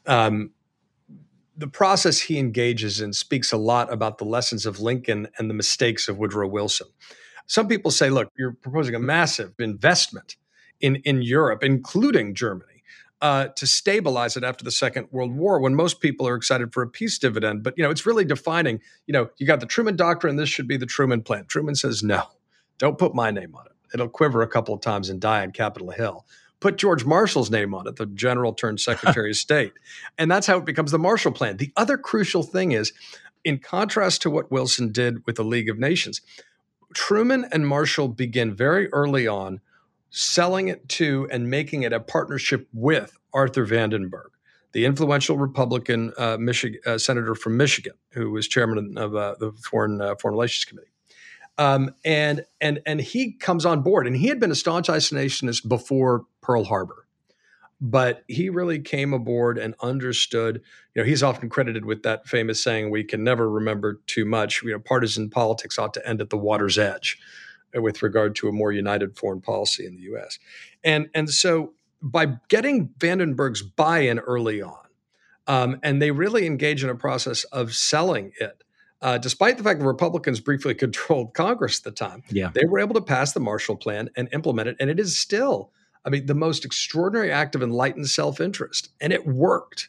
Um, 0.06 0.50
the 1.56 1.68
process 1.68 2.18
he 2.18 2.40
engages 2.40 3.00
in 3.00 3.12
speaks 3.12 3.52
a 3.52 3.56
lot 3.56 3.92
about 3.92 4.18
the 4.18 4.24
lessons 4.24 4.66
of 4.66 4.80
Lincoln 4.80 5.28
and 5.38 5.48
the 5.48 5.54
mistakes 5.54 6.08
of 6.08 6.18
Woodrow 6.18 6.48
Wilson. 6.48 6.88
Some 7.46 7.68
people 7.68 7.92
say, 7.92 8.10
look, 8.10 8.32
you're 8.36 8.52
proposing 8.52 8.96
a 8.96 9.00
massive 9.00 9.54
investment 9.60 10.34
in, 10.80 10.96
in 10.96 11.22
Europe, 11.22 11.62
including 11.62 12.34
Germany 12.34 12.77
uh, 13.20 13.48
to 13.48 13.66
stabilize 13.66 14.36
it 14.36 14.44
after 14.44 14.64
the 14.64 14.70
Second 14.70 15.08
World 15.10 15.34
War 15.34 15.60
when 15.60 15.74
most 15.74 16.00
people 16.00 16.26
are 16.28 16.36
excited 16.36 16.72
for 16.72 16.82
a 16.82 16.88
peace 16.88 17.18
dividend. 17.18 17.62
But, 17.62 17.76
you 17.76 17.82
know, 17.82 17.90
it's 17.90 18.06
really 18.06 18.24
defining, 18.24 18.80
you 19.06 19.12
know, 19.12 19.30
you 19.38 19.46
got 19.46 19.60
the 19.60 19.66
Truman 19.66 19.96
Doctrine, 19.96 20.36
this 20.36 20.48
should 20.48 20.68
be 20.68 20.76
the 20.76 20.86
Truman 20.86 21.22
Plan. 21.22 21.44
Truman 21.46 21.74
says, 21.74 22.02
no, 22.02 22.22
don't 22.78 22.98
put 22.98 23.14
my 23.14 23.30
name 23.30 23.54
on 23.56 23.66
it. 23.66 23.72
It'll 23.92 24.08
quiver 24.08 24.42
a 24.42 24.48
couple 24.48 24.74
of 24.74 24.80
times 24.80 25.08
and 25.08 25.20
die 25.20 25.42
on 25.42 25.50
Capitol 25.50 25.90
Hill. 25.90 26.26
Put 26.60 26.76
George 26.76 27.04
Marshall's 27.04 27.50
name 27.50 27.74
on 27.74 27.86
it, 27.86 27.96
the 27.96 28.06
general 28.06 28.52
turned 28.52 28.80
Secretary 28.80 29.30
of 29.30 29.36
State. 29.36 29.72
And 30.16 30.30
that's 30.30 30.46
how 30.46 30.58
it 30.58 30.64
becomes 30.64 30.90
the 30.90 30.98
Marshall 30.98 31.32
Plan. 31.32 31.56
The 31.56 31.72
other 31.76 31.96
crucial 31.96 32.42
thing 32.42 32.72
is, 32.72 32.92
in 33.44 33.58
contrast 33.58 34.22
to 34.22 34.30
what 34.30 34.50
Wilson 34.50 34.90
did 34.92 35.24
with 35.24 35.36
the 35.36 35.44
League 35.44 35.68
of 35.68 35.78
Nations, 35.78 36.20
Truman 36.94 37.46
and 37.52 37.66
Marshall 37.66 38.08
begin 38.08 38.54
very 38.54 38.92
early 38.92 39.26
on 39.26 39.60
selling 40.10 40.68
it 40.68 40.88
to 40.88 41.28
and 41.30 41.50
making 41.50 41.82
it 41.82 41.92
a 41.92 42.00
partnership 42.00 42.68
with 42.72 43.16
Arthur 43.32 43.66
Vandenberg, 43.66 44.30
the 44.72 44.84
influential 44.84 45.36
Republican 45.36 46.12
uh, 46.18 46.36
Michigan, 46.38 46.80
uh, 46.86 46.98
senator 46.98 47.34
from 47.34 47.56
Michigan, 47.56 47.94
who 48.10 48.30
was 48.30 48.48
chairman 48.48 48.96
of 48.96 49.14
uh, 49.14 49.34
the 49.38 49.52
Foreign 49.70 50.00
uh, 50.00 50.14
Foreign 50.16 50.34
Relations 50.34 50.64
Committee. 50.64 50.88
Um, 51.58 51.90
and 52.04 52.44
and 52.60 52.80
and 52.86 53.00
he 53.00 53.32
comes 53.32 53.66
on 53.66 53.82
board, 53.82 54.06
and 54.06 54.16
he 54.16 54.28
had 54.28 54.38
been 54.38 54.52
a 54.52 54.56
staunch 54.56 54.86
isolationist 54.86 55.68
before 55.68 56.24
Pearl 56.40 56.64
Harbor, 56.64 57.06
but 57.80 58.22
he 58.28 58.48
really 58.48 58.78
came 58.78 59.12
aboard 59.12 59.58
and 59.58 59.74
understood. 59.82 60.62
You 60.94 61.02
know, 61.02 61.06
he's 61.06 61.22
often 61.22 61.48
credited 61.48 61.84
with 61.84 62.04
that 62.04 62.28
famous 62.28 62.62
saying, 62.62 62.90
"We 62.90 63.02
can 63.02 63.24
never 63.24 63.50
remember 63.50 64.00
too 64.06 64.24
much." 64.24 64.62
You 64.62 64.70
know, 64.70 64.78
partisan 64.78 65.30
politics 65.30 65.80
ought 65.80 65.94
to 65.94 66.08
end 66.08 66.20
at 66.20 66.30
the 66.30 66.38
water's 66.38 66.78
edge 66.78 67.18
with 67.74 68.02
regard 68.02 68.34
to 68.36 68.48
a 68.48 68.52
more 68.52 68.72
united 68.72 69.16
foreign 69.16 69.40
policy 69.40 69.86
in 69.86 69.96
the 69.96 70.02
U.S. 70.02 70.38
And 70.84 71.08
and 71.14 71.30
so 71.30 71.74
by 72.00 72.38
getting 72.48 72.88
Vandenberg's 72.98 73.62
buy-in 73.62 74.18
early 74.20 74.62
on, 74.62 74.76
um, 75.46 75.80
and 75.82 76.00
they 76.00 76.10
really 76.10 76.46
engage 76.46 76.84
in 76.84 76.90
a 76.90 76.94
process 76.94 77.44
of 77.44 77.74
selling 77.74 78.32
it. 78.38 78.62
Uh, 79.00 79.16
despite 79.16 79.56
the 79.56 79.62
fact 79.62 79.78
that 79.80 79.86
Republicans 79.86 80.40
briefly 80.40 80.74
controlled 80.74 81.34
Congress 81.34 81.78
at 81.78 81.84
the 81.84 81.90
time, 81.90 82.22
yeah. 82.30 82.50
they 82.52 82.64
were 82.64 82.78
able 82.78 82.94
to 82.94 83.00
pass 83.00 83.32
the 83.32 83.40
Marshall 83.40 83.76
Plan 83.76 84.10
and 84.16 84.28
implement 84.32 84.68
it. 84.68 84.76
And 84.80 84.90
it 84.90 84.98
is 84.98 85.16
still, 85.16 85.70
I 86.04 86.10
mean, 86.10 86.26
the 86.26 86.34
most 86.34 86.64
extraordinary 86.64 87.30
act 87.32 87.54
of 87.54 87.62
enlightened 87.62 88.08
self 88.08 88.40
interest. 88.40 88.90
And 89.00 89.12
it 89.12 89.26
worked. 89.26 89.88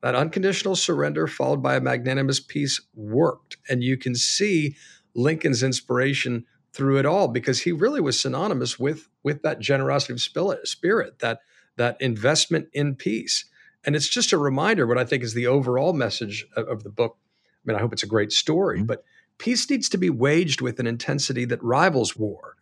That 0.00 0.14
unconditional 0.14 0.76
surrender, 0.76 1.26
followed 1.26 1.62
by 1.62 1.74
a 1.74 1.80
magnanimous 1.80 2.38
peace, 2.38 2.80
worked. 2.94 3.56
And 3.68 3.82
you 3.82 3.96
can 3.96 4.14
see 4.14 4.76
Lincoln's 5.14 5.62
inspiration 5.62 6.46
through 6.78 6.98
it 6.98 7.04
all 7.04 7.26
because 7.26 7.60
he 7.60 7.72
really 7.72 8.00
was 8.00 8.18
synonymous 8.18 8.78
with 8.78 9.08
with 9.24 9.42
that 9.42 9.58
generosity 9.58 10.12
of 10.14 10.20
spirit, 10.64 11.18
that 11.18 11.40
that 11.76 12.00
investment 12.00 12.68
in 12.72 12.94
peace. 12.94 13.44
And 13.84 13.96
it's 13.96 14.08
just 14.08 14.32
a 14.32 14.38
reminder 14.38 14.86
what 14.86 14.96
I 14.96 15.04
think 15.04 15.22
is 15.22 15.34
the 15.34 15.48
overall 15.48 15.92
message 15.92 16.46
of, 16.56 16.68
of 16.68 16.84
the 16.84 16.90
book. 16.90 17.18
I 17.18 17.62
mean, 17.64 17.76
I 17.76 17.80
hope 17.80 17.92
it's 17.92 18.04
a 18.04 18.06
great 18.08 18.32
story, 18.32 18.78
mm-hmm. 18.78 18.86
but 18.86 19.04
peace 19.38 19.68
needs 19.68 19.88
to 19.90 19.98
be 19.98 20.08
waged 20.08 20.60
with 20.60 20.78
an 20.78 20.86
intensity 20.86 21.44
that 21.46 21.62
rivals 21.62 22.16
war. 22.16 22.56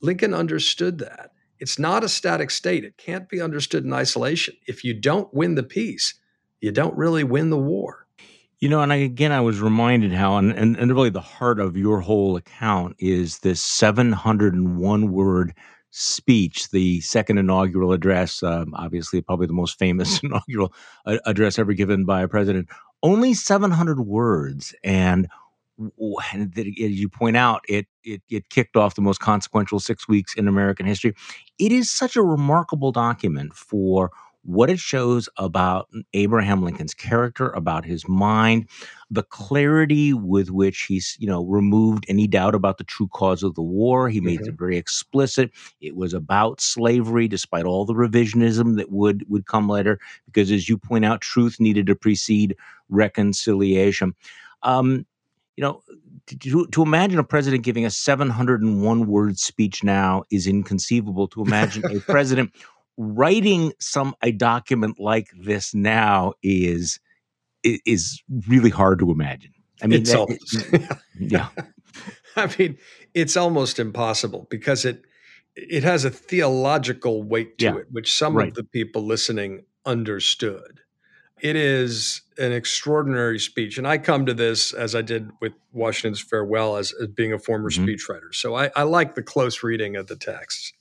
Lincoln 0.00 0.32
understood 0.32 0.98
that. 0.98 1.32
It's 1.58 1.78
not 1.78 2.04
a 2.04 2.08
static 2.08 2.50
state. 2.50 2.84
It 2.84 2.96
can't 2.96 3.28
be 3.28 3.40
understood 3.40 3.84
in 3.84 3.92
isolation. 3.92 4.56
If 4.66 4.82
you 4.84 4.94
don't 4.94 5.32
win 5.34 5.56
the 5.56 5.62
peace, 5.62 6.14
you 6.60 6.72
don't 6.72 6.96
really 6.96 7.24
win 7.24 7.50
the 7.50 7.58
war. 7.58 8.06
You 8.60 8.68
know, 8.68 8.80
and 8.80 8.92
I, 8.92 8.96
again, 8.96 9.30
I 9.30 9.40
was 9.40 9.60
reminded 9.60 10.12
how, 10.12 10.36
and, 10.36 10.50
and, 10.50 10.76
and 10.76 10.92
really 10.92 11.10
the 11.10 11.20
heart 11.20 11.60
of 11.60 11.76
your 11.76 12.00
whole 12.00 12.36
account 12.36 12.96
is 12.98 13.38
this 13.38 13.62
701 13.62 15.12
word 15.12 15.54
speech, 15.90 16.70
the 16.70 17.00
second 17.00 17.38
inaugural 17.38 17.92
address, 17.92 18.42
um, 18.42 18.74
obviously, 18.74 19.20
probably 19.20 19.46
the 19.46 19.52
most 19.52 19.78
famous 19.78 20.20
inaugural 20.22 20.72
uh, 21.06 21.18
address 21.24 21.58
ever 21.58 21.72
given 21.72 22.04
by 22.04 22.22
a 22.22 22.28
president. 22.28 22.68
Only 23.00 23.32
700 23.32 24.00
words. 24.00 24.74
And, 24.82 25.28
and 26.32 26.58
as 26.58 26.66
you 26.98 27.08
point 27.08 27.36
out, 27.36 27.64
it, 27.68 27.86
it, 28.02 28.22
it 28.28 28.50
kicked 28.50 28.76
off 28.76 28.96
the 28.96 29.02
most 29.02 29.20
consequential 29.20 29.78
six 29.78 30.08
weeks 30.08 30.34
in 30.34 30.48
American 30.48 30.84
history. 30.84 31.14
It 31.60 31.70
is 31.70 31.92
such 31.92 32.16
a 32.16 32.22
remarkable 32.22 32.90
document 32.90 33.54
for 33.54 34.10
what 34.48 34.70
it 34.70 34.78
shows 34.78 35.28
about 35.36 35.90
Abraham 36.14 36.62
Lincoln's 36.62 36.94
character, 36.94 37.50
about 37.50 37.84
his 37.84 38.08
mind, 38.08 38.66
the 39.10 39.22
clarity 39.22 40.14
with 40.14 40.50
which 40.50 40.84
he's, 40.84 41.18
you 41.20 41.26
know, 41.26 41.44
removed 41.44 42.06
any 42.08 42.26
doubt 42.26 42.54
about 42.54 42.78
the 42.78 42.84
true 42.84 43.08
cause 43.08 43.42
of 43.42 43.54
the 43.56 43.62
war. 43.62 44.08
He 44.08 44.22
made 44.22 44.40
mm-hmm. 44.40 44.48
it 44.48 44.58
very 44.58 44.78
explicit. 44.78 45.50
It 45.82 45.96
was 45.96 46.14
about 46.14 46.62
slavery, 46.62 47.28
despite 47.28 47.66
all 47.66 47.84
the 47.84 47.92
revisionism 47.92 48.78
that 48.78 48.90
would 48.90 49.22
would 49.28 49.44
come 49.44 49.68
later, 49.68 50.00
because 50.24 50.50
as 50.50 50.66
you 50.66 50.78
point 50.78 51.04
out, 51.04 51.20
truth 51.20 51.60
needed 51.60 51.86
to 51.86 51.94
precede 51.94 52.56
reconciliation. 52.88 54.14
Um, 54.62 55.04
you 55.56 55.62
know, 55.62 55.82
to, 56.26 56.66
to, 56.68 56.82
imagine 56.82 57.18
a 57.18 57.24
president 57.24 57.64
giving 57.64 57.84
a 57.84 57.90
701 57.90 59.06
word 59.06 59.38
speech 59.38 59.84
now 59.84 60.24
is 60.30 60.46
inconceivable. 60.46 61.28
To 61.28 61.42
imagine 61.42 61.84
a 61.84 62.00
president 62.12 62.52
writing 62.98 63.72
some 63.78 64.14
a 64.22 64.32
document 64.32 64.98
like 64.98 65.28
this 65.40 65.72
now 65.74 66.34
is 66.42 66.98
is 67.64 68.22
really 68.46 68.70
hard 68.70 68.98
to 68.98 69.10
imagine. 69.10 69.52
I 69.82 69.86
mean, 69.86 70.00
it's 70.00 70.10
that, 70.10 70.18
almost, 70.18 71.02
yeah. 71.18 71.48
I 72.36 72.52
mean, 72.58 72.76
it's 73.14 73.36
almost 73.36 73.78
impossible 73.78 74.48
because 74.50 74.84
it 74.84 75.04
it 75.54 75.84
has 75.84 76.04
a 76.04 76.10
theological 76.10 77.22
weight 77.22 77.58
to 77.58 77.64
yeah. 77.64 77.76
it, 77.76 77.86
which 77.90 78.14
some 78.14 78.36
right. 78.36 78.48
of 78.48 78.54
the 78.54 78.64
people 78.64 79.04
listening 79.04 79.64
understood. 79.86 80.80
It 81.40 81.54
is 81.54 82.22
an 82.36 82.50
extraordinary 82.50 83.38
speech, 83.38 83.78
and 83.78 83.86
I 83.86 83.98
come 83.98 84.26
to 84.26 84.34
this 84.34 84.72
as 84.72 84.96
I 84.96 85.02
did 85.02 85.30
with 85.40 85.52
Washington's 85.72 86.20
farewell 86.20 86.76
as, 86.76 86.92
as 87.00 87.08
being 87.08 87.32
a 87.32 87.38
former 87.38 87.70
mm-hmm. 87.70 87.84
speechwriter. 87.84 88.34
So 88.34 88.56
I, 88.56 88.70
I 88.74 88.82
like 88.82 89.14
the 89.14 89.22
close 89.22 89.62
reading 89.62 89.94
of 89.94 90.08
the 90.08 90.16
texts. 90.16 90.72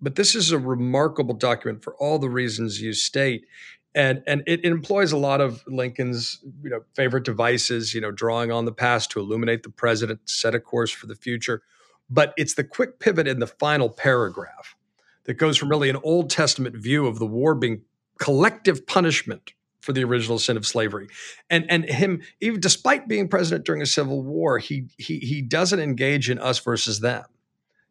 But 0.00 0.16
this 0.16 0.34
is 0.34 0.50
a 0.52 0.58
remarkable 0.58 1.34
document 1.34 1.82
for 1.82 1.94
all 1.96 2.18
the 2.18 2.30
reasons 2.30 2.80
you 2.80 2.92
state. 2.92 3.46
and 3.94 4.22
and 4.26 4.42
it 4.46 4.64
employs 4.64 5.12
a 5.12 5.16
lot 5.16 5.40
of 5.40 5.64
Lincoln's 5.66 6.44
you 6.62 6.70
know 6.70 6.82
favorite 6.94 7.24
devices, 7.24 7.94
you 7.94 8.00
know, 8.00 8.10
drawing 8.12 8.52
on 8.52 8.66
the 8.66 8.72
past 8.72 9.10
to 9.12 9.20
illuminate 9.20 9.62
the 9.62 9.70
present, 9.70 10.20
set 10.28 10.54
a 10.54 10.60
course 10.60 10.90
for 10.90 11.06
the 11.06 11.14
future. 11.16 11.62
But 12.10 12.34
it's 12.36 12.54
the 12.54 12.64
quick 12.64 13.00
pivot 13.00 13.26
in 13.26 13.40
the 13.40 13.46
final 13.46 13.88
paragraph 13.88 14.76
that 15.24 15.34
goes 15.34 15.56
from 15.56 15.70
really 15.70 15.90
an 15.90 15.96
Old 16.04 16.30
Testament 16.30 16.76
view 16.76 17.06
of 17.06 17.18
the 17.18 17.26
war 17.26 17.54
being 17.54 17.82
collective 18.18 18.86
punishment 18.86 19.52
for 19.80 19.92
the 19.92 20.04
original 20.04 20.38
sin 20.38 20.56
of 20.56 20.66
slavery. 20.66 21.08
And 21.48 21.64
and 21.70 21.84
him, 21.84 22.22
even 22.40 22.60
despite 22.60 23.08
being 23.08 23.28
president 23.28 23.64
during 23.64 23.82
a 23.82 23.86
civil 23.86 24.22
war, 24.22 24.58
he 24.58 24.88
he 24.98 25.18
he 25.20 25.42
doesn't 25.42 25.80
engage 25.80 26.28
in 26.28 26.38
us 26.38 26.58
versus 26.58 27.00
them. 27.00 27.24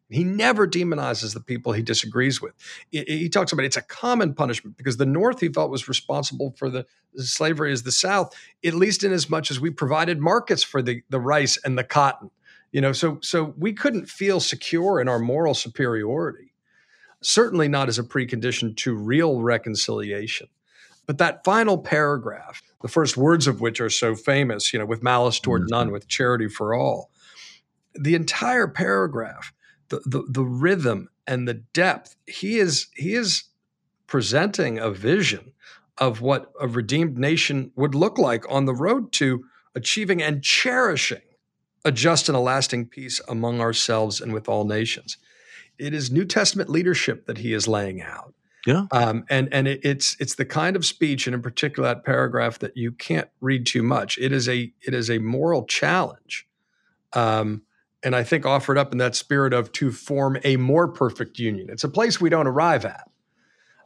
He 0.08 0.22
never 0.22 0.68
demonizes 0.68 1.34
the 1.34 1.40
people 1.40 1.72
he 1.72 1.82
disagrees 1.82 2.40
with. 2.40 2.54
He 2.90 3.28
talks 3.28 3.52
about 3.52 3.64
it's 3.64 3.76
a 3.76 3.82
common 3.82 4.34
punishment 4.34 4.76
because 4.76 4.98
the 4.98 5.06
North 5.06 5.40
he 5.40 5.48
felt 5.48 5.70
was 5.70 5.88
responsible 5.88 6.54
for 6.56 6.70
the 6.70 6.86
slavery 7.16 7.72
as 7.72 7.82
the 7.82 7.92
South, 7.92 8.32
at 8.64 8.74
least 8.74 9.02
in 9.02 9.12
as 9.12 9.28
much 9.28 9.50
as 9.50 9.58
we 9.58 9.70
provided 9.70 10.20
markets 10.20 10.62
for 10.62 10.80
the, 10.80 11.02
the 11.10 11.18
rice 11.18 11.58
and 11.64 11.76
the 11.76 11.84
cotton. 11.84 12.30
You 12.70 12.80
know, 12.80 12.92
so 12.92 13.18
so 13.22 13.54
we 13.56 13.72
couldn't 13.72 14.08
feel 14.08 14.38
secure 14.38 15.00
in 15.00 15.08
our 15.08 15.18
moral 15.18 15.54
superiority. 15.54 16.52
Certainly 17.22 17.68
not 17.68 17.88
as 17.88 17.98
a 17.98 18.04
precondition 18.04 18.76
to 18.76 18.94
real 18.94 19.42
reconciliation. 19.42 20.48
But 21.06 21.18
that 21.18 21.44
final 21.44 21.78
paragraph, 21.78 22.62
the 22.82 22.88
first 22.88 23.16
words 23.16 23.46
of 23.46 23.60
which 23.60 23.80
are 23.80 23.90
so 23.90 24.14
famous, 24.14 24.72
you 24.72 24.78
know, 24.78 24.86
with 24.86 25.02
malice 25.02 25.40
toward 25.40 25.62
mm-hmm. 25.62 25.74
none, 25.74 25.92
with 25.92 26.08
charity 26.08 26.48
for 26.48 26.74
all, 26.74 27.10
the 27.94 28.14
entire 28.14 28.68
paragraph 28.68 29.52
the, 29.88 30.00
the, 30.04 30.24
the 30.28 30.44
rhythm 30.44 31.08
and 31.26 31.46
the 31.46 31.54
depth. 31.54 32.16
He 32.26 32.58
is 32.58 32.86
he 32.94 33.14
is 33.14 33.44
presenting 34.06 34.78
a 34.78 34.90
vision 34.90 35.52
of 35.98 36.20
what 36.20 36.52
a 36.60 36.68
redeemed 36.68 37.18
nation 37.18 37.72
would 37.74 37.94
look 37.94 38.18
like 38.18 38.44
on 38.50 38.66
the 38.66 38.74
road 38.74 39.12
to 39.12 39.44
achieving 39.74 40.22
and 40.22 40.42
cherishing 40.42 41.22
a 41.84 41.92
just 41.92 42.28
and 42.28 42.36
a 42.36 42.40
lasting 42.40 42.86
peace 42.86 43.20
among 43.28 43.60
ourselves 43.60 44.20
and 44.20 44.32
with 44.32 44.48
all 44.48 44.64
nations. 44.64 45.16
It 45.78 45.94
is 45.94 46.10
New 46.10 46.24
Testament 46.24 46.68
leadership 46.68 47.26
that 47.26 47.38
he 47.38 47.52
is 47.52 47.68
laying 47.68 48.02
out. 48.02 48.34
Yeah. 48.66 48.86
Um, 48.90 49.24
and 49.30 49.48
and 49.52 49.68
it, 49.68 49.80
it's 49.84 50.16
it's 50.18 50.34
the 50.34 50.44
kind 50.44 50.74
of 50.74 50.84
speech, 50.84 51.28
and 51.28 51.34
in 51.34 51.40
particular 51.40 51.88
that 51.88 52.04
paragraph, 52.04 52.58
that 52.58 52.76
you 52.76 52.90
can't 52.90 53.28
read 53.40 53.64
too 53.64 53.82
much. 53.82 54.18
It 54.18 54.32
is 54.32 54.48
a 54.48 54.72
it 54.82 54.92
is 54.92 55.08
a 55.08 55.18
moral 55.18 55.64
challenge. 55.66 56.48
Um, 57.12 57.62
and 58.02 58.14
I 58.14 58.22
think 58.22 58.46
offered 58.46 58.78
up 58.78 58.92
in 58.92 58.98
that 58.98 59.14
spirit 59.14 59.52
of 59.52 59.72
to 59.72 59.90
form 59.90 60.38
a 60.44 60.56
more 60.56 60.88
perfect 60.88 61.38
union. 61.38 61.68
It's 61.70 61.84
a 61.84 61.88
place 61.88 62.20
we 62.20 62.30
don't 62.30 62.46
arrive 62.46 62.84
at, 62.84 63.10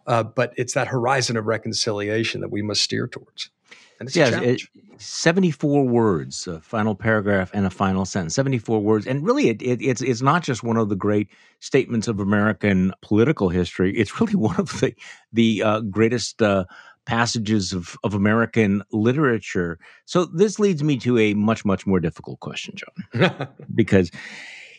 uh, 0.07 0.23
but 0.25 0.53
it's 0.57 0.75
that 0.75 0.89
horizon 0.89 1.37
of 1.37 1.47
reconciliation 1.47 2.41
that 2.41 2.51
we 2.51 2.63
must 2.63 2.83
steer 2.83 3.07
towards. 3.07 3.51
And 3.99 4.09
it's 4.09 4.17
yeah, 4.17 4.41
it, 4.41 4.63
74 4.97 5.87
words, 5.87 6.47
a 6.47 6.61
final 6.61 6.95
paragraph 6.95 7.51
and 7.53 7.67
a 7.67 7.71
final 7.71 8.07
sentence. 8.07 8.35
74 8.35 8.81
words. 8.81 9.07
And 9.07 9.25
really, 9.25 9.51
it, 9.51 9.61
it, 9.61 9.83
it's, 9.83 10.01
it's 10.01 10.23
not 10.23 10.43
just 10.43 10.63
one 10.63 10.79
of 10.79 10.89
the 10.89 10.97
great 10.97 11.29
statements 11.61 12.09
of 12.09 12.19
American 12.19 12.95
political 13.03 13.51
history. 13.51 13.95
It's 13.97 14.19
really 14.19 14.35
one 14.37 14.57
of 14.57 14.81
the, 14.81 14.95
the 15.35 15.63
uh, 15.63 15.81
greatest 15.81 16.41
uh, 16.41 16.65
passages 17.11 17.73
of, 17.73 17.97
of 18.05 18.15
American 18.15 18.85
literature. 18.93 19.81
So 20.05 20.27
this 20.27 20.61
leads 20.61 20.85
me 20.85 20.97
to 20.99 21.19
a 21.19 21.35
much, 21.35 21.65
much 21.65 21.85
more 21.85 21.99
difficult 21.99 22.39
question, 22.39 22.77
John, 22.77 23.49
because 23.75 24.13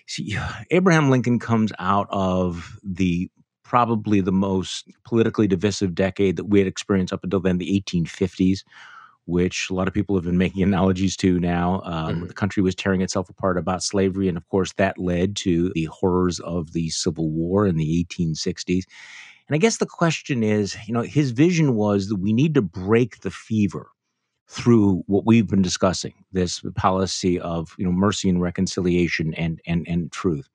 see, 0.07 0.37
Abraham 0.71 1.09
Lincoln 1.09 1.39
comes 1.39 1.73
out 1.77 2.07
of 2.09 2.79
the 2.83 3.29
probably 3.63 4.21
the 4.21 4.31
most 4.31 4.89
politically 5.03 5.45
divisive 5.45 5.93
decade 5.93 6.37
that 6.37 6.45
we 6.45 6.59
had 6.59 6.69
experienced 6.69 7.11
up 7.11 7.25
until 7.25 7.41
then, 7.41 7.57
the 7.57 7.83
1850s, 7.85 8.59
which 9.25 9.69
a 9.69 9.73
lot 9.73 9.89
of 9.89 9.93
people 9.93 10.15
have 10.15 10.23
been 10.23 10.37
making 10.37 10.63
analogies 10.63 11.17
to 11.17 11.37
now. 11.37 11.81
Um, 11.83 12.15
mm-hmm. 12.15 12.27
The 12.27 12.33
country 12.33 12.63
was 12.63 12.75
tearing 12.75 13.01
itself 13.01 13.29
apart 13.29 13.57
about 13.57 13.83
slavery, 13.83 14.29
and 14.29 14.37
of 14.37 14.47
course, 14.47 14.71
that 14.77 14.97
led 14.97 15.35
to 15.37 15.69
the 15.75 15.89
horrors 15.91 16.39
of 16.39 16.71
the 16.71 16.89
Civil 16.91 17.29
War 17.29 17.67
in 17.67 17.75
the 17.75 18.05
1860s. 18.09 18.83
And 19.51 19.55
I 19.55 19.59
guess 19.59 19.79
the 19.79 19.85
question 19.85 20.43
is, 20.43 20.77
you 20.87 20.93
know, 20.93 21.01
his 21.01 21.31
vision 21.31 21.75
was 21.75 22.07
that 22.07 22.15
we 22.15 22.31
need 22.31 22.53
to 22.53 22.61
break 22.61 23.19
the 23.19 23.29
fever 23.29 23.89
through 24.47 25.03
what 25.07 25.25
we've 25.25 25.47
been 25.47 25.61
discussing, 25.61 26.13
this 26.31 26.61
policy 26.75 27.37
of, 27.37 27.75
you 27.77 27.83
know, 27.83 27.91
mercy 27.91 28.29
and 28.29 28.41
reconciliation 28.41 29.33
and 29.33 29.59
and 29.67 29.85
and 29.89 30.09
truth. 30.09 30.47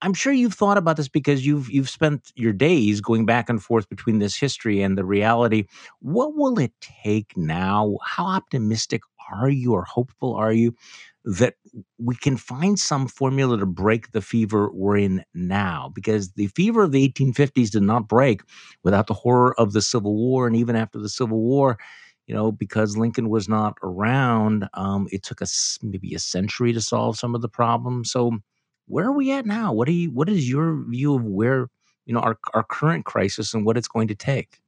I'm 0.00 0.14
sure 0.14 0.32
you've 0.32 0.54
thought 0.54 0.78
about 0.78 0.96
this 0.96 1.08
because 1.08 1.44
you've 1.44 1.68
you've 1.72 1.90
spent 1.90 2.30
your 2.36 2.52
days 2.52 3.00
going 3.00 3.26
back 3.26 3.48
and 3.50 3.60
forth 3.60 3.88
between 3.88 4.20
this 4.20 4.36
history 4.36 4.80
and 4.80 4.96
the 4.96 5.04
reality. 5.04 5.64
What 5.98 6.36
will 6.36 6.60
it 6.60 6.72
take 6.80 7.36
now? 7.36 7.98
How 8.04 8.26
optimistic 8.26 9.02
are 9.32 9.50
you 9.50 9.72
or 9.72 9.82
hopeful 9.82 10.34
are 10.34 10.52
you 10.52 10.76
that 11.24 11.54
we 11.98 12.14
can 12.14 12.36
find 12.36 12.78
some 12.78 13.06
formula 13.06 13.58
to 13.58 13.66
break 13.66 14.12
the 14.12 14.22
fever 14.22 14.70
we're 14.72 14.96
in 14.96 15.22
now 15.34 15.90
because 15.94 16.32
the 16.32 16.46
fever 16.48 16.82
of 16.82 16.92
the 16.92 17.08
1850s 17.08 17.70
did 17.70 17.82
not 17.82 18.08
break 18.08 18.42
without 18.82 19.06
the 19.06 19.14
horror 19.14 19.58
of 19.60 19.72
the 19.72 19.82
Civil 19.82 20.14
War. 20.14 20.46
And 20.46 20.56
even 20.56 20.76
after 20.76 20.98
the 20.98 21.08
Civil 21.10 21.40
War, 21.40 21.78
you 22.26 22.34
know, 22.34 22.52
because 22.52 22.96
Lincoln 22.96 23.28
was 23.28 23.48
not 23.48 23.76
around, 23.82 24.68
um, 24.74 25.08
it 25.10 25.22
took 25.22 25.42
us 25.42 25.78
maybe 25.82 26.14
a 26.14 26.18
century 26.18 26.72
to 26.72 26.80
solve 26.80 27.18
some 27.18 27.34
of 27.34 27.42
the 27.42 27.48
problems. 27.48 28.12
So, 28.12 28.38
where 28.86 29.06
are 29.06 29.12
we 29.12 29.30
at 29.32 29.46
now? 29.46 29.72
What 29.72 29.86
do 29.86 29.92
you? 29.92 30.10
What 30.10 30.28
is 30.28 30.48
your 30.48 30.84
view 30.88 31.16
of 31.16 31.24
where 31.24 31.68
you 32.06 32.14
know 32.14 32.20
our 32.20 32.38
our 32.54 32.62
current 32.62 33.04
crisis 33.04 33.52
and 33.52 33.64
what 33.64 33.76
it's 33.76 33.88
going 33.88 34.08
to 34.08 34.14
take? 34.14 34.60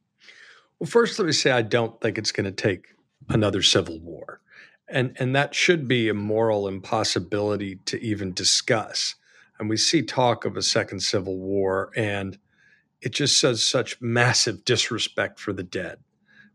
Well, 0.78 0.88
first, 0.90 1.18
let 1.18 1.26
me 1.26 1.32
say 1.32 1.52
I 1.52 1.62
don't 1.62 2.00
think 2.00 2.18
it's 2.18 2.32
going 2.32 2.44
to 2.44 2.52
take 2.52 2.86
another 3.28 3.62
civil 3.62 4.00
war 4.00 4.40
and 4.92 5.16
and 5.18 5.34
that 5.34 5.54
should 5.54 5.88
be 5.88 6.08
a 6.08 6.14
moral 6.14 6.68
impossibility 6.68 7.76
to 7.86 8.00
even 8.00 8.32
discuss. 8.32 9.14
And 9.58 9.68
we 9.68 9.76
see 9.76 10.02
talk 10.02 10.44
of 10.44 10.56
a 10.56 10.62
second 10.62 11.00
civil 11.00 11.38
war 11.38 11.90
and 11.96 12.38
it 13.00 13.12
just 13.12 13.40
says 13.40 13.62
such 13.62 14.00
massive 14.00 14.64
disrespect 14.64 15.40
for 15.40 15.52
the 15.52 15.64
dead 15.64 15.98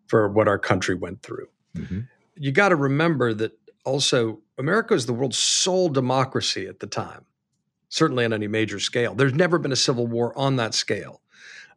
for 0.08 0.30
what 0.30 0.48
our 0.48 0.60
country 0.60 0.96
went 0.96 1.22
through. 1.22 1.48
Mm-hmm. 1.76 2.00
you 2.36 2.52
got 2.52 2.70
to 2.70 2.76
remember 2.76 3.36
that 3.36 3.52
also 3.86 4.40
america 4.58 4.96
is 4.96 5.06
the 5.06 5.14
world's 5.14 5.38
sole 5.38 5.90
democracy 5.90 6.66
at 6.66 6.80
the 6.80 6.88
time 6.88 7.28
certainly 7.90 8.26
on 8.26 8.34
any 8.34 8.48
major 8.48 8.80
scale. 8.80 9.16
There's 9.16 9.34
never 9.34 9.58
been 9.58 9.72
a 9.72 9.78
civil 9.78 10.08
war 10.08 10.38
on 10.38 10.58
that 10.58 10.74
scale. 10.74 11.22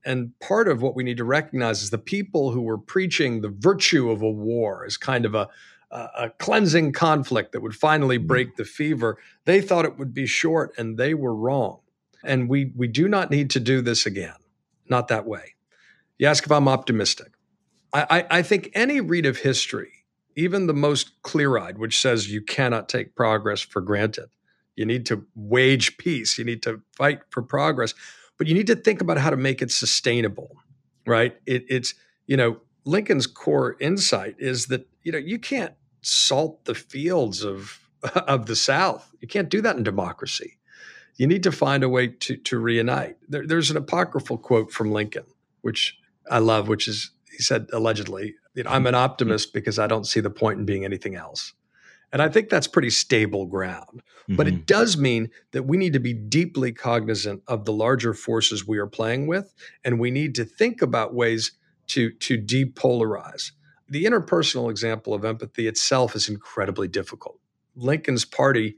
And 0.04 0.38
part 0.40 0.68
of 0.68 0.80
what 0.80 0.96
we 0.96 1.04
need 1.04 1.18
to 1.18 1.24
recognize 1.24 1.82
is 1.82 1.90
the 1.90 1.98
people 1.98 2.52
who 2.52 2.62
were 2.62 2.78
preaching 2.78 3.40
the 3.40 3.50
virtue 3.50 4.10
of 4.10 4.22
a 4.22 4.30
war 4.30 4.84
as 4.86 4.96
kind 4.96 5.26
of 5.26 5.34
a 5.34 5.48
a 5.90 6.30
cleansing 6.38 6.92
conflict 6.92 7.52
that 7.52 7.60
would 7.60 7.74
finally 7.74 8.18
mm-hmm. 8.18 8.26
break 8.26 8.56
the 8.56 8.64
fever. 8.64 9.18
They 9.44 9.60
thought 9.60 9.84
it 9.84 9.98
would 9.98 10.14
be 10.14 10.26
short, 10.26 10.72
and 10.78 10.96
they 10.96 11.14
were 11.14 11.34
wrong. 11.34 11.80
And 12.22 12.48
we 12.48 12.72
we 12.76 12.86
do 12.86 13.08
not 13.08 13.30
need 13.30 13.50
to 13.50 13.60
do 13.60 13.80
this 13.80 14.06
again. 14.06 14.34
Not 14.88 15.08
that 15.08 15.26
way. 15.26 15.54
You 16.18 16.26
ask 16.26 16.44
if 16.44 16.52
I'm 16.52 16.68
optimistic. 16.68 17.32
I, 17.92 18.06
I, 18.10 18.38
I 18.38 18.42
think 18.42 18.70
any 18.74 19.00
read 19.00 19.26
of 19.26 19.38
history, 19.38 20.04
even 20.36 20.66
the 20.66 20.74
most 20.74 21.22
clear-eyed, 21.22 21.78
which 21.78 21.98
says 21.98 22.30
you 22.30 22.42
cannot 22.42 22.88
take 22.88 23.14
progress 23.14 23.60
for 23.60 23.80
granted. 23.80 24.28
You 24.76 24.84
need 24.86 25.06
to 25.06 25.26
wage 25.34 25.96
peace. 25.96 26.38
You 26.38 26.44
need 26.44 26.62
to 26.64 26.82
fight 26.92 27.20
for 27.30 27.42
progress, 27.42 27.94
but 28.38 28.46
you 28.46 28.54
need 28.54 28.66
to 28.68 28.76
think 28.76 29.00
about 29.00 29.18
how 29.18 29.30
to 29.30 29.36
make 29.36 29.62
it 29.62 29.70
sustainable. 29.70 30.56
Right? 31.06 31.36
It, 31.46 31.64
it's 31.68 31.94
you 32.26 32.36
know 32.36 32.60
Lincoln's 32.84 33.26
core 33.26 33.76
insight 33.80 34.36
is 34.38 34.66
that 34.66 34.86
you 35.02 35.12
know 35.12 35.18
you 35.18 35.38
can't 35.38 35.74
salt 36.02 36.64
the 36.64 36.74
fields 36.74 37.44
of 37.44 37.80
of 38.14 38.46
the 38.46 38.56
South. 38.56 39.12
You 39.20 39.28
can't 39.28 39.48
do 39.48 39.60
that 39.60 39.76
in 39.76 39.82
democracy. 39.82 40.58
You 41.16 41.26
need 41.26 41.42
to 41.42 41.52
find 41.52 41.82
a 41.82 41.88
way 41.88 42.08
to 42.08 42.36
to 42.36 42.58
reunite. 42.58 43.16
There, 43.28 43.46
there's 43.46 43.70
an 43.70 43.76
apocryphal 43.76 44.38
quote 44.38 44.72
from 44.72 44.92
Lincoln, 44.92 45.26
which 45.60 45.98
I 46.30 46.38
love, 46.38 46.68
which 46.68 46.88
is 46.88 47.10
he 47.30 47.42
said 47.42 47.68
allegedly, 47.72 48.34
you 48.54 48.64
know, 48.64 48.70
I'm 48.70 48.86
an 48.86 48.94
optimist 48.94 49.52
because 49.52 49.78
I 49.78 49.86
don't 49.86 50.06
see 50.06 50.20
the 50.20 50.30
point 50.30 50.58
in 50.58 50.64
being 50.64 50.84
anything 50.84 51.14
else. 51.14 51.54
And 52.12 52.20
I 52.20 52.28
think 52.28 52.48
that's 52.48 52.66
pretty 52.66 52.90
stable 52.90 53.46
ground. 53.46 54.02
Mm-hmm. 54.22 54.36
But 54.36 54.48
it 54.48 54.54
mm-hmm. 54.54 54.64
does 54.64 54.96
mean 54.96 55.30
that 55.52 55.62
we 55.62 55.76
need 55.76 55.92
to 55.92 56.00
be 56.00 56.12
deeply 56.12 56.72
cognizant 56.72 57.42
of 57.46 57.64
the 57.64 57.72
larger 57.72 58.14
forces 58.14 58.66
we 58.66 58.78
are 58.78 58.86
playing 58.86 59.26
with. 59.26 59.54
And 59.84 60.00
we 60.00 60.10
need 60.10 60.34
to 60.36 60.44
think 60.44 60.82
about 60.82 61.14
ways 61.14 61.52
to, 61.88 62.10
to 62.10 62.36
depolarize 62.36 63.52
the 63.90 64.04
interpersonal 64.04 64.70
example 64.70 65.12
of 65.12 65.24
empathy 65.24 65.66
itself 65.66 66.14
is 66.14 66.28
incredibly 66.28 66.88
difficult. 66.88 67.38
Lincoln's 67.74 68.24
party 68.24 68.76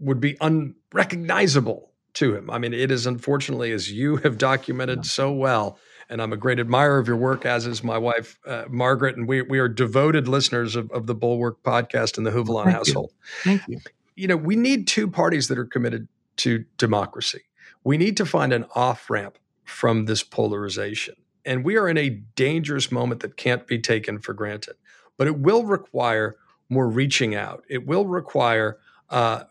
would 0.00 0.20
be 0.20 0.36
unrecognizable 0.40 1.92
to 2.14 2.34
him. 2.34 2.50
I 2.50 2.58
mean, 2.58 2.72
it 2.72 2.90
is 2.90 3.06
unfortunately, 3.06 3.72
as 3.72 3.92
you 3.92 4.16
have 4.16 4.38
documented 4.38 5.04
so 5.04 5.32
well, 5.32 5.78
and 6.08 6.22
I'm 6.22 6.32
a 6.32 6.36
great 6.36 6.58
admirer 6.58 6.98
of 6.98 7.06
your 7.06 7.16
work, 7.16 7.44
as 7.44 7.66
is 7.66 7.82
my 7.82 7.98
wife, 7.98 8.38
uh, 8.46 8.64
Margaret, 8.68 9.16
and 9.16 9.28
we, 9.28 9.42
we 9.42 9.58
are 9.58 9.68
devoted 9.68 10.28
listeners 10.28 10.76
of, 10.76 10.90
of 10.90 11.06
the 11.06 11.14
Bulwark 11.14 11.62
podcast 11.62 12.16
and 12.16 12.26
the 12.26 12.30
Avlon 12.30 12.64
Thank 12.64 12.76
household. 12.76 13.12
You. 13.12 13.26
Thank 13.42 13.68
you. 13.68 13.80
You 14.16 14.28
know, 14.28 14.36
we 14.36 14.56
need 14.56 14.86
two 14.86 15.08
parties 15.08 15.48
that 15.48 15.58
are 15.58 15.64
committed 15.64 16.08
to 16.36 16.64
democracy. 16.78 17.42
We 17.82 17.96
need 17.96 18.16
to 18.18 18.26
find 18.26 18.52
an 18.52 18.66
off 18.74 19.10
ramp 19.10 19.38
from 19.64 20.04
this 20.04 20.22
polarization. 20.22 21.16
And 21.44 21.64
we 21.64 21.76
are 21.76 21.88
in 21.88 21.98
a 21.98 22.10
dangerous 22.10 22.90
moment 22.90 23.20
that 23.20 23.36
can't 23.36 23.66
be 23.66 23.78
taken 23.78 24.18
for 24.18 24.32
granted. 24.32 24.76
But 25.16 25.26
it 25.26 25.38
will 25.38 25.64
require 25.64 26.36
more 26.68 26.88
reaching 26.88 27.34
out. 27.34 27.64
It 27.68 27.86
will 27.86 28.06
require 28.06 28.78
uh, 29.10 29.44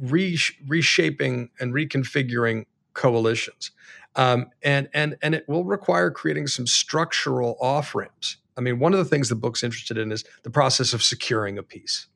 re- 0.00 0.38
reshaping 0.66 1.50
and 1.60 1.74
reconfiguring 1.74 2.64
coalitions. 2.94 3.70
Um, 4.16 4.46
and 4.62 4.88
and 4.94 5.16
and 5.22 5.34
it 5.34 5.48
will 5.48 5.64
require 5.64 6.10
creating 6.10 6.46
some 6.46 6.66
structural 6.66 7.56
off 7.60 7.94
ramps. 7.94 8.36
I 8.56 8.60
mean, 8.60 8.78
one 8.78 8.92
of 8.92 8.98
the 8.98 9.04
things 9.04 9.28
the 9.28 9.34
book's 9.34 9.64
interested 9.64 9.98
in 9.98 10.12
is 10.12 10.24
the 10.44 10.50
process 10.50 10.92
of 10.92 11.02
securing 11.02 11.58
a 11.58 11.62
peace. 11.62 12.06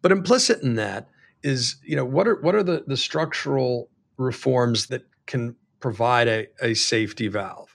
But 0.00 0.12
implicit 0.12 0.62
in 0.62 0.76
that 0.76 1.08
is, 1.42 1.76
you 1.84 1.96
know, 1.96 2.04
what 2.04 2.28
are 2.28 2.40
what 2.40 2.54
are 2.54 2.62
the, 2.62 2.84
the 2.86 2.96
structural 2.96 3.88
reforms 4.16 4.86
that 4.86 5.02
can 5.26 5.56
provide 5.80 6.28
a, 6.28 6.46
a 6.60 6.74
safety 6.74 7.26
valve? 7.26 7.71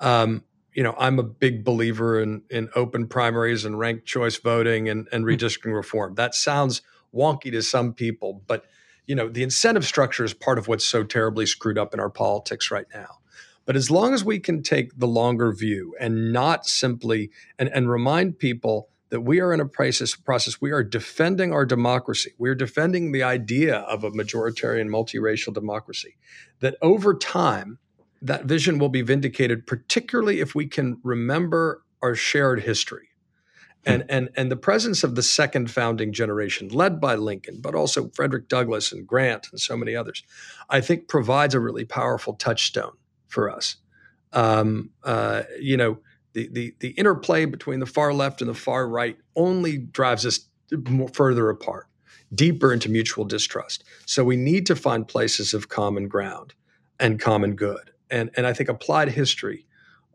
Um, 0.00 0.44
you 0.72 0.82
know, 0.82 0.94
I'm 0.98 1.18
a 1.18 1.24
big 1.24 1.64
believer 1.64 2.20
in 2.20 2.42
in 2.50 2.70
open 2.74 3.06
primaries 3.06 3.64
and 3.64 3.78
ranked 3.78 4.06
choice 4.06 4.36
voting 4.36 4.88
and, 4.88 5.08
and 5.12 5.24
hmm. 5.24 5.30
redistricting 5.30 5.74
reform. 5.74 6.14
That 6.14 6.34
sounds 6.34 6.82
wonky 7.14 7.50
to 7.52 7.62
some 7.62 7.92
people, 7.92 8.42
but 8.46 8.64
you 9.06 9.16
know, 9.16 9.28
the 9.28 9.42
incentive 9.42 9.84
structure 9.84 10.24
is 10.24 10.34
part 10.34 10.58
of 10.58 10.68
what's 10.68 10.84
so 10.84 11.02
terribly 11.02 11.44
screwed 11.44 11.78
up 11.78 11.92
in 11.92 11.98
our 11.98 12.10
politics 12.10 12.70
right 12.70 12.86
now. 12.94 13.18
But 13.64 13.76
as 13.76 13.90
long 13.90 14.14
as 14.14 14.24
we 14.24 14.38
can 14.38 14.62
take 14.62 14.96
the 14.98 15.06
longer 15.06 15.52
view 15.52 15.94
and 16.00 16.32
not 16.32 16.66
simply 16.66 17.30
and, 17.58 17.68
and 17.68 17.90
remind 17.90 18.38
people 18.38 18.88
that 19.10 19.22
we 19.22 19.40
are 19.40 19.52
in 19.52 19.60
a 19.60 19.66
process, 19.66 20.14
process, 20.14 20.60
we 20.60 20.70
are 20.70 20.84
defending 20.84 21.52
our 21.52 21.66
democracy. 21.66 22.32
We're 22.38 22.54
defending 22.54 23.12
the 23.12 23.24
idea 23.24 23.78
of 23.78 24.04
a 24.04 24.10
majoritarian 24.10 24.88
multiracial 24.88 25.52
democracy. 25.52 26.16
That 26.60 26.76
over 26.80 27.14
time, 27.14 27.78
that 28.22 28.44
vision 28.44 28.78
will 28.78 28.88
be 28.88 29.02
vindicated, 29.02 29.66
particularly 29.66 30.40
if 30.40 30.54
we 30.54 30.66
can 30.66 30.98
remember 31.02 31.82
our 32.02 32.14
shared 32.14 32.62
history 32.62 33.08
and 33.84 34.04
and 34.08 34.28
and 34.36 34.50
the 34.50 34.56
presence 34.56 35.02
of 35.02 35.14
the 35.14 35.22
second 35.22 35.70
founding 35.70 36.12
generation 36.12 36.68
led 36.68 37.00
by 37.00 37.14
lincoln 37.14 37.60
but 37.62 37.74
also 37.74 38.10
frederick 38.10 38.46
douglass 38.46 38.92
and 38.92 39.06
grant 39.06 39.48
and 39.50 39.58
so 39.58 39.74
many 39.74 39.96
others 39.96 40.22
i 40.68 40.82
think 40.82 41.08
provides 41.08 41.54
a 41.54 41.60
really 41.60 41.84
powerful 41.86 42.34
touchstone 42.34 42.92
for 43.30 43.48
us. 43.48 43.76
Um, 44.32 44.90
uh, 45.02 45.44
you 45.58 45.76
know 45.76 45.98
the, 46.34 46.48
the 46.52 46.74
the 46.80 46.90
interplay 46.90 47.46
between 47.46 47.80
the 47.80 47.86
far 47.86 48.12
left 48.12 48.40
and 48.40 48.50
the 48.50 48.54
far 48.54 48.86
right 48.86 49.16
only 49.34 49.78
drives 49.78 50.26
us 50.26 50.40
more, 50.88 51.08
further 51.08 51.48
apart 51.48 51.86
deeper 52.32 52.72
into 52.72 52.88
mutual 52.88 53.24
distrust. 53.24 53.82
So 54.06 54.22
we 54.22 54.36
need 54.36 54.64
to 54.66 54.76
find 54.76 55.08
places 55.08 55.52
of 55.52 55.68
common 55.68 56.06
ground 56.06 56.54
and 57.00 57.18
common 57.18 57.56
good 57.56 57.90
and 58.10 58.30
and 58.36 58.46
i 58.46 58.52
think 58.52 58.68
applied 58.68 59.08
history 59.08 59.66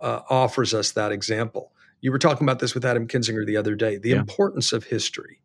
uh, 0.02 0.22
offers 0.30 0.74
us 0.74 0.92
that 0.92 1.12
example 1.12 1.72
you 2.06 2.12
were 2.12 2.20
talking 2.20 2.46
about 2.46 2.60
this 2.60 2.76
with 2.76 2.86
Adam 2.86 3.08
Kinzinger 3.08 3.48
the 3.48 3.58
other 3.58 3.74
day. 3.74 3.98
The 3.98 4.10
yeah. 4.10 4.18
importance 4.18 4.72
of 4.74 4.84
history 4.84 5.40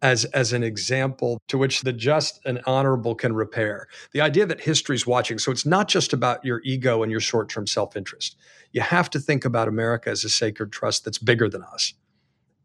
as 0.00 0.24
as 0.26 0.52
an 0.52 0.62
example 0.62 1.38
to 1.48 1.58
which 1.58 1.82
the 1.82 1.92
just 1.92 2.40
and 2.46 2.60
honorable 2.66 3.14
can 3.14 3.34
repair. 3.34 3.88
The 4.12 4.22
idea 4.22 4.46
that 4.46 4.60
history 4.60 4.96
is 4.96 5.06
watching, 5.06 5.38
so 5.38 5.52
it's 5.52 5.66
not 5.66 5.86
just 5.86 6.12
about 6.12 6.44
your 6.44 6.62
ego 6.64 7.02
and 7.02 7.10
your 7.10 7.20
short 7.20 7.50
term 7.50 7.66
self 7.66 7.94
interest. 7.94 8.36
You 8.72 8.80
have 8.80 9.10
to 9.10 9.20
think 9.20 9.44
about 9.44 9.68
America 9.68 10.08
as 10.08 10.24
a 10.24 10.30
sacred 10.30 10.72
trust 10.72 11.04
that's 11.04 11.18
bigger 11.18 11.48
than 11.48 11.62
us. 11.62 11.92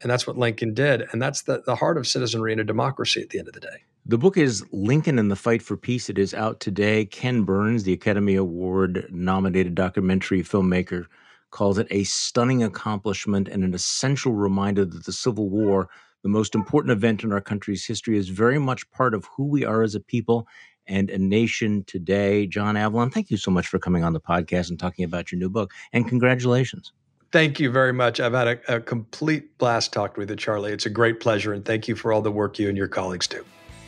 And 0.01 0.09
that's 0.09 0.25
what 0.25 0.37
Lincoln 0.37 0.73
did. 0.73 1.03
And 1.11 1.21
that's 1.21 1.43
the, 1.43 1.63
the 1.65 1.75
heart 1.75 1.97
of 1.97 2.07
citizenry 2.07 2.53
in 2.53 2.59
a 2.59 2.63
democracy 2.63 3.21
at 3.21 3.29
the 3.29 3.39
end 3.39 3.47
of 3.47 3.53
the 3.53 3.61
day. 3.61 3.83
The 4.05 4.17
book 4.17 4.35
is 4.35 4.65
Lincoln 4.73 5.17
and 5.17 5.31
the 5.31 5.35
Fight 5.37 5.61
for 5.61 5.77
Peace. 5.77 6.09
It 6.09 6.17
is 6.17 6.33
out 6.33 6.59
today. 6.59 7.05
Ken 7.05 7.43
Burns, 7.43 7.83
the 7.83 7.93
Academy 7.93 8.35
Award 8.35 9.07
nominated 9.09 9.75
documentary 9.75 10.43
filmmaker, 10.43 11.05
calls 11.51 11.77
it 11.77 11.87
a 11.89 12.03
stunning 12.03 12.63
accomplishment 12.63 13.47
and 13.47 13.63
an 13.63 13.73
essential 13.73 14.33
reminder 14.33 14.83
that 14.83 15.05
the 15.05 15.13
Civil 15.13 15.49
War, 15.49 15.87
the 16.21 16.27
most 16.27 16.53
important 16.53 16.91
event 16.91 17.23
in 17.23 17.31
our 17.31 17.39
country's 17.39 17.85
history, 17.85 18.17
is 18.17 18.27
very 18.27 18.59
much 18.59 18.91
part 18.91 19.13
of 19.13 19.25
who 19.37 19.45
we 19.45 19.63
are 19.63 19.83
as 19.83 19.95
a 19.95 20.01
people 20.01 20.49
and 20.85 21.09
a 21.09 21.17
nation 21.17 21.85
today. 21.87 22.45
John 22.45 22.75
Avlon, 22.75 23.09
thank 23.09 23.31
you 23.31 23.37
so 23.37 23.51
much 23.51 23.67
for 23.67 23.79
coming 23.79 24.03
on 24.03 24.11
the 24.11 24.19
podcast 24.19 24.69
and 24.69 24.77
talking 24.77 25.05
about 25.05 25.31
your 25.31 25.39
new 25.39 25.49
book. 25.49 25.71
And 25.93 26.05
congratulations. 26.05 26.91
Thank 27.31 27.57
you 27.57 27.71
very 27.71 27.93
much. 27.93 28.19
I've 28.19 28.33
had 28.33 28.47
a, 28.49 28.75
a 28.75 28.81
complete 28.81 29.57
blast 29.59 29.93
talking 29.93 30.19
with 30.19 30.29
you, 30.29 30.35
Charlie. 30.35 30.73
It's 30.73 30.85
a 30.85 30.89
great 30.89 31.21
pleasure. 31.21 31.53
And 31.53 31.63
thank 31.63 31.87
you 31.87 31.95
for 31.95 32.11
all 32.11 32.21
the 32.21 32.33
work 32.33 32.59
you 32.59 32.67
and 32.67 32.77
your 32.77 32.89
colleagues 32.89 33.27
do. 33.27 33.45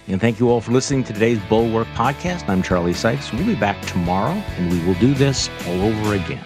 And 0.07 0.21
thank 0.21 0.39
you 0.39 0.49
all 0.49 0.61
for 0.61 0.71
listening 0.71 1.03
to 1.05 1.13
today's 1.13 1.39
Bulwark 1.49 1.87
podcast. 1.89 2.47
I'm 2.47 2.61
Charlie 2.61 2.93
Sykes. 2.93 3.33
We'll 3.33 3.45
be 3.45 3.55
back 3.55 3.81
tomorrow, 3.87 4.33
and 4.57 4.71
we 4.71 4.85
will 4.85 4.99
do 4.99 5.13
this 5.15 5.49
all 5.67 5.81
over 5.81 6.13
again. 6.13 6.45